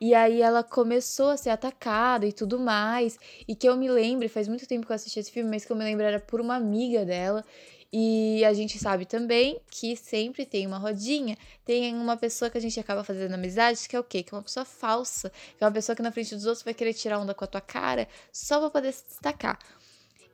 E 0.00 0.14
aí 0.14 0.40
ela 0.40 0.62
começou 0.62 1.28
a 1.30 1.36
ser 1.36 1.50
atacada 1.50 2.26
e 2.26 2.32
tudo 2.32 2.58
mais. 2.58 3.18
E 3.48 3.54
que 3.54 3.68
eu 3.68 3.76
me 3.76 3.88
lembro, 3.88 4.28
faz 4.28 4.48
muito 4.48 4.66
tempo 4.66 4.86
que 4.86 4.92
eu 4.92 4.96
assisti 4.96 5.20
esse 5.20 5.30
filme, 5.30 5.50
mas 5.50 5.64
que 5.64 5.72
eu 5.72 5.76
me 5.76 5.84
lembro 5.84 6.04
era 6.04 6.20
por 6.20 6.40
uma 6.40 6.56
amiga 6.56 7.04
dela. 7.04 7.44
E 7.92 8.44
a 8.44 8.52
gente 8.52 8.78
sabe 8.78 9.04
também 9.04 9.60
que 9.68 9.96
sempre 9.96 10.46
tem 10.46 10.64
uma 10.64 10.78
rodinha, 10.78 11.36
tem 11.64 11.92
uma 11.94 12.16
pessoa 12.16 12.48
que 12.48 12.56
a 12.56 12.60
gente 12.60 12.78
acaba 12.78 13.02
fazendo 13.02 13.34
amizade, 13.34 13.88
que 13.88 13.96
é 13.96 14.00
o 14.00 14.04
quê? 14.04 14.22
Que 14.22 14.32
é 14.32 14.36
uma 14.36 14.44
pessoa 14.44 14.64
falsa, 14.64 15.30
que 15.58 15.64
é 15.64 15.66
uma 15.66 15.72
pessoa 15.72 15.96
que 15.96 16.02
na 16.02 16.12
frente 16.12 16.34
dos 16.34 16.46
outros 16.46 16.62
vai 16.62 16.72
querer 16.72 16.94
tirar 16.94 17.18
onda 17.18 17.34
com 17.34 17.42
a 17.44 17.48
tua 17.48 17.60
cara 17.60 18.06
só 18.32 18.60
pra 18.60 18.70
poder 18.70 18.92
se 18.92 19.04
destacar. 19.06 19.58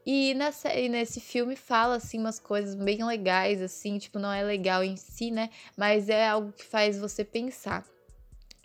E, 0.04 0.34
nessa, 0.34 0.68
nesse 0.68 1.20
filme 1.20 1.56
fala, 1.56 1.96
assim, 1.96 2.20
umas 2.20 2.38
coisas 2.38 2.74
bem 2.74 3.04
legais, 3.04 3.60
assim, 3.60 3.98
tipo, 3.98 4.18
não 4.18 4.32
é 4.32 4.42
legal 4.42 4.84
em 4.84 4.96
si, 4.96 5.30
né? 5.30 5.50
Mas 5.76 6.08
é 6.08 6.28
algo 6.28 6.52
que 6.52 6.64
faz 6.64 6.98
você 6.98 7.24
pensar 7.24 7.84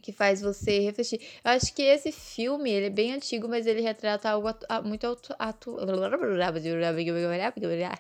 que 0.02 0.12
faz 0.12 0.42
você 0.42 0.80
refletir. 0.80 1.22
Eu 1.44 1.52
acho 1.52 1.74
que 1.74 1.82
esse 1.82 2.12
filme, 2.12 2.72
ele 2.72 2.88
é 2.88 2.90
bem 2.90 3.14
antigo, 3.14 3.48
mas 3.48 3.66
ele 3.66 3.82
retrata 3.82 4.30
algo 4.30 4.48
atu 4.48 4.66
muito 4.84 5.08
atu 5.08 5.36
atu 5.38 5.78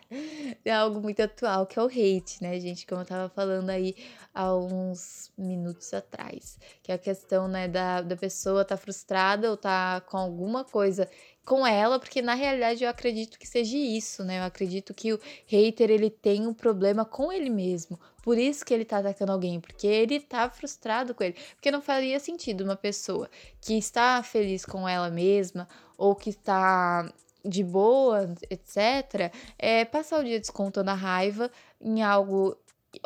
é 0.65 0.71
algo 0.71 0.99
muito 1.01 1.21
atual, 1.21 1.65
que 1.65 1.77
é 1.77 1.81
o 1.81 1.85
hate, 1.85 2.41
né, 2.41 2.59
gente? 2.59 2.85
Como 2.85 3.01
eu 3.01 3.05
tava 3.05 3.29
falando 3.29 3.69
aí 3.69 3.95
há 4.33 4.55
uns 4.55 5.31
minutos 5.37 5.93
atrás. 5.93 6.57
Que 6.81 6.91
é 6.91 6.95
a 6.95 6.97
questão, 6.97 7.47
né, 7.47 7.67
da, 7.67 8.01
da 8.01 8.15
pessoa 8.15 8.65
tá 8.65 8.77
frustrada 8.77 9.49
ou 9.49 9.57
tá 9.57 10.01
com 10.01 10.17
alguma 10.17 10.63
coisa 10.63 11.09
com 11.45 11.65
ela, 11.65 11.99
porque 11.99 12.21
na 12.21 12.33
realidade 12.33 12.83
eu 12.83 12.89
acredito 12.89 13.39
que 13.39 13.47
seja 13.47 13.77
isso, 13.77 14.23
né? 14.23 14.39
Eu 14.39 14.43
acredito 14.43 14.93
que 14.93 15.13
o 15.13 15.19
hater 15.47 15.89
ele 15.89 16.09
tem 16.09 16.47
um 16.47 16.53
problema 16.53 17.03
com 17.03 17.31
ele 17.31 17.49
mesmo. 17.49 17.99
Por 18.23 18.37
isso 18.37 18.63
que 18.63 18.73
ele 18.73 18.85
tá 18.85 18.99
atacando 18.99 19.31
alguém, 19.31 19.59
porque 19.59 19.87
ele 19.87 20.19
tá 20.19 20.49
frustrado 20.49 21.15
com 21.15 21.23
ele. 21.23 21.35
Porque 21.55 21.71
não 21.71 21.81
faria 21.81 22.19
sentido 22.19 22.63
uma 22.63 22.75
pessoa 22.75 23.29
que 23.59 23.77
está 23.77 24.21
feliz 24.21 24.65
com 24.65 24.87
ela 24.87 25.09
mesma 25.09 25.67
ou 25.97 26.15
que 26.15 26.29
está 26.29 27.11
de 27.43 27.63
boa, 27.63 28.35
etc., 28.49 29.33
é, 29.57 29.83
passar 29.85 30.19
o 30.19 30.23
dia 30.23 30.39
descontando 30.39 30.91
a 30.91 30.93
raiva 30.93 31.49
em 31.81 32.03
algo 32.03 32.55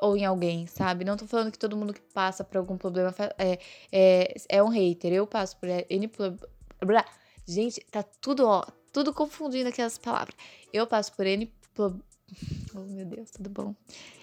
ou 0.01 0.17
em 0.17 0.25
alguém, 0.25 0.67
sabe? 0.67 1.05
Não 1.05 1.15
tô 1.15 1.25
falando 1.27 1.51
que 1.51 1.59
todo 1.59 1.77
mundo 1.77 1.93
que 1.93 2.01
passa 2.01 2.43
por 2.43 2.57
algum 2.57 2.77
problema 2.77 3.13
é, 3.37 3.59
é, 3.91 4.35
é 4.49 4.63
um 4.63 4.69
hater. 4.69 5.13
Eu 5.13 5.27
passo 5.27 5.57
por 5.57 5.69
N 5.69 6.07
problema. 6.07 7.05
Gente, 7.45 7.79
tá 7.91 8.01
tudo, 8.03 8.47
ó, 8.47 8.65
tudo 8.91 9.13
confundindo 9.13 9.69
aquelas 9.69 9.97
palavras. 9.97 10.35
Eu 10.73 10.87
passo 10.87 11.13
por 11.13 11.25
N. 11.25 11.51
Oh, 12.77 12.79
meu 12.79 13.05
Deus, 13.05 13.31
tudo 13.31 13.49
bom? 13.49 13.73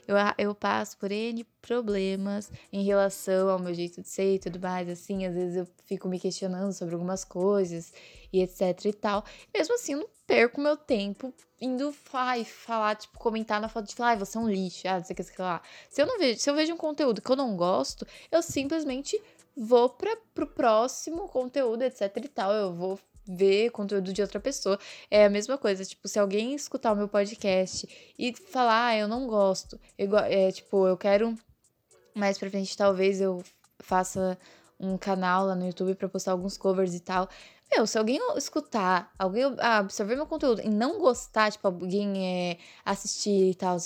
Eu, 0.07 0.17
eu 0.37 0.55
passo 0.55 0.99
por 0.99 1.11
N 1.11 1.45
problemas 1.63 2.51
em 2.73 2.85
relação 2.85 3.49
ao 3.49 3.59
meu 3.59 3.73
jeito 3.73 4.03
de 4.03 4.09
ser 4.09 4.35
e 4.35 4.39
tudo 4.39 4.61
mais, 4.61 4.89
assim. 4.89 5.25
Às 5.25 5.35
vezes 5.35 5.57
eu 5.57 5.67
fico 5.87 6.09
me 6.09 6.19
questionando 6.19 6.73
sobre 6.73 6.95
algumas 6.95 7.25
coisas 7.25 7.93
e 8.33 8.43
etc 8.43 8.85
e 8.85 8.93
tal. 8.93 9.25
Mesmo 9.55 9.75
assim, 9.75 9.93
eu 9.93 10.01
não 10.01 10.09
perco 10.27 10.61
meu 10.61 10.77
tempo 10.77 11.33
indo 11.61 11.95
ai, 12.13 12.45
falar, 12.45 12.97
tipo, 12.97 13.19
comentar 13.19 13.61
na 13.61 13.69
foto 13.69 13.87
de 13.87 13.95
falar, 13.95 14.13
ah, 14.13 14.17
você 14.17 14.37
é 14.37 14.41
um 14.41 14.51
lixo, 14.51 14.89
ah, 14.89 14.99
não 14.99 15.05
sei 15.05 15.15
o 15.15 15.17
que, 15.17 15.23
sei 15.23 15.37
lá. 15.39 15.63
Se 15.89 16.03
eu 16.03 16.07
não 16.07 16.19
vejo, 16.19 16.41
se 16.41 16.51
eu 16.51 16.55
vejo 16.55 16.75
um 16.75 16.77
conteúdo 16.77 17.23
que 17.23 17.31
eu 17.31 17.37
não 17.37 17.57
gosto, 17.57 18.07
eu 18.31 18.43
simplesmente 18.43 19.19
vou 19.57 19.89
para 19.89 20.17
pro 20.35 20.47
próximo 20.47 21.29
conteúdo, 21.29 21.83
etc 21.83 22.17
e 22.17 22.29
tal. 22.29 22.53
Eu 22.53 22.75
vou 22.75 22.99
ver 23.27 23.71
conteúdo 23.71 24.13
de 24.13 24.23
outra 24.23 24.41
pessoa. 24.41 24.79
É 25.11 25.25
a 25.25 25.31
mesma 25.31 25.57
coisa, 25.59 25.85
tipo, 25.85 26.09
se 26.09 26.19
alguém 26.19 26.55
escutar 26.55 26.93
o 26.93 26.97
meu 26.97 27.09
podcast 27.09 27.89
e 28.19 28.35
falar, 28.35 28.89
ah, 28.89 28.97
eu 28.97 29.09
não 29.09 29.27
gosto, 29.27 29.79
igual, 29.99 30.25
é, 30.25 30.51
tipo, 30.51 30.87
eu 30.87 30.97
quero 30.97 31.37
mais 32.15 32.39
pra 32.39 32.51
frente, 32.51 32.77
talvez 32.77 33.21
eu 33.21 33.43
faça 33.81 34.39
um 34.79 34.99
canal 34.99 35.47
lá 35.47 35.55
no 35.55 35.67
YouTube 35.67 35.95
para 35.95 36.09
postar 36.09 36.33
alguns 36.33 36.57
covers 36.57 36.95
e 36.95 37.01
tal. 37.01 37.29
Meu, 37.75 37.87
se 37.87 37.97
alguém 37.97 38.21
escutar, 38.37 39.11
alguém 39.19 39.45
absorver 39.59 40.15
meu 40.15 40.27
conteúdo 40.27 40.61
e 40.61 40.69
não 40.69 40.99
gostar, 40.99 41.51
tipo, 41.51 41.67
alguém 41.67 42.27
é, 42.27 42.59
assistir 42.85 43.51
e 43.51 43.55
tal, 43.55 43.79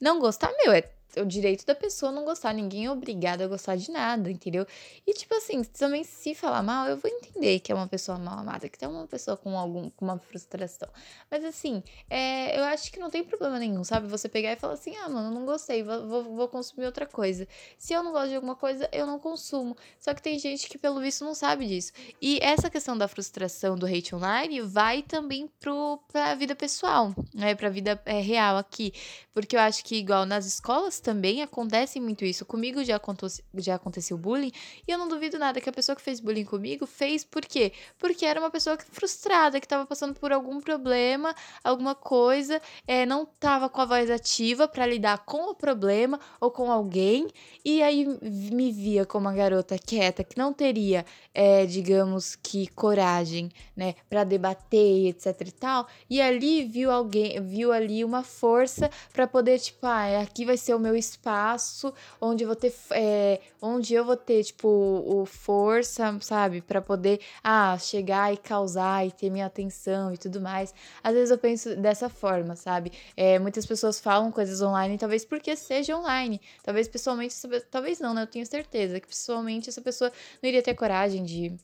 não 0.00 0.20
gostar, 0.20 0.52
meu, 0.58 0.72
é 0.72 0.82
o 1.16 1.24
direito 1.24 1.64
da 1.66 1.74
pessoa 1.74 2.10
não 2.10 2.24
gostar, 2.24 2.52
ninguém 2.52 2.86
é 2.86 2.90
obrigado 2.90 3.42
a 3.42 3.46
gostar 3.48 3.76
de 3.76 3.90
nada, 3.90 4.30
entendeu? 4.30 4.66
E 5.06 5.12
tipo 5.12 5.34
assim, 5.34 5.62
também 5.62 6.04
se 6.04 6.34
falar 6.34 6.62
mal, 6.62 6.88
eu 6.88 6.96
vou 6.96 7.10
entender 7.10 7.60
que 7.60 7.70
é 7.70 7.74
uma 7.74 7.86
pessoa 7.86 8.18
mal 8.18 8.38
amada, 8.38 8.68
que 8.68 8.78
tem 8.78 8.88
uma 8.88 9.06
pessoa 9.06 9.36
com 9.36 9.58
algum 9.58 9.90
com 9.90 10.04
uma 10.04 10.18
frustração. 10.18 10.88
Mas 11.30 11.44
assim, 11.44 11.82
é, 12.08 12.58
eu 12.58 12.64
acho 12.64 12.90
que 12.90 12.98
não 12.98 13.10
tem 13.10 13.22
problema 13.22 13.58
nenhum, 13.58 13.84
sabe? 13.84 14.06
Você 14.08 14.28
pegar 14.28 14.52
e 14.52 14.56
falar 14.56 14.74
assim: 14.74 14.96
"Ah, 14.96 15.08
mano, 15.08 15.30
não 15.30 15.44
gostei, 15.44 15.82
vou, 15.82 16.06
vou, 16.06 16.24
vou 16.24 16.48
consumir 16.48 16.86
outra 16.86 17.06
coisa". 17.06 17.46
Se 17.78 17.92
eu 17.92 18.02
não 18.02 18.12
gosto 18.12 18.28
de 18.30 18.36
alguma 18.36 18.56
coisa, 18.56 18.88
eu 18.92 19.06
não 19.06 19.18
consumo. 19.18 19.76
Só 19.98 20.14
que 20.14 20.22
tem 20.22 20.38
gente 20.38 20.68
que 20.68 20.78
pelo 20.78 21.00
visto 21.00 21.24
não 21.24 21.34
sabe 21.34 21.66
disso. 21.66 21.92
E 22.20 22.38
essa 22.42 22.70
questão 22.70 22.96
da 22.96 23.08
frustração 23.08 23.76
do 23.76 23.86
hate 23.86 24.14
online 24.14 24.60
vai 24.60 25.02
também 25.02 25.48
pro 25.60 25.98
pra 26.10 26.34
vida 26.34 26.54
pessoal, 26.54 27.14
né? 27.34 27.54
Pra 27.54 27.68
vida 27.68 28.00
é, 28.06 28.20
real 28.20 28.56
aqui, 28.56 28.92
porque 29.34 29.56
eu 29.56 29.60
acho 29.60 29.84
que 29.84 29.96
igual 29.96 30.24
nas 30.26 30.46
escolas 30.46 31.00
também 31.02 31.42
acontece 31.42 32.00
muito 32.00 32.24
isso. 32.24 32.46
Comigo 32.46 32.82
já, 32.84 32.96
aconteceu, 32.96 33.44
já 33.54 33.74
aconteceu 33.74 34.16
bullying 34.16 34.52
e 34.86 34.92
eu 34.92 34.98
não 34.98 35.08
duvido 35.08 35.38
nada 35.38 35.60
que 35.60 35.68
a 35.68 35.72
pessoa 35.72 35.96
que 35.96 36.02
fez 36.02 36.20
bullying 36.20 36.44
comigo 36.44 36.86
fez 36.86 37.24
por 37.24 37.44
quê? 37.44 37.72
Porque 37.98 38.24
era 38.24 38.38
uma 38.38 38.50
pessoa 38.50 38.78
frustrada, 38.90 39.58
que 39.58 39.66
estava 39.66 39.84
passando 39.84 40.14
por 40.14 40.32
algum 40.32 40.60
problema, 40.60 41.34
alguma 41.64 41.94
coisa, 41.94 42.60
é, 42.86 43.04
não 43.04 43.24
estava 43.24 43.68
com 43.68 43.80
a 43.80 43.84
voz 43.84 44.10
ativa 44.10 44.68
para 44.68 44.86
lidar 44.86 45.24
com 45.24 45.50
o 45.50 45.54
problema 45.54 46.20
ou 46.40 46.50
com 46.50 46.70
alguém 46.70 47.28
e 47.64 47.82
aí 47.82 48.06
me 48.22 48.70
via 48.70 49.04
como 49.04 49.28
uma 49.28 49.34
garota 49.34 49.78
quieta 49.78 50.24
que 50.24 50.38
não 50.38 50.52
teria, 50.52 51.04
é, 51.34 51.66
digamos 51.66 52.36
que 52.36 52.66
coragem, 52.68 53.50
né, 53.76 53.94
para 54.08 54.24
debater, 54.24 55.08
etc 55.08 55.40
e 55.46 55.52
tal. 55.52 55.86
E 56.08 56.20
ali 56.20 56.64
viu 56.64 56.90
alguém, 56.90 57.40
viu 57.40 57.72
ali 57.72 58.04
uma 58.04 58.22
força 58.22 58.90
para 59.12 59.26
poder 59.26 59.58
tipo, 59.58 59.86
ah, 59.86 60.20
aqui 60.20 60.44
vai 60.44 60.56
ser 60.56 60.74
o 60.74 60.78
meu 60.78 60.91
meu 60.92 60.96
espaço, 60.96 61.92
onde 62.20 62.44
eu 62.44 62.48
vou 62.48 62.56
ter, 62.56 62.72
é, 62.92 63.40
onde 63.60 63.94
eu 63.94 64.04
vou 64.04 64.16
ter, 64.16 64.44
tipo, 64.44 64.68
o 64.68 65.24
força, 65.26 66.16
sabe, 66.20 66.60
para 66.60 66.80
poder, 66.80 67.20
ah, 67.42 67.76
chegar 67.78 68.32
e 68.32 68.36
causar 68.36 69.06
e 69.06 69.10
ter 69.10 69.30
minha 69.30 69.46
atenção 69.46 70.12
e 70.12 70.18
tudo 70.18 70.40
mais. 70.40 70.74
Às 71.02 71.14
vezes 71.14 71.30
eu 71.30 71.38
penso 71.38 71.74
dessa 71.76 72.08
forma, 72.08 72.54
sabe? 72.54 72.92
É, 73.16 73.38
muitas 73.38 73.64
pessoas 73.66 73.98
falam 73.98 74.30
coisas 74.30 74.60
online, 74.60 74.98
talvez 74.98 75.24
porque 75.24 75.56
seja 75.56 75.96
online, 75.96 76.40
talvez 76.62 76.86
pessoalmente, 76.86 77.34
talvez 77.70 77.98
não, 77.98 78.14
né? 78.14 78.22
Eu 78.22 78.26
tenho 78.26 78.46
certeza 78.46 79.00
que 79.00 79.08
pessoalmente 79.08 79.68
essa 79.68 79.80
pessoa 79.80 80.12
não 80.42 80.48
iria 80.48 80.62
ter 80.62 80.74
coragem 80.74 81.24
de 81.24 81.56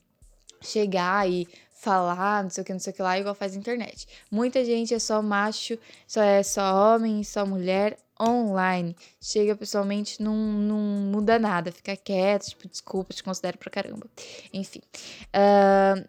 chegar 0.61 1.29
e 1.29 1.47
falar, 1.79 2.43
não 2.43 2.49
sei 2.49 2.61
o 2.61 2.65
que, 2.65 2.73
não 2.73 2.79
sei 2.79 2.91
o 2.91 2.95
que 2.95 3.01
lá, 3.01 3.17
igual 3.17 3.33
faz 3.33 3.55
a 3.55 3.57
internet. 3.57 4.05
Muita 4.29 4.65
gente 4.65 4.93
é 4.93 4.99
só 4.99 5.21
macho, 5.21 5.79
só 6.05 6.21
é 6.21 6.43
só 6.43 6.95
homem, 6.95 7.23
só 7.23 7.45
mulher 7.45 7.97
online. 8.21 8.93
Chega 9.21 9.55
pessoalmente, 9.55 10.21
não, 10.21 10.35
não 10.35 10.77
muda 10.77 11.39
nada, 11.39 11.71
fica 11.71 11.95
quieto, 11.95 12.49
tipo, 12.49 12.67
desculpa, 12.67 13.13
te 13.13 13.23
considero 13.23 13.57
pra 13.57 13.71
caramba. 13.71 14.07
Enfim. 14.53 14.81
Uh, 15.33 16.05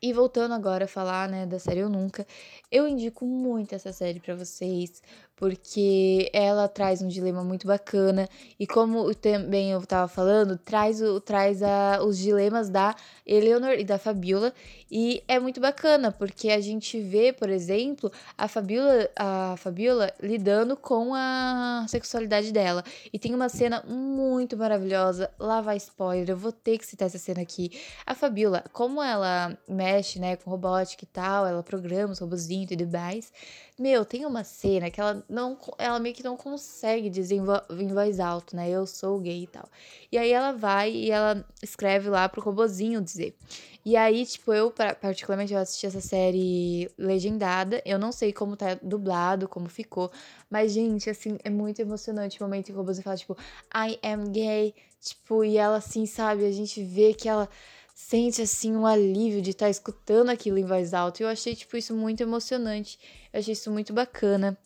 e 0.00 0.10
voltando 0.12 0.54
agora 0.54 0.86
a 0.86 0.88
falar, 0.88 1.28
né, 1.28 1.44
da 1.44 1.58
série 1.58 1.80
Eu 1.80 1.90
Nunca, 1.90 2.26
eu 2.70 2.88
indico 2.88 3.26
muito 3.26 3.74
essa 3.74 3.92
série 3.92 4.20
para 4.20 4.34
vocês, 4.34 5.02
porque 5.36 6.30
ela 6.32 6.68
traz 6.68 7.02
um 7.02 7.08
dilema 7.08 7.42
muito 7.42 7.66
bacana 7.66 8.28
e 8.58 8.66
como 8.66 9.14
também 9.14 9.72
eu 9.72 9.80
estava 9.80 10.06
falando, 10.06 10.56
traz, 10.56 11.02
o, 11.02 11.20
traz 11.20 11.62
a, 11.62 12.02
os 12.04 12.18
dilemas 12.18 12.68
da 12.68 12.94
Eleanor 13.26 13.72
e 13.72 13.84
da 13.84 13.98
Fabiola 13.98 14.52
e 14.90 15.22
é 15.26 15.38
muito 15.40 15.58
bacana, 15.58 16.12
porque 16.12 16.50
a 16.50 16.60
gente 16.60 17.00
vê, 17.00 17.32
por 17.32 17.48
exemplo, 17.48 18.12
a 18.36 18.46
Fabiola, 18.46 19.08
a 19.16 19.54
Fabiola 19.56 20.12
lidando 20.22 20.76
com 20.76 21.14
a 21.14 21.86
sexualidade 21.88 22.52
dela. 22.52 22.84
E 23.10 23.18
tem 23.18 23.34
uma 23.34 23.48
cena 23.48 23.82
muito 23.88 24.54
maravilhosa, 24.54 25.30
lá 25.38 25.62
vai 25.62 25.78
spoiler, 25.78 26.30
eu 26.30 26.36
vou 26.36 26.52
ter 26.52 26.76
que 26.76 26.84
citar 26.84 27.06
essa 27.06 27.18
cena 27.18 27.40
aqui. 27.40 27.70
A 28.04 28.14
Fabiola, 28.14 28.64
como 28.72 29.02
ela 29.02 29.56
mexe, 29.66 30.18
né, 30.18 30.36
com 30.36 30.50
robótica 30.50 31.04
e 31.04 31.08
tal, 31.08 31.46
ela 31.46 31.62
programa 31.62 32.12
os 32.12 32.18
robozinhos 32.18 32.70
e 32.70 32.76
tudo 32.76 32.92
mais. 32.92 33.32
Meu, 33.78 34.04
tem 34.04 34.26
uma 34.26 34.44
cena 34.44 34.90
que 34.90 35.00
ela 35.00 35.21
não. 35.28 35.58
Ela 35.78 35.98
meio 35.98 36.14
que 36.14 36.22
não 36.22 36.36
consegue 36.36 37.10
dizer 37.10 37.36
em 37.36 37.88
voz 37.88 38.20
alta, 38.20 38.56
né? 38.56 38.70
Eu 38.70 38.86
sou 38.86 39.18
gay 39.18 39.44
e 39.44 39.46
tal. 39.46 39.68
E 40.10 40.18
aí 40.18 40.30
ela 40.30 40.52
vai 40.52 40.90
e 40.92 41.10
ela 41.10 41.44
escreve 41.62 42.08
lá 42.08 42.28
pro 42.28 42.40
robozinho 42.40 43.00
dizer. 43.00 43.36
E 43.84 43.96
aí, 43.96 44.24
tipo, 44.24 44.52
eu, 44.52 44.70
particularmente, 44.70 45.52
eu 45.52 45.58
assisti 45.58 45.86
essa 45.86 46.00
série 46.00 46.90
legendada. 46.96 47.82
Eu 47.84 47.98
não 47.98 48.12
sei 48.12 48.32
como 48.32 48.56
tá 48.56 48.74
dublado, 48.82 49.48
como 49.48 49.68
ficou. 49.68 50.10
Mas, 50.48 50.72
gente, 50.72 51.10
assim, 51.10 51.38
é 51.42 51.50
muito 51.50 51.80
emocionante 51.80 52.40
o 52.40 52.44
momento 52.44 52.68
em 52.68 52.72
que 52.72 52.72
o 52.72 52.76
robozinho 52.76 53.02
fala, 53.02 53.16
tipo, 53.16 53.36
I 53.74 53.98
am 54.02 54.30
gay. 54.30 54.74
Tipo, 55.00 55.44
e 55.44 55.56
ela, 55.58 55.76
assim, 55.78 56.06
sabe? 56.06 56.44
A 56.44 56.52
gente 56.52 56.82
vê 56.84 57.12
que 57.12 57.28
ela 57.28 57.48
sente 57.94 58.42
assim 58.42 58.74
um 58.74 58.86
alívio 58.86 59.40
de 59.40 59.50
estar 59.50 59.66
tá 59.66 59.70
escutando 59.70 60.30
aquilo 60.30 60.58
em 60.58 60.64
voz 60.64 60.92
alta. 60.94 61.22
E 61.22 61.24
eu 61.24 61.28
achei 61.28 61.54
tipo 61.54 61.76
isso 61.76 61.94
muito 61.94 62.22
emocionante. 62.22 62.98
Eu 63.32 63.40
achei 63.40 63.52
isso 63.52 63.70
muito 63.70 63.92
bacana. 63.92 64.58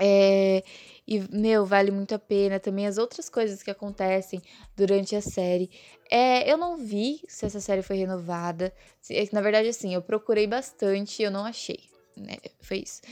É, 0.00 0.62
e, 1.06 1.20
meu, 1.30 1.66
vale 1.66 1.90
muito 1.90 2.14
a 2.14 2.18
pena. 2.18 2.58
Também 2.58 2.86
as 2.86 2.98
outras 2.98 3.28
coisas 3.28 3.62
que 3.62 3.70
acontecem 3.70 4.40
durante 4.76 5.14
a 5.14 5.20
série. 5.20 5.70
É, 6.10 6.50
eu 6.50 6.56
não 6.56 6.76
vi 6.76 7.20
se 7.28 7.46
essa 7.46 7.60
série 7.60 7.82
foi 7.82 7.96
renovada. 7.96 8.72
É 9.10 9.24
na 9.32 9.40
verdade, 9.40 9.68
assim, 9.68 9.94
eu 9.94 10.02
procurei 10.02 10.46
bastante 10.46 11.20
e 11.20 11.24
eu 11.24 11.30
não 11.30 11.44
achei. 11.44 11.80
Né? 12.16 12.36
Foi 12.60 12.78
isso. 12.78 13.02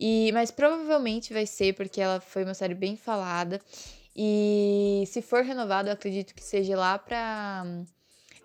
E, 0.00 0.30
mas 0.32 0.50
provavelmente 0.50 1.32
vai 1.32 1.46
ser, 1.46 1.74
porque 1.74 2.00
ela 2.00 2.20
foi 2.20 2.44
uma 2.44 2.54
série 2.54 2.74
bem 2.74 2.96
falada. 2.96 3.60
E 4.16 5.04
se 5.06 5.22
for 5.22 5.42
renovada, 5.42 5.90
eu 5.90 5.94
acredito 5.94 6.34
que 6.34 6.42
seja 6.42 6.76
lá 6.76 6.98
pra 6.98 7.64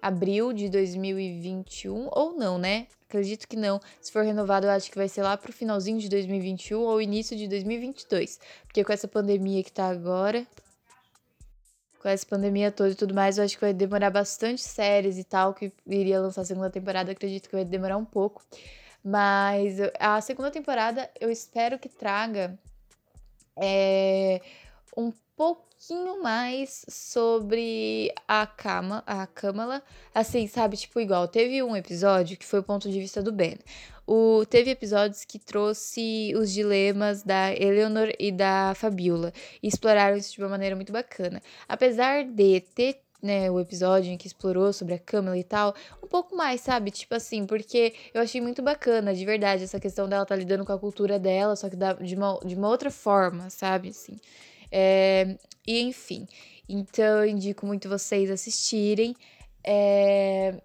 abril 0.04 0.52
de 0.52 0.68
2021, 0.68 2.10
ou 2.12 2.34
não, 2.34 2.58
né? 2.58 2.88
Acredito 3.08 3.48
que 3.48 3.56
não. 3.56 3.80
Se 4.02 4.12
for 4.12 4.26
renovado, 4.26 4.68
eu 4.68 4.72
acho 4.72 4.92
que 4.92 4.98
vai 4.98 5.08
ser 5.08 5.24
lá 5.24 5.38
pro 5.38 5.54
finalzinho 5.54 5.98
de 5.98 6.10
2021 6.10 6.78
ou 6.82 7.02
início 7.02 7.38
de 7.38 7.48
2022. 7.48 8.38
Porque 8.66 8.84
com 8.84 8.92
essa 8.92 9.08
pandemia 9.08 9.64
que 9.64 9.72
tá 9.72 9.88
agora, 9.88 10.46
com 12.02 12.10
essa 12.10 12.26
pandemia 12.26 12.70
toda 12.70 12.90
e 12.90 12.96
tudo 12.96 13.14
mais, 13.14 13.38
eu 13.38 13.46
acho 13.46 13.56
que 13.56 13.62
vai 13.62 13.74
demorar 13.74 14.10
bastante 14.10 14.62
séries 14.62 15.18
e 15.18 15.24
tal, 15.24 15.54
que 15.54 15.72
iria 15.88 16.20
lançar 16.20 16.42
a 16.42 16.46
segunda 16.46 16.70
temporada, 16.70 17.14
acredito 17.14 17.48
que 17.48 17.56
vai 17.56 17.64
demorar 17.64 17.96
um 17.96 18.06
pouco. 18.06 18.44
Mas 19.02 19.78
a 19.98 20.20
segunda 20.20 20.52
temporada 20.52 21.10
eu 21.20 21.32
espero 21.32 21.80
que 21.80 21.88
traga 21.88 22.60
é, 23.56 24.42
um 24.98 25.14
pouquinho 25.84 26.24
mais 26.24 26.86
sobre 26.88 28.14
a 28.26 28.48
cama, 28.48 29.04
a 29.06 29.28
Kamala, 29.28 29.84
assim, 30.16 30.48
sabe, 30.48 30.78
tipo 30.78 31.00
igual, 31.00 31.28
teve 31.28 31.62
um 31.62 31.76
episódio 31.76 32.38
que 32.38 32.46
foi 32.46 32.60
o 32.60 32.64
ponto 32.64 32.90
de 32.90 32.98
vista 33.00 33.22
do 33.22 33.34
Ben. 33.34 33.58
O, 34.08 34.46
teve 34.46 34.72
episódios 34.72 35.26
que 35.26 35.38
trouxe 35.38 36.34
os 36.38 36.54
dilemas 36.54 37.24
da 37.24 37.54
Eleanor 37.54 38.14
e 38.18 38.32
da 38.32 38.74
Fabiola 38.76 39.34
e 39.62 39.68
exploraram 39.68 40.16
isso 40.16 40.34
de 40.34 40.42
uma 40.42 40.50
maneira 40.50 40.76
muito 40.76 40.94
bacana. 40.94 41.42
Apesar 41.68 42.24
de 42.24 42.62
ter 42.62 43.02
né, 43.22 43.52
o 43.52 43.60
episódio 43.60 44.12
em 44.12 44.18
que 44.18 44.28
explorou 44.28 44.72
sobre 44.72 44.94
a 44.94 45.00
Kamala 45.00 45.38
e 45.38 45.44
tal, 45.44 45.76
um 46.02 46.08
pouco 46.08 46.36
mais, 46.36 46.62
sabe? 46.62 46.92
Tipo 46.92 47.16
assim, 47.16 47.46
porque 47.46 47.94
eu 48.14 48.22
achei 48.22 48.40
muito 48.40 48.62
bacana, 48.62 49.14
de 49.14 49.26
verdade, 49.26 49.64
essa 49.64 49.80
questão 49.80 50.08
dela 50.08 50.26
tá 50.26 50.36
lidando 50.36 50.66
com 50.66 50.72
a 50.72 50.80
cultura 50.80 51.20
dela, 51.20 51.56
só 51.58 51.70
que 51.70 51.76
de 51.76 52.16
uma, 52.16 52.40
de 52.46 52.56
uma 52.56 52.70
outra 52.70 52.90
forma, 52.92 53.50
sabe? 53.50 53.90
Assim. 53.90 54.18
É, 54.72 55.38
e 55.66 55.82
enfim, 55.82 56.28
então 56.68 57.24
eu 57.24 57.26
indico 57.26 57.66
muito 57.66 57.90
vocês 57.90 58.30
assistirem. 58.30 59.16
É, 59.64 60.62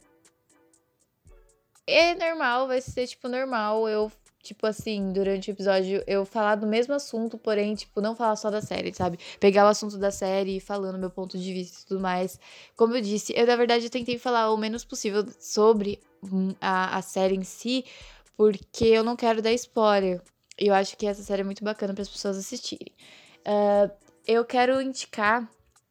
é 1.87 2.15
normal, 2.15 2.67
vai 2.67 2.81
ser 2.81 3.07
tipo 3.07 3.29
normal 3.29 3.89
eu, 3.89 4.13
tipo 4.43 4.67
assim, 4.67 5.13
durante 5.13 5.51
o 5.51 5.53
episódio 5.53 6.03
eu 6.07 6.25
falar 6.25 6.57
do 6.57 6.67
mesmo 6.67 6.95
assunto, 6.95 7.39
porém, 7.39 7.75
tipo, 7.75 8.01
não 8.01 8.15
falar 8.17 8.37
só 8.37 8.51
da 8.51 8.61
série, 8.61 8.93
sabe? 8.93 9.19
Pegar 9.41 9.65
o 9.65 9.69
assunto 9.69 9.97
da 9.97 10.11
série 10.11 10.57
e 10.57 10.61
falando 10.61 10.99
meu 10.99 11.11
ponto 11.11 11.39
de 11.39 11.53
vista 11.53 11.81
e 11.81 11.87
tudo 11.87 12.01
mais. 12.01 12.39
Como 12.77 12.95
eu 12.95 13.01
disse, 13.01 13.33
eu 13.37 13.47
na 13.47 13.57
verdade 13.57 13.89
tentei 13.89 14.19
falar 14.19 14.53
o 14.53 14.57
menos 14.57 14.85
possível 14.85 15.25
sobre 15.41 16.01
a, 16.61 16.99
a 16.99 17.03
série 17.03 17.37
em 17.37 17.45
si, 17.45 17.85
porque 18.37 18.87
eu 18.87 19.05
não 19.05 19.17
quero 19.17 19.41
dar 19.41 19.53
spoiler. 19.53 20.21
E 20.61 20.67
eu 20.67 20.75
acho 20.75 20.97
que 20.97 21.07
essa 21.07 21.23
série 21.23 21.43
é 21.43 21.45
muito 21.45 21.63
bacana 21.65 21.95
para 21.95 22.03
as 22.03 22.09
pessoas 22.09 22.37
assistirem. 22.37 22.93
Uh, 23.47 24.08
eu 24.29 24.45
quero 24.45 24.81
indicar. 24.81 25.51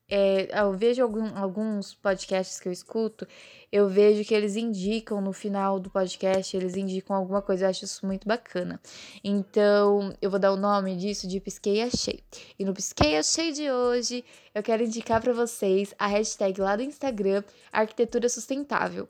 É, 0.10 0.62
eu 0.62 0.72
vejo 0.72 1.04
algum, 1.04 1.38
alguns 1.38 1.94
podcasts 1.94 2.62
que 2.62 2.70
eu 2.70 2.72
escuto, 2.72 3.28
eu 3.70 3.90
vejo 3.90 4.24
que 4.24 4.34
eles 4.34 4.56
indicam 4.56 5.20
no 5.20 5.34
final 5.34 5.82
do 5.82 5.90
podcast, 5.90 6.56
eles 6.56 6.78
indicam 6.78 7.14
alguma 7.14 7.42
coisa, 7.42 7.66
eu 7.66 7.70
acho 7.70 7.84
isso 7.84 8.06
muito 8.06 8.26
bacana. 8.26 8.80
Então, 9.22 10.16
eu 10.22 10.30
vou 10.30 10.40
dar 10.40 10.54
o 10.54 10.56
nome 10.56 10.96
disso 10.96 11.28
de 11.28 11.42
Pisquei 11.42 11.82
Achei. 11.82 12.24
E 12.58 12.64
no 12.64 12.74
Pisquei 12.74 13.18
Achei 13.18 13.52
de 13.52 13.70
hoje, 13.70 14.24
eu 14.56 14.64
quero 14.64 14.82
indicar 14.82 15.20
para 15.20 15.34
vocês 15.34 15.94
a 16.00 16.08
hashtag 16.08 16.62
lá 16.62 16.78
do 16.78 16.84
Instagram, 16.84 17.44
Arquitetura 17.70 18.30
Sustentável. 18.30 19.10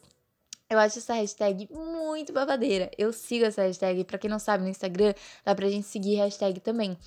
Eu 0.70 0.80
acho 0.80 1.00
essa 1.00 1.14
hashtag 1.14 1.70
muito 1.72 2.34
babadeira. 2.34 2.92
Eu 2.98 3.14
sigo 3.14 3.46
essa 3.46 3.62
hashtag. 3.62 4.04
Pra 4.04 4.18
quem 4.18 4.30
não 4.30 4.38
sabe, 4.38 4.64
no 4.64 4.70
Instagram 4.70 5.14
dá 5.46 5.56
pra 5.56 5.70
gente 5.70 5.88
seguir 5.88 6.16
hashtag 6.16 6.60
também. 6.60 6.98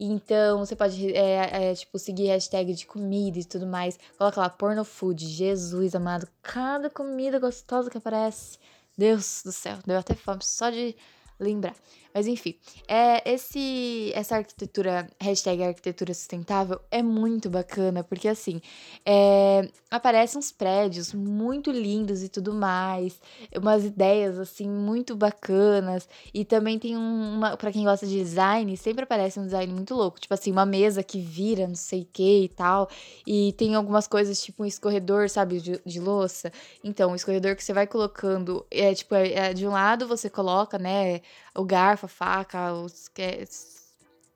Então, 0.00 0.58
você 0.60 0.76
pode, 0.76 1.12
é, 1.12 1.70
é, 1.70 1.74
tipo, 1.74 1.98
seguir 1.98 2.28
hashtag 2.28 2.72
de 2.72 2.86
comida 2.86 3.38
e 3.38 3.44
tudo 3.44 3.66
mais. 3.66 3.98
Coloca 4.16 4.40
lá, 4.40 4.48
pornofood. 4.48 5.26
Jesus 5.26 5.94
amado. 5.94 6.28
Cada 6.42 6.88
comida 6.88 7.38
gostosa 7.38 7.90
que 7.90 7.98
aparece. 7.98 8.58
Deus 8.96 9.42
do 9.44 9.52
céu, 9.52 9.78
deu 9.86 9.96
até 9.96 10.12
fome 10.14 10.42
só 10.42 10.70
de 10.70 10.96
lembrar. 11.38 11.74
Mas 12.12 12.26
enfim, 12.26 12.56
é, 12.88 13.30
esse, 13.30 14.10
essa 14.14 14.36
arquitetura, 14.36 15.08
hashtag 15.20 15.62
arquitetura 15.62 16.12
sustentável, 16.14 16.80
é 16.90 17.02
muito 17.02 17.50
bacana, 17.50 18.02
porque 18.02 18.26
assim, 18.26 18.60
é, 19.04 19.68
aparecem 19.90 20.38
uns 20.38 20.50
prédios 20.50 21.12
muito 21.12 21.70
lindos 21.70 22.22
e 22.22 22.28
tudo 22.28 22.52
mais, 22.52 23.20
umas 23.56 23.84
ideias 23.84 24.38
assim 24.38 24.68
muito 24.68 25.14
bacanas, 25.14 26.08
e 26.32 26.44
também 26.44 26.78
tem 26.78 26.96
uma, 26.96 27.56
para 27.56 27.70
quem 27.70 27.84
gosta 27.84 28.06
de 28.06 28.18
design, 28.18 28.76
sempre 28.76 29.04
aparece 29.04 29.38
um 29.38 29.44
design 29.44 29.72
muito 29.72 29.94
louco, 29.94 30.18
tipo 30.18 30.34
assim, 30.34 30.50
uma 30.50 30.66
mesa 30.66 31.02
que 31.02 31.20
vira, 31.20 31.68
não 31.68 31.74
sei 31.74 32.02
o 32.02 32.08
que 32.12 32.44
e 32.44 32.48
tal, 32.48 32.88
e 33.26 33.52
tem 33.52 33.74
algumas 33.74 34.08
coisas 34.08 34.42
tipo 34.42 34.62
um 34.62 34.66
escorredor, 34.66 35.28
sabe, 35.28 35.60
de, 35.60 35.80
de 35.84 36.00
louça. 36.00 36.50
Então, 36.82 37.12
o 37.12 37.14
escorredor 37.14 37.54
que 37.54 37.62
você 37.62 37.72
vai 37.72 37.86
colocando, 37.86 38.66
é 38.70 38.94
tipo, 38.94 39.14
é, 39.14 39.32
é, 39.32 39.54
de 39.54 39.66
um 39.66 39.70
lado 39.70 40.08
você 40.08 40.28
coloca, 40.28 40.78
né, 40.78 41.20
o 41.54 41.64
garfo, 41.64 42.06
a 42.06 42.08
faca, 42.08 42.72
os, 42.72 43.10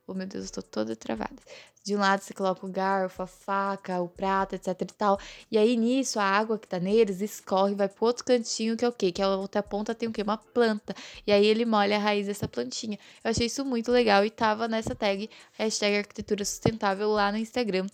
Oh, 0.05 0.13
meu 0.13 0.27
Deus, 0.27 0.45
eu 0.47 0.51
tô 0.51 0.61
toda 0.61 0.95
travada. 0.95 1.35
De 1.83 1.95
um 1.95 1.99
lado 1.99 2.21
você 2.21 2.33
coloca 2.33 2.65
o 2.65 2.69
garfo, 2.69 3.23
a 3.23 3.27
faca, 3.27 4.01
o 4.01 4.07
prato, 4.09 4.55
etc 4.55 4.67
e 4.81 4.85
tal. 4.85 5.19
E 5.49 5.57
aí 5.57 5.77
nisso 5.77 6.19
a 6.19 6.23
água 6.23 6.57
que 6.59 6.67
tá 6.67 6.79
neles 6.79 7.21
escorre, 7.21 7.73
vai 7.75 7.87
pro 7.89 8.05
outro 8.07 8.23
cantinho 8.25 8.75
que 8.77 8.83
é 8.85 8.87
o 8.87 8.91
quê? 8.91 9.11
Que 9.11 9.21
a 9.21 9.29
outra 9.29 9.63
ponta 9.63 9.95
tem 9.95 10.07
o 10.09 10.11
quê? 10.11 10.21
Uma 10.21 10.37
planta. 10.37 10.93
E 11.25 11.31
aí 11.31 11.45
ele 11.45 11.65
molha 11.65 11.95
a 11.97 11.99
raiz 11.99 12.27
dessa 12.27 12.47
plantinha. 12.47 12.97
Eu 13.23 13.31
achei 13.31 13.47
isso 13.47 13.63
muito 13.65 13.91
legal 13.91 14.25
e 14.25 14.29
tava 14.29 14.67
nessa 14.67 14.93
tag, 14.95 15.29
hashtag 15.53 15.97
arquitetura 15.97 16.43
sustentável 16.45 17.09
lá 17.09 17.31
no 17.31 17.37
Instagram. 17.37 17.87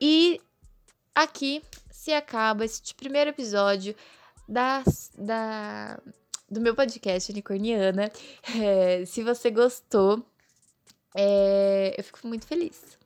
E 0.00 0.40
aqui 1.14 1.62
se 1.90 2.12
acaba 2.12 2.64
este 2.64 2.94
primeiro 2.94 3.30
episódio 3.30 3.94
da, 4.48 4.82
da, 5.16 6.00
do 6.50 6.60
meu 6.60 6.74
podcast 6.74 7.30
Unicorniana. 7.30 8.10
É, 8.60 9.04
se 9.04 9.22
você 9.22 9.50
gostou, 9.50 10.24
é, 11.14 11.94
eu 11.96 12.04
fico 12.04 12.26
muito 12.26 12.46
feliz. 12.46 12.98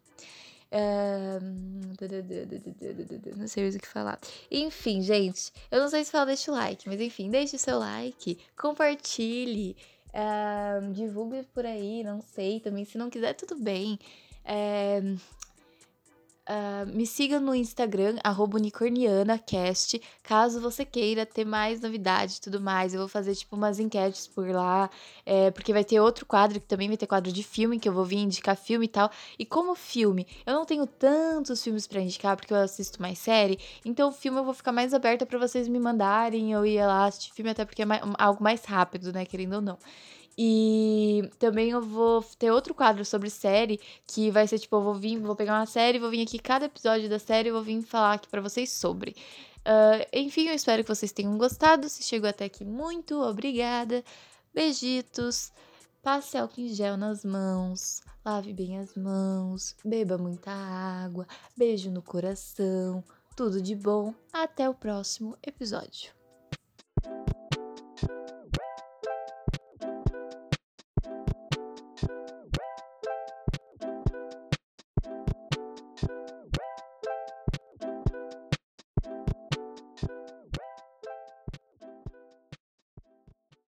Não 3.36 3.46
sei 3.46 3.62
mais 3.62 3.76
o 3.76 3.78
que 3.78 3.86
falar. 3.86 4.18
Enfim, 4.50 5.02
gente, 5.02 5.52
eu 5.70 5.80
não 5.80 5.88
sei 5.88 6.04
se 6.04 6.10
fala 6.10 6.26
deixa 6.26 6.50
o 6.50 6.54
like, 6.54 6.88
mas 6.88 7.00
enfim, 7.00 7.30
deixe 7.30 7.54
o 7.54 7.58
seu 7.58 7.78
like, 7.78 8.38
compartilhe, 8.56 9.76
divulgue 10.92 11.44
por 11.54 11.64
aí, 11.64 12.02
não 12.02 12.20
sei 12.20 12.58
também. 12.58 12.84
Se 12.84 12.98
não 12.98 13.08
quiser, 13.08 13.34
tudo 13.34 13.56
bem. 13.56 13.98
Uh, 16.46 16.84
me 16.94 17.06
siga 17.06 17.40
no 17.40 17.54
Instagram, 17.54 18.16
unicornianacast, 18.54 19.98
caso 20.22 20.60
você 20.60 20.84
queira 20.84 21.24
ter 21.24 21.42
mais 21.46 21.80
novidades 21.80 22.36
e 22.36 22.40
tudo 22.42 22.60
mais. 22.60 22.92
Eu 22.92 23.00
vou 23.00 23.08
fazer, 23.08 23.34
tipo, 23.34 23.56
umas 23.56 23.80
enquetes 23.80 24.26
por 24.26 24.46
lá, 24.50 24.90
é, 25.24 25.50
porque 25.50 25.72
vai 25.72 25.82
ter 25.82 26.00
outro 26.00 26.26
quadro, 26.26 26.60
que 26.60 26.66
também 26.66 26.88
vai 26.88 26.98
ter 26.98 27.06
quadro 27.06 27.32
de 27.32 27.42
filme, 27.42 27.78
que 27.80 27.88
eu 27.88 27.94
vou 27.94 28.04
vir 28.04 28.18
indicar 28.18 28.56
filme 28.56 28.84
e 28.84 28.88
tal. 28.88 29.10
E 29.38 29.46
como 29.46 29.74
filme, 29.74 30.26
eu 30.44 30.52
não 30.52 30.66
tenho 30.66 30.86
tantos 30.86 31.62
filmes 31.64 31.86
para 31.86 32.02
indicar, 32.02 32.36
porque 32.36 32.52
eu 32.52 32.58
assisto 32.58 33.00
mais 33.00 33.18
série, 33.18 33.58
então 33.82 34.10
o 34.10 34.12
filme 34.12 34.38
eu 34.38 34.44
vou 34.44 34.52
ficar 34.52 34.72
mais 34.72 34.92
aberta 34.92 35.24
para 35.24 35.38
vocês 35.38 35.66
me 35.66 35.80
mandarem, 35.80 36.52
eu 36.52 36.66
ia 36.66 36.86
lá 36.86 37.06
assistir 37.06 37.32
filme, 37.32 37.50
até 37.52 37.64
porque 37.64 37.82
é 37.82 37.86
mais, 37.86 38.02
algo 38.18 38.42
mais 38.44 38.64
rápido, 38.66 39.12
né, 39.14 39.24
querendo 39.24 39.54
ou 39.54 39.62
não. 39.62 39.78
E 40.36 41.30
também 41.38 41.70
eu 41.70 41.80
vou 41.80 42.22
ter 42.38 42.50
outro 42.50 42.74
quadro 42.74 43.04
sobre 43.04 43.30
série, 43.30 43.80
que 44.06 44.30
vai 44.30 44.46
ser 44.46 44.58
tipo, 44.58 44.76
eu 44.76 44.82
vou 44.82 44.94
vir, 44.94 45.18
vou 45.18 45.36
pegar 45.36 45.58
uma 45.58 45.66
série, 45.66 45.98
vou 45.98 46.10
vir 46.10 46.22
aqui 46.22 46.38
cada 46.38 46.66
episódio 46.66 47.08
da 47.08 47.18
série, 47.18 47.52
vou 47.52 47.62
vir 47.62 47.82
falar 47.82 48.14
aqui 48.14 48.28
para 48.28 48.40
vocês 48.40 48.70
sobre. 48.70 49.14
Uh, 49.60 50.04
enfim, 50.12 50.48
eu 50.48 50.54
espero 50.54 50.82
que 50.82 50.94
vocês 50.94 51.12
tenham 51.12 51.38
gostado. 51.38 51.88
Se 51.88 52.02
chegou 52.02 52.28
até 52.28 52.44
aqui, 52.44 52.64
muito 52.64 53.20
obrigada. 53.22 54.04
Beijitos. 54.52 55.52
Passe 56.02 56.36
álcool 56.36 56.60
em 56.60 56.68
gel 56.68 56.96
nas 56.98 57.24
mãos. 57.24 58.02
Lave 58.24 58.52
bem 58.52 58.78
as 58.78 58.94
mãos. 58.94 59.74
Beba 59.84 60.18
muita 60.18 60.50
água. 60.50 61.26
Beijo 61.56 61.90
no 61.90 62.02
coração. 62.02 63.02
Tudo 63.34 63.60
de 63.60 63.74
bom. 63.74 64.14
Até 64.32 64.68
o 64.68 64.74
próximo 64.74 65.36
episódio. 65.42 66.23